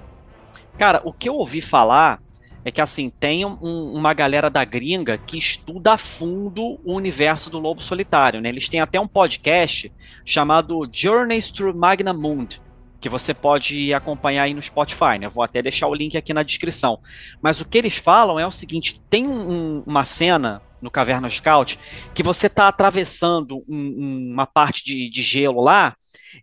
[0.76, 2.20] Cara, o que eu ouvi falar
[2.64, 7.48] é que assim, tem um, uma galera da gringa que estuda a fundo o universo
[7.48, 8.48] do Lobo Solitário, né?
[8.48, 9.92] Eles têm até um podcast
[10.24, 12.60] chamado Journeys Through Magna Mund,
[13.00, 15.28] que você pode acompanhar aí no Spotify, né?
[15.28, 17.00] vou até deixar o link aqui na descrição.
[17.40, 21.78] Mas o que eles falam é o seguinte: tem um, uma cena no Caverna Scout
[22.12, 25.96] que você está atravessando um, uma parte de, de gelo lá,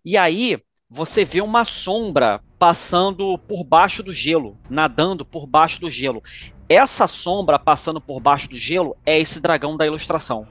[0.04, 0.58] e aí
[0.90, 6.24] você vê uma sombra passando por baixo do gelo, nadando por baixo do gelo.
[6.68, 10.48] Essa sombra passando por baixo do gelo é esse dragão da ilustração.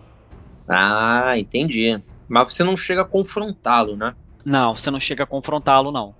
[0.68, 2.00] Ah, entendi.
[2.28, 4.14] Mas você não chega a confrontá-lo, né?
[4.44, 6.14] Não, você não chega a confrontá-lo, não.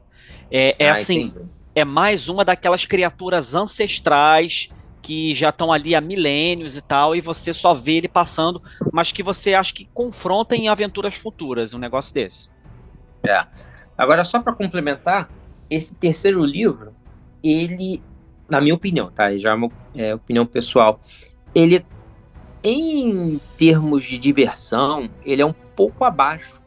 [0.51, 1.47] É, é ah, assim, entendi.
[1.75, 4.69] é mais uma daquelas criaturas ancestrais
[5.03, 8.63] que já estão ali há milênios e tal, e você só vê ele passando,
[8.93, 12.51] mas que você acha que confronta em aventuras futuras, um negócio desse.
[13.23, 13.47] É.
[13.97, 15.29] Agora, só para complementar,
[15.71, 16.95] esse terceiro livro,
[17.43, 18.03] ele,
[18.49, 19.37] na minha opinião, tá?
[19.37, 21.01] Já é uma é, opinião pessoal,
[21.55, 21.85] ele,
[22.63, 26.61] em termos de diversão, ele é um pouco abaixo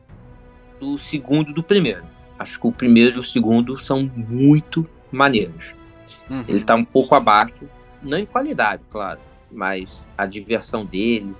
[0.79, 2.03] do segundo do primeiro.
[2.37, 5.73] Acho que o primeiro e o segundo são muito maneiros.
[6.29, 6.43] Uhum.
[6.47, 7.69] Ele está um pouco abaixo,
[8.01, 9.19] não em qualidade, claro,
[9.51, 11.35] mas a diversão dele,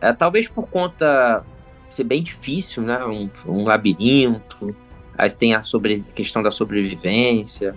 [0.00, 1.44] é, talvez por conta
[1.90, 3.04] ser bem difícil, né?
[3.04, 4.74] Um, um labirinto,
[5.18, 7.74] Aí tem a sobre, questão da sobrevivência,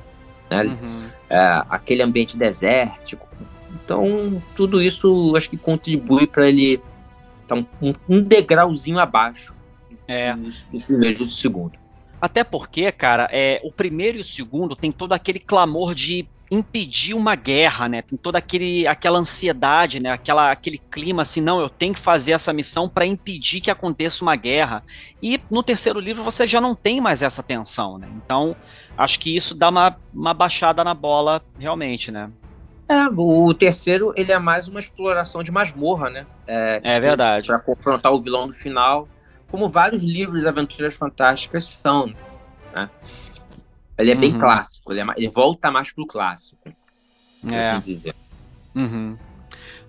[0.49, 0.63] né?
[0.63, 1.09] Uhum.
[1.29, 3.27] É, aquele ambiente desértico.
[3.73, 6.81] Então, tudo isso acho que contribui para ele
[7.43, 9.53] estar tá um, um, degrauzinho abaixo
[10.07, 10.33] é.
[10.35, 11.79] do, do primeiro e do segundo.
[12.21, 17.13] Até porque, cara, é, o primeiro e o segundo tem todo aquele clamor de impedir
[17.13, 18.01] uma guerra, né?
[18.01, 20.11] Tem toda aquele, aquela ansiedade, né?
[20.11, 24.23] Aquela, aquele clima assim, não, eu tenho que fazer essa missão para impedir que aconteça
[24.23, 24.83] uma guerra.
[25.21, 28.09] E no terceiro livro você já não tem mais essa tensão, né?
[28.15, 28.55] Então,
[28.97, 32.31] acho que isso dá uma, uma baixada na bola, realmente, né?
[32.87, 36.25] É, o terceiro, ele é mais uma exploração de masmorra, né?
[36.47, 37.45] É, é verdade.
[37.45, 39.07] Para confrontar o vilão no final,
[39.51, 42.11] como vários livros de aventuras fantásticas são,
[42.73, 42.89] né?
[43.99, 44.39] Ele é bem uhum.
[44.39, 46.69] clássico, ele, é, ele, volta mais pro clássico.
[47.49, 47.71] É.
[47.71, 48.15] Assim dizer.
[48.73, 49.17] Uhum.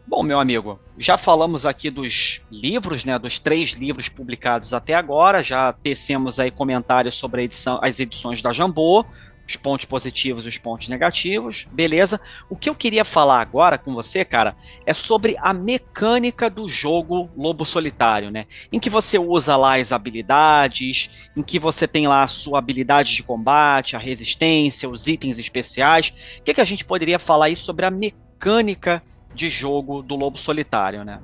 [0.07, 5.41] Bom, meu amigo, já falamos aqui dos livros, né, dos três livros publicados até agora,
[5.41, 9.07] já tecemos aí comentários sobre edição, as edições da Jambô,
[9.46, 12.20] os pontos positivos e os pontos negativos, beleza?
[12.48, 14.54] O que eu queria falar agora com você, cara,
[14.86, 18.46] é sobre a mecânica do jogo Lobo Solitário, né?
[18.72, 23.14] Em que você usa lá as habilidades, em que você tem lá a sua habilidade
[23.14, 26.12] de combate, a resistência, os itens especiais.
[26.38, 29.02] O que, que a gente poderia falar aí sobre a mecânica
[29.34, 31.20] de jogo do Lobo Solitário, né?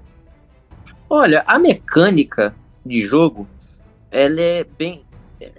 [1.08, 3.48] Olha, a mecânica de jogo,
[4.10, 5.05] ela é bem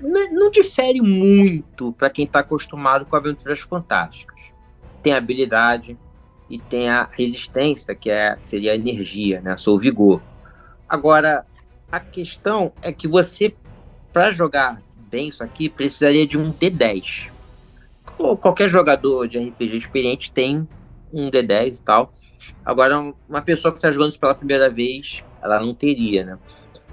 [0.02, 4.38] não, difere muito para quem está acostumado com aventuras fantásticas.
[5.04, 5.98] Tem habilidade
[6.50, 9.56] e tem a resistência, que é, seria a energia, né?
[9.58, 10.22] Seu vigor.
[10.88, 11.46] Agora,
[11.92, 13.54] a questão é que você,
[14.12, 17.30] para jogar bem isso aqui, precisaria de um D10.
[18.40, 20.68] Qualquer jogador de RPG experiente tem
[21.14, 22.14] um D10 e tal.
[22.66, 26.40] Agora, uma pessoa que está jogando isso pela primeira vez, ela não teria, né?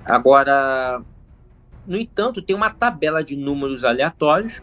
[0.04, 1.02] Agora,
[1.86, 4.62] no entanto, tem uma tabela de números aleatórios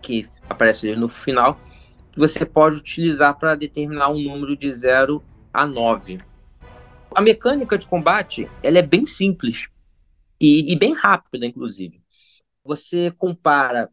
[0.00, 1.58] que aparece ali no final
[2.12, 5.20] que você pode utilizar para determinar um número de 0
[5.52, 6.20] a 9.
[7.12, 9.68] A mecânica de combate ela é bem simples
[10.40, 12.00] e, e bem rápida, inclusive.
[12.64, 13.90] Você compara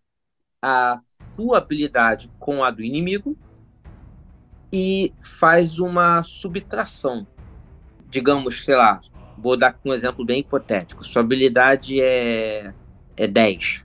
[0.62, 1.00] a
[1.36, 3.36] sua habilidade com a do inimigo
[4.72, 7.26] e faz uma subtração.
[8.08, 9.00] Digamos, sei lá,
[9.42, 11.04] Vou dar um exemplo bem hipotético.
[11.04, 12.74] Sua habilidade é,
[13.18, 13.84] é 10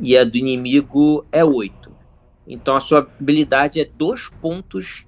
[0.00, 1.92] e a do inimigo é 8.
[2.46, 5.06] Então a sua habilidade é dois pontos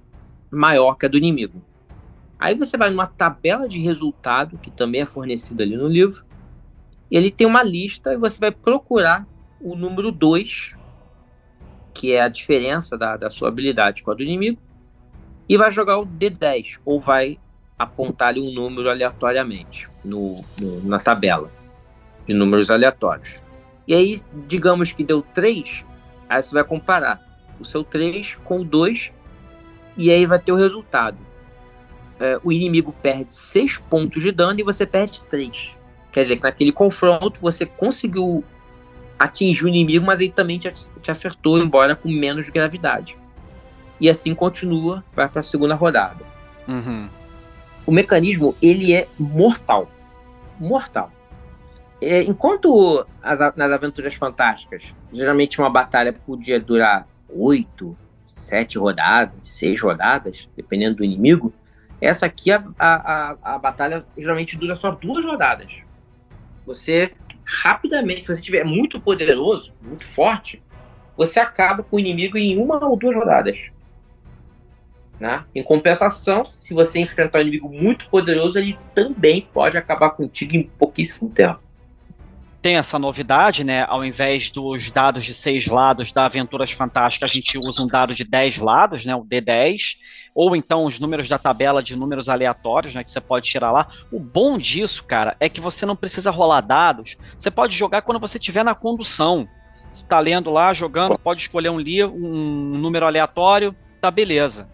[0.51, 1.61] maior que a do inimigo.
[2.37, 6.25] Aí você vai numa tabela de resultado, que também é fornecida ali no livro,
[7.09, 9.27] e ele tem uma lista e você vai procurar
[9.59, 10.75] o número 2,
[11.93, 14.59] que é a diferença da, da sua habilidade com a do inimigo,
[15.47, 17.37] e vai jogar o D10, ou vai
[17.83, 21.51] apontar um número aleatoriamente no, no, na tabela
[22.27, 23.39] de números aleatórios.
[23.87, 25.83] E aí, digamos que deu 3,
[26.29, 27.19] aí você vai comparar
[27.59, 29.11] o seu 3 com o 2
[29.97, 31.17] e aí vai ter o resultado.
[32.19, 35.71] é, o inimigo perde 6 pontos de dano e você perde 3.
[36.11, 38.43] Quer dizer que naquele confronto você conseguiu
[39.17, 40.71] atingir o inimigo, mas ele também te,
[41.01, 43.17] te acertou, embora com menos gravidade.
[43.99, 46.23] E assim continua, vai para a segunda rodada.
[46.67, 47.09] Uhum.
[47.91, 49.91] O mecanismo, ele é mortal.
[50.57, 51.11] Mortal.
[52.01, 59.81] É, enquanto as, nas Aventuras Fantásticas, geralmente uma batalha podia durar oito, sete rodadas, seis
[59.81, 61.53] rodadas, dependendo do inimigo,
[61.99, 65.73] essa aqui, a, a, a, batalha geralmente dura só duas rodadas.
[66.65, 67.11] Você,
[67.43, 70.63] rapidamente, se você estiver muito poderoso, muito forte,
[71.17, 73.59] você acaba com o inimigo em uma ou duas rodadas.
[75.21, 75.43] Né?
[75.53, 80.63] Em compensação, se você enfrentar um inimigo muito poderoso, ele também pode acabar contigo em
[80.63, 81.59] pouquíssimo tempo
[82.61, 83.83] tem essa novidade, né?
[83.89, 88.13] Ao invés dos dados de seis lados da Aventuras Fantásticas, a gente usa um dado
[88.13, 89.15] de 10 lados, né?
[89.15, 89.95] O D10,
[90.35, 93.03] ou então os números da tabela de números aleatórios, né?
[93.03, 93.87] Que você pode tirar lá.
[94.11, 97.17] O bom disso, cara, é que você não precisa rolar dados.
[97.35, 99.47] Você pode jogar quando você estiver na condução.
[99.91, 104.69] Você tá lendo lá, jogando, pode escolher um livro, um número aleatório, tá beleza.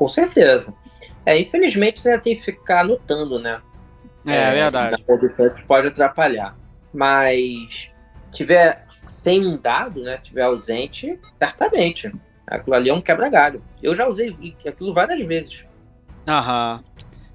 [0.00, 0.74] Com certeza.
[1.26, 3.60] É, infelizmente você tem que ficar anotando, né?
[4.24, 5.04] É, é verdade.
[5.66, 6.56] Pode atrapalhar
[6.92, 7.90] mas
[8.32, 12.12] tiver sem um dado, né, tiver ausente, certamente.
[12.46, 13.62] Aquilo ali é um quebra-galho.
[13.82, 15.64] Eu já usei aquilo várias vezes.
[16.26, 16.82] Aham,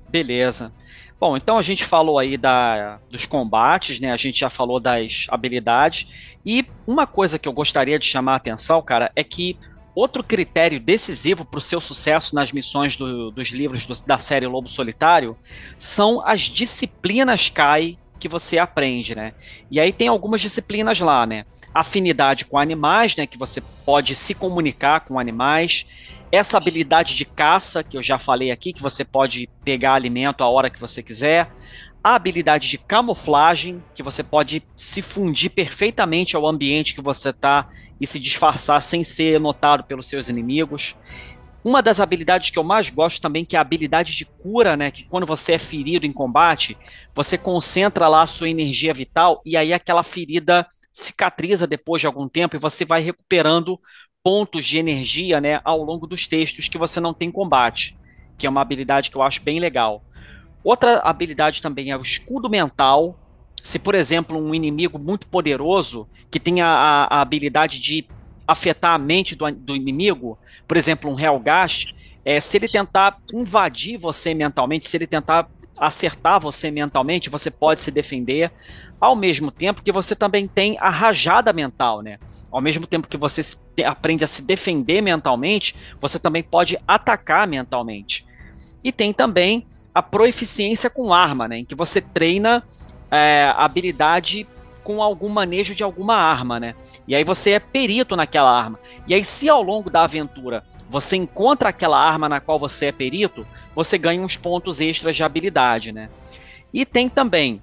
[0.10, 0.72] beleza.
[1.20, 4.12] Bom, então a gente falou aí da, dos combates, né?
[4.12, 6.08] A gente já falou das habilidades.
[6.46, 9.58] E uma coisa que eu gostaria de chamar a atenção, cara, é que
[9.96, 14.46] outro critério decisivo para o seu sucesso nas missões do, dos livros do, da série
[14.46, 15.38] Lobo Solitário
[15.78, 19.34] são as disciplinas CAI que você aprende, né?
[19.70, 21.46] E aí tem algumas disciplinas lá, né?
[21.74, 23.28] Afinidade com animais, né?
[23.28, 25.86] Que você pode se comunicar com animais.
[26.32, 30.50] Essa habilidade de caça, que eu já falei aqui, que você pode pegar alimento a
[30.50, 31.50] hora que você quiser.
[32.06, 37.68] A habilidade de camuflagem, que você pode se fundir perfeitamente ao ambiente que você está
[38.00, 40.96] e se disfarçar sem ser notado pelos seus inimigos.
[41.64, 44.92] Uma das habilidades que eu mais gosto também, que é a habilidade de cura, né?
[44.92, 46.78] Que quando você é ferido em combate,
[47.16, 52.30] você concentra lá a sua energia vital e aí aquela ferida cicatriza depois de algum
[52.30, 53.80] tempo e você vai recuperando
[54.22, 57.98] pontos de energia, né, ao longo dos textos que você não tem combate,
[58.38, 60.04] que é uma habilidade que eu acho bem legal.
[60.66, 63.16] Outra habilidade também é o escudo mental.
[63.64, 66.68] Se, por exemplo, um inimigo muito poderoso que tem a,
[67.08, 68.08] a habilidade de
[68.48, 74.00] afetar a mente do, do inimigo, por exemplo, um Helgast, é, se ele tentar invadir
[74.00, 75.48] você mentalmente, se ele tentar
[75.78, 78.52] acertar você mentalmente, você pode se defender,
[79.00, 82.18] ao mesmo tempo que você também tem a rajada mental, né?
[82.52, 83.42] Ao mesmo tempo que você
[83.86, 88.26] aprende a se defender mentalmente, você também pode atacar mentalmente.
[88.84, 91.60] E tem também a proeficiência com arma, né?
[91.60, 92.62] Em que você treina
[93.10, 94.46] é, habilidade
[94.84, 96.76] com algum manejo de alguma arma, né?
[97.08, 98.78] E aí você é perito naquela arma.
[99.08, 102.92] E aí, se ao longo da aventura você encontra aquela arma na qual você é
[102.92, 106.10] perito, você ganha uns pontos extras de habilidade, né?
[106.74, 107.62] E tem também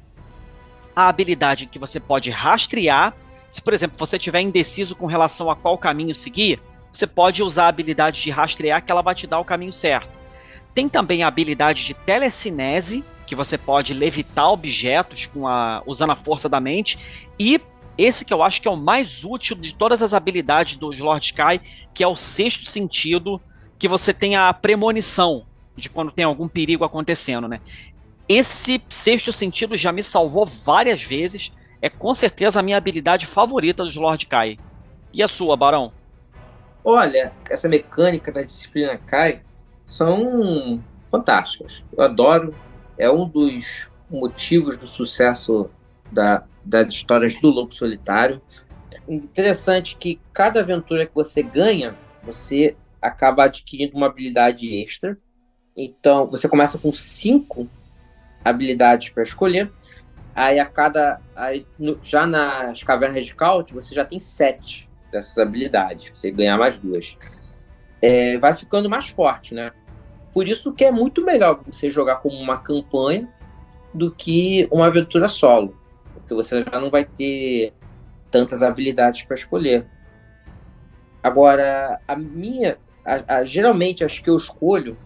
[0.97, 3.15] a habilidade que você pode rastrear.
[3.51, 6.61] Se, por exemplo, você estiver indeciso com relação a qual caminho seguir,
[6.91, 10.22] você pode usar a habilidade de rastrear que ela vai te dar o caminho certo.
[10.75, 16.17] Tem também a habilidade de telecinese, que você pode levitar objetos com a, usando a
[16.17, 16.99] força da mente.
[17.39, 17.61] E
[17.97, 21.25] esse que eu acho que é o mais útil de todas as habilidades dos Lord
[21.25, 21.61] Sky,
[21.93, 23.41] que é o sexto sentido,
[23.79, 25.45] que você tem a premonição
[25.77, 27.61] de quando tem algum perigo acontecendo, né?
[28.29, 31.53] Esse sexto sentido já me salvou várias vezes.
[31.81, 34.59] É com certeza a minha habilidade favorita dos Lord Kai.
[35.13, 35.93] E a sua, Barão?
[36.85, 39.43] Olha, essa mecânica da disciplina Kai
[39.83, 41.83] são fantásticas.
[41.97, 42.55] Eu adoro
[42.99, 45.71] é um dos motivos do sucesso
[46.11, 48.41] da, das histórias do Lobo Solitário.
[49.09, 55.19] Interessante que cada aventura que você ganha, você acaba adquirindo uma habilidade extra.
[55.77, 57.69] Então, você começa com cinco
[58.45, 59.73] habilidades para escolher.
[60.35, 61.21] Aí, a cada.
[61.35, 66.13] Aí, no, já nas cavernas de Caut, você já tem sete dessas habilidades.
[66.15, 67.17] Você ganhar mais duas.
[68.03, 69.73] É, vai ficando mais forte, né?
[70.33, 73.29] Por isso que é muito melhor você jogar como uma campanha
[73.95, 75.77] do que uma aventura solo,
[76.15, 77.73] porque você já não vai ter
[78.31, 79.87] tantas habilidades para escolher.
[81.23, 84.97] Agora, a minha, a, a, geralmente as que eu escolho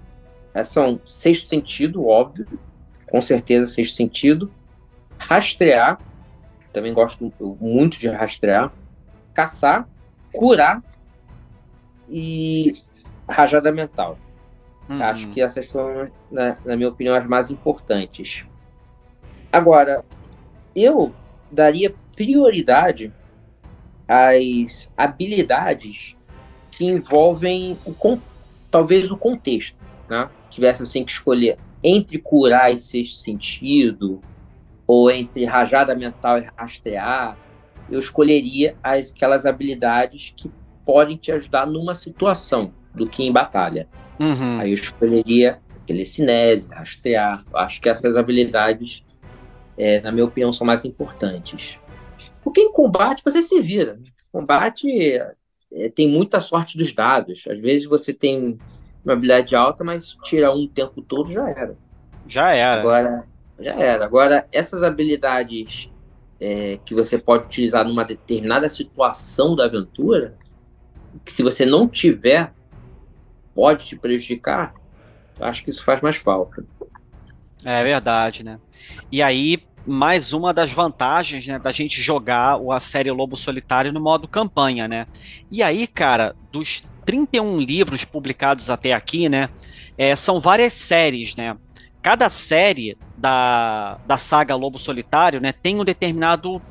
[0.55, 2.47] é, são sexto sentido, óbvio,
[3.11, 4.51] com certeza sexto sentido,
[5.19, 5.99] rastrear,
[6.73, 8.73] também gosto muito de rastrear,
[9.35, 9.89] caçar,
[10.33, 10.83] curar
[12.09, 12.73] e
[13.29, 14.19] rajada mental.
[14.89, 15.03] Uhum.
[15.03, 18.47] Acho que essas são, na, na minha opinião, as mais importantes.
[19.53, 20.05] Agora,
[20.75, 21.13] eu
[21.51, 23.13] daria prioridade
[24.07, 26.17] às habilidades
[26.71, 28.19] que envolvem o,
[28.71, 29.77] talvez o contexto,
[30.09, 30.29] né?
[30.51, 34.21] Tivesse assim que escolher entre curar e sexto sentido,
[34.87, 37.37] ou entre rajada mental e rastrear,
[37.91, 40.51] eu escolheria as, aquelas habilidades que
[40.87, 43.89] podem te ajudar numa situação do que em batalha.
[44.19, 44.61] Uhum.
[44.61, 47.43] Aí eu escolheria telecinese, rastrear.
[47.55, 49.05] Acho que essas habilidades,
[49.77, 51.79] é, na minha opinião, são mais importantes.
[52.43, 53.99] Porque em combate você se vira.
[54.33, 54.89] Combate
[55.73, 57.45] é, tem muita sorte dos dados.
[57.49, 58.59] Às vezes você tem
[59.05, 61.77] uma habilidade alta, mas tira um o tempo todo, já era.
[62.27, 62.81] Já era.
[62.81, 63.25] Agora,
[63.59, 64.05] já era.
[64.05, 65.91] Agora, essas habilidades
[66.41, 70.37] é, que você pode utilizar numa determinada situação da aventura,
[71.25, 72.53] que se você não tiver,
[73.55, 74.75] pode te prejudicar,
[75.41, 76.65] acho que isso faz mais falta.
[77.65, 78.59] É verdade, né?
[79.11, 84.01] E aí, mais uma das vantagens né, da gente jogar a série Lobo Solitário no
[84.01, 85.07] modo campanha, né?
[85.51, 89.49] E aí, cara, dos 31 livros publicados até aqui, né?
[89.97, 91.57] É, são várias séries, né?
[92.07, 96.63] Cada série da, da saga Lobo Solitário, né, tem um determinado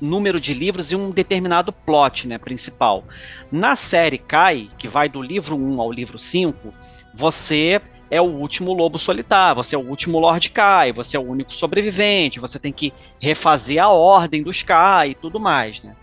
[0.00, 3.02] número de livros e um determinado plot, né, principal.
[3.50, 6.72] Na série Kai, que vai do livro 1 ao livro 5,
[7.12, 11.28] você é o último lobo solitário, você é o último Lord Kai, você é o
[11.28, 15.96] único sobrevivente, você tem que refazer a ordem dos Kai e tudo mais, né?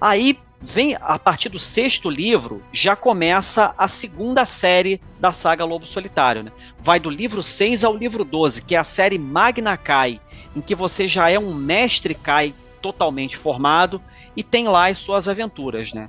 [0.00, 5.86] Aí vem a partir do sexto livro, já começa a segunda série da saga Lobo
[5.86, 6.42] Solitário.
[6.42, 6.52] Né?
[6.80, 10.20] Vai do livro 6 ao livro 12, que é a série Magna Kai,
[10.56, 14.00] em que você já é um mestre Kai totalmente formado
[14.36, 15.92] e tem lá as suas aventuras.
[15.92, 16.08] Né?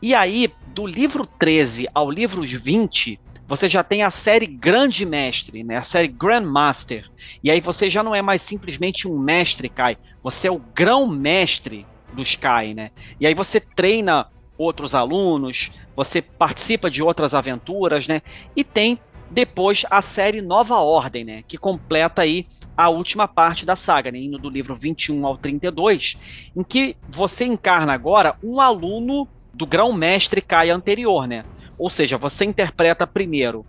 [0.00, 5.62] E aí, do livro 13 ao livro 20, você já tem a série Grande Mestre,
[5.62, 5.76] né?
[5.76, 7.10] a série Grandmaster.
[7.42, 11.84] E aí você já não é mais simplesmente um mestre Kai, você é o grão-mestre
[12.12, 12.90] do Sky, né?
[13.20, 14.26] E aí você treina
[14.56, 18.22] outros alunos, você participa de outras aventuras, né?
[18.54, 18.98] E tem
[19.32, 24.18] depois a série Nova Ordem, né, que completa aí a última parte da saga, né,
[24.18, 26.18] indo do livro 21 ao 32,
[26.54, 31.44] em que você encarna agora um aluno do grão-mestre Kai anterior, né?
[31.78, 33.64] Ou seja, você interpreta primeiro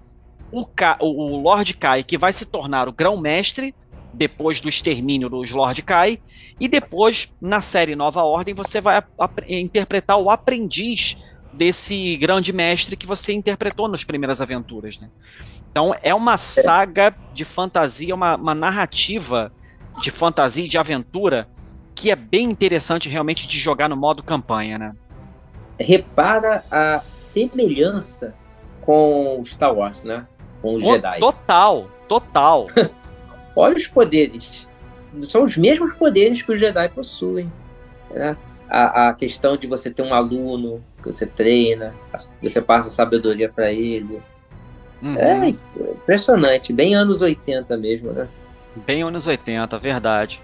[0.52, 3.74] o, Ka o Lord Kai, que vai se tornar o grão-mestre,
[4.14, 6.20] depois do extermínio dos Lord Kai,
[6.60, 9.04] e depois, na série Nova Ordem, você vai
[9.48, 11.18] interpretar o aprendiz
[11.52, 15.00] desse grande mestre que você interpretou nas primeiras aventuras.
[15.00, 15.10] Né?
[15.72, 19.52] Então é uma saga de fantasia, uma, uma narrativa
[20.02, 21.48] de fantasia e de aventura
[21.96, 24.96] que é bem interessante realmente de jogar no modo campanha, né?
[25.80, 28.34] Repara a semelhança
[28.82, 30.28] com Star Wars, né?
[30.62, 31.20] Com os Jedi.
[31.20, 32.68] Total, total.
[33.56, 34.68] olha os poderes.
[35.22, 37.52] São os mesmos poderes que os Jedi possuem.
[38.12, 38.36] Né?
[38.70, 41.94] A, a questão de você ter um aluno que você treina,
[42.42, 44.22] você passa sabedoria para ele.
[45.02, 45.18] Uhum.
[45.18, 48.28] É impressionante, bem anos 80 mesmo, né?
[48.86, 50.42] Bem anos 80, verdade.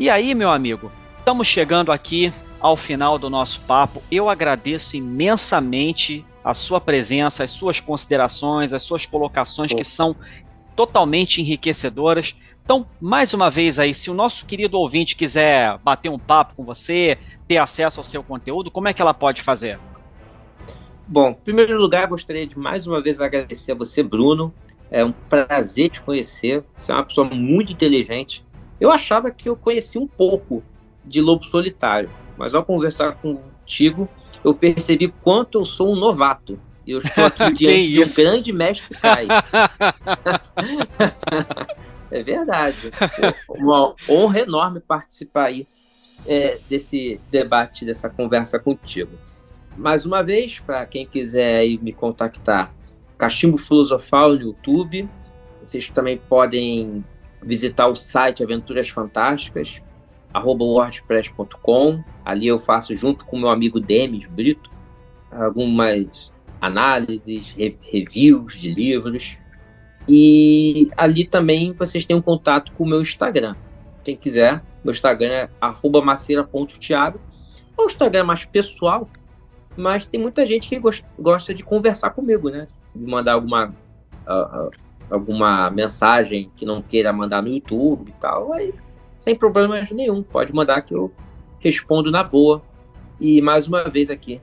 [0.00, 4.02] E aí, meu amigo, estamos chegando aqui ao final do nosso papo.
[4.10, 10.16] Eu agradeço imensamente a sua presença, as suas considerações, as suas colocações que são
[10.76, 12.36] totalmente enriquecedoras.
[12.62, 16.64] Então, mais uma vez aí, se o nosso querido ouvinte quiser bater um papo com
[16.64, 19.78] você, ter acesso ao seu conteúdo, como é que ela pode fazer?
[21.08, 24.52] Bom, em primeiro lugar, gostaria de mais uma vez agradecer a você, Bruno.
[24.90, 26.64] É um prazer te conhecer.
[26.76, 28.44] Você é uma pessoa muito inteligente.
[28.80, 30.62] Eu achava que eu conhecia um pouco
[31.04, 34.08] de Lobo Solitário, mas ao conversar contigo,
[34.44, 36.58] eu percebi quanto eu sou um novato.
[36.86, 39.26] Eu estou aqui diante de um grande mestre Kai.
[42.10, 42.92] é verdade.
[43.48, 45.66] Uma honra enorme participar aí
[46.26, 49.12] é, desse debate, dessa conversa contigo.
[49.76, 52.72] Mais uma vez, para quem quiser me contactar,
[53.18, 55.08] Cachimbo Filosofal no YouTube.
[55.62, 57.04] Vocês também podem
[57.42, 59.82] visitar o site Aventuras Fantásticas,
[60.34, 62.02] wordpress.com.
[62.24, 64.70] Ali eu faço, junto com meu amigo Demis Brito,
[65.30, 69.36] algumas análises, re reviews de livros.
[70.08, 73.56] E ali também vocês têm um contato com o meu Instagram.
[74.04, 75.48] Quem quiser, meu Instagram é
[76.04, 77.20] maceira.thiago.
[77.76, 79.08] É um Instagram mais pessoal,
[79.76, 80.80] mas tem muita gente que
[81.18, 82.68] gosta de conversar comigo, né?
[82.94, 83.74] De mandar alguma,
[84.26, 84.70] uh,
[85.10, 88.52] alguma mensagem que não queira mandar no YouTube e tal.
[88.52, 88.72] Aí,
[89.18, 91.12] sem problemas nenhum, pode mandar que eu
[91.58, 92.62] respondo na boa.
[93.20, 94.40] E mais uma vez aqui,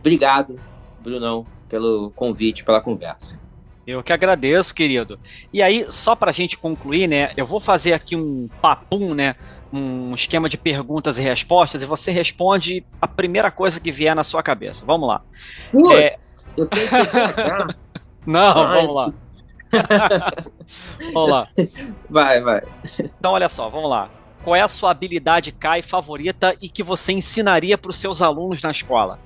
[0.00, 0.58] obrigado
[1.04, 3.38] Brunão, pelo convite, pela conversa.
[3.86, 5.18] Eu que agradeço, querido.
[5.52, 7.30] E aí, só pra gente concluir, né?
[7.36, 9.36] Eu vou fazer aqui um papum, né?
[9.70, 14.24] Um esquema de perguntas e respostas e você responde a primeira coisa que vier na
[14.24, 14.84] sua cabeça.
[14.86, 15.20] Vamos lá.
[15.70, 16.60] Putz, é...
[16.60, 17.74] eu tenho que
[18.26, 18.76] Não, Ai.
[18.80, 19.12] vamos lá.
[21.12, 21.48] vamos lá.
[22.08, 22.62] Vai, vai.
[22.98, 24.08] Então, olha só, vamos lá.
[24.42, 28.62] Qual é a sua habilidade CAI favorita e que você ensinaria para os seus alunos
[28.62, 29.18] na escola?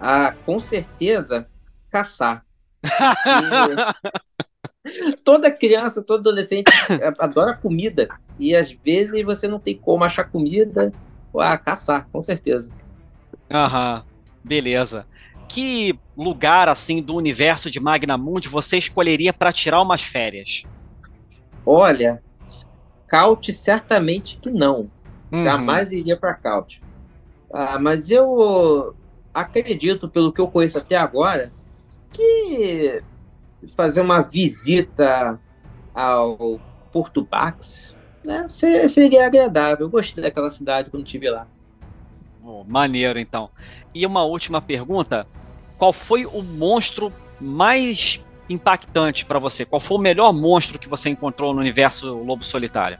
[0.00, 1.46] Ah, com certeza,
[1.90, 2.44] caçar.
[5.24, 6.70] toda criança, todo adolescente
[7.18, 8.08] adora comida.
[8.38, 10.92] E às vezes você não tem como achar comida.
[11.38, 12.70] Ah, caçar, com certeza.
[13.50, 14.04] Aham,
[14.42, 15.06] beleza.
[15.48, 20.64] Que lugar assim do universo de Magnamundi você escolheria para tirar umas férias?
[21.64, 22.22] Olha,
[23.06, 24.90] Caute certamente que não.
[25.30, 25.44] Uhum.
[25.44, 26.82] Jamais iria para Caute.
[27.52, 28.94] Ah, mas eu
[29.42, 31.52] acredito, pelo que eu conheço até agora,
[32.10, 33.02] que
[33.76, 35.38] fazer uma visita
[35.94, 36.60] ao
[36.92, 39.86] Porto Bax né, seria agradável.
[39.86, 41.46] Eu gostei daquela cidade quando estive lá.
[42.42, 43.50] Oh, maneiro, então.
[43.94, 45.26] E uma última pergunta:
[45.76, 49.64] qual foi o monstro mais impactante para você?
[49.64, 52.98] Qual foi o melhor monstro que você encontrou no universo Lobo Solitário?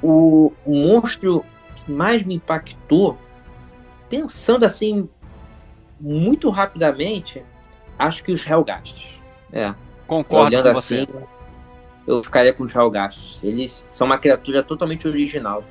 [0.00, 1.44] O, o monstro
[1.76, 3.18] que mais me impactou,
[4.12, 5.08] pensando assim
[5.98, 7.42] muito rapidamente,
[7.98, 9.18] acho que os Hellgastes.
[9.50, 9.74] É.
[10.06, 11.24] Concordo Olhando com assim, você.
[12.06, 13.40] eu ficaria com os Hellgastes.
[13.42, 15.64] Eles são uma criatura totalmente original.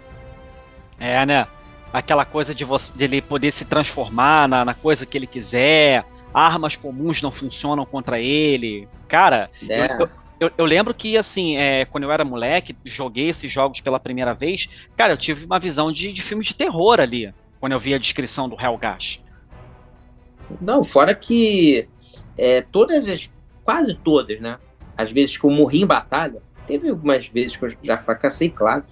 [1.00, 1.46] É, né?
[1.94, 6.04] Aquela coisa de, você, de ele poder se transformar na, na coisa que ele quiser,
[6.34, 8.88] armas comuns não funcionam contra ele.
[9.08, 10.02] Cara, é.
[10.02, 10.10] eu,
[10.40, 14.34] eu, eu, lembro que, assim, é, quando eu era moleque, joguei esses jogos pela primeira
[14.34, 17.32] vez, cara, eu tive uma visão de, de filme de terror ali,
[17.62, 19.24] quando eu vi a descrição do Hellgast.
[20.60, 21.88] Não, fora que
[22.38, 23.30] é, todas as,
[23.64, 24.58] quase todas, né?
[24.98, 28.84] Às vezes que eu morri em batalha, teve algumas vezes que eu já fracassei, claro.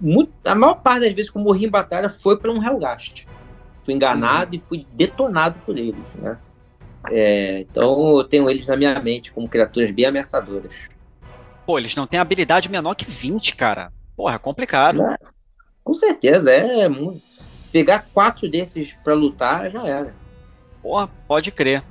[0.00, 3.26] Muito, a maior parte das vezes que eu morri em batalha foi para um Hellgast.
[3.84, 4.58] Fui enganado uhum.
[4.58, 6.38] e fui detonado por eles, né?
[7.10, 10.72] É, então eu tenho eles na minha mente como criaturas bem ameaçadoras.
[11.66, 13.92] Pô, eles não têm habilidade menor que 20, cara.
[14.16, 14.98] Porra, é complicado.
[15.82, 17.20] Com certeza, é muito.
[17.74, 20.14] Pegar quatro desses para lutar já era.
[20.80, 21.82] Porra, pode crer.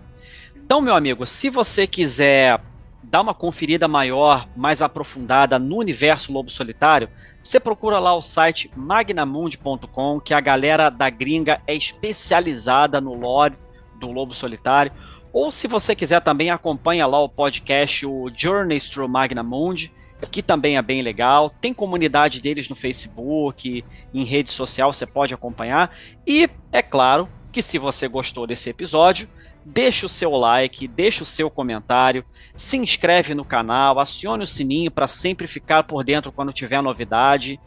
[0.55, 2.57] Então, meu amigo, se você quiser
[3.03, 7.09] dar uma conferida maior, mais aprofundada no universo Lobo Solitário,
[7.41, 13.55] você procura lá o site magnamundi.com, que a galera da gringa é especializada no lore
[13.99, 14.93] do Lobo Solitário.
[15.33, 19.91] Ou se você quiser também acompanha lá o podcast o Journeys Through Magnamundi,
[20.31, 21.49] que também é bem legal.
[21.49, 23.83] Tem comunidade deles no Facebook,
[24.13, 25.95] em rede social, você pode acompanhar.
[26.25, 29.29] E é claro que se você gostou desse episódio,
[29.63, 32.25] deixe o seu like, deixe o seu comentário,
[32.55, 37.59] se inscreve no canal, acione o sininho para sempre ficar por dentro quando tiver novidade.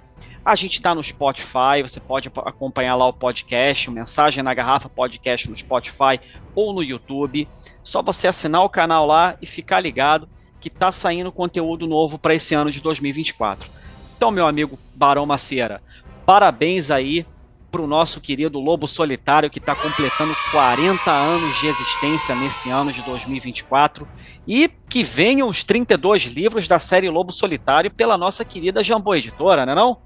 [0.45, 4.89] A gente está no Spotify, você pode acompanhar lá o podcast, o Mensagem na Garrafa
[4.89, 6.21] Podcast no Spotify
[6.55, 7.49] ou no YouTube.
[7.83, 10.29] Só você assinar o canal lá e ficar ligado
[10.61, 13.69] que está saindo conteúdo novo para esse ano de 2024.
[14.17, 15.83] Então, meu amigo Barão Macieira,
[16.25, 17.27] parabéns aí
[17.71, 22.91] para o nosso querido Lobo Solitário, que está completando 40 anos de existência nesse ano
[22.91, 24.09] de 2024.
[24.47, 29.67] E que venham os 32 livros da série Lobo Solitário pela nossa querida Jambô Editora,
[29.67, 29.99] não é não?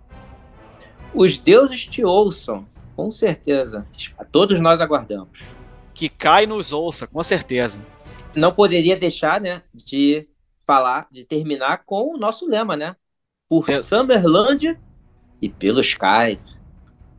[1.14, 2.66] Os deuses te ouçam,
[2.96, 3.86] com certeza.
[4.18, 5.40] A todos nós aguardamos.
[5.94, 7.80] Que cai nos ouça, com certeza.
[8.34, 10.26] Não poderia deixar, né, de
[10.70, 12.94] falar, de terminar com o nosso lema, né?
[13.48, 13.80] Por é.
[13.80, 14.78] Summerland
[15.42, 16.62] e pelos cais.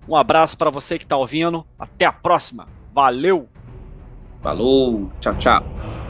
[0.07, 1.67] Um abraço para você que está ouvindo.
[1.77, 2.65] Até a próxima.
[2.93, 3.49] Valeu!
[4.41, 5.11] Falou!
[5.19, 6.00] Tchau, tchau!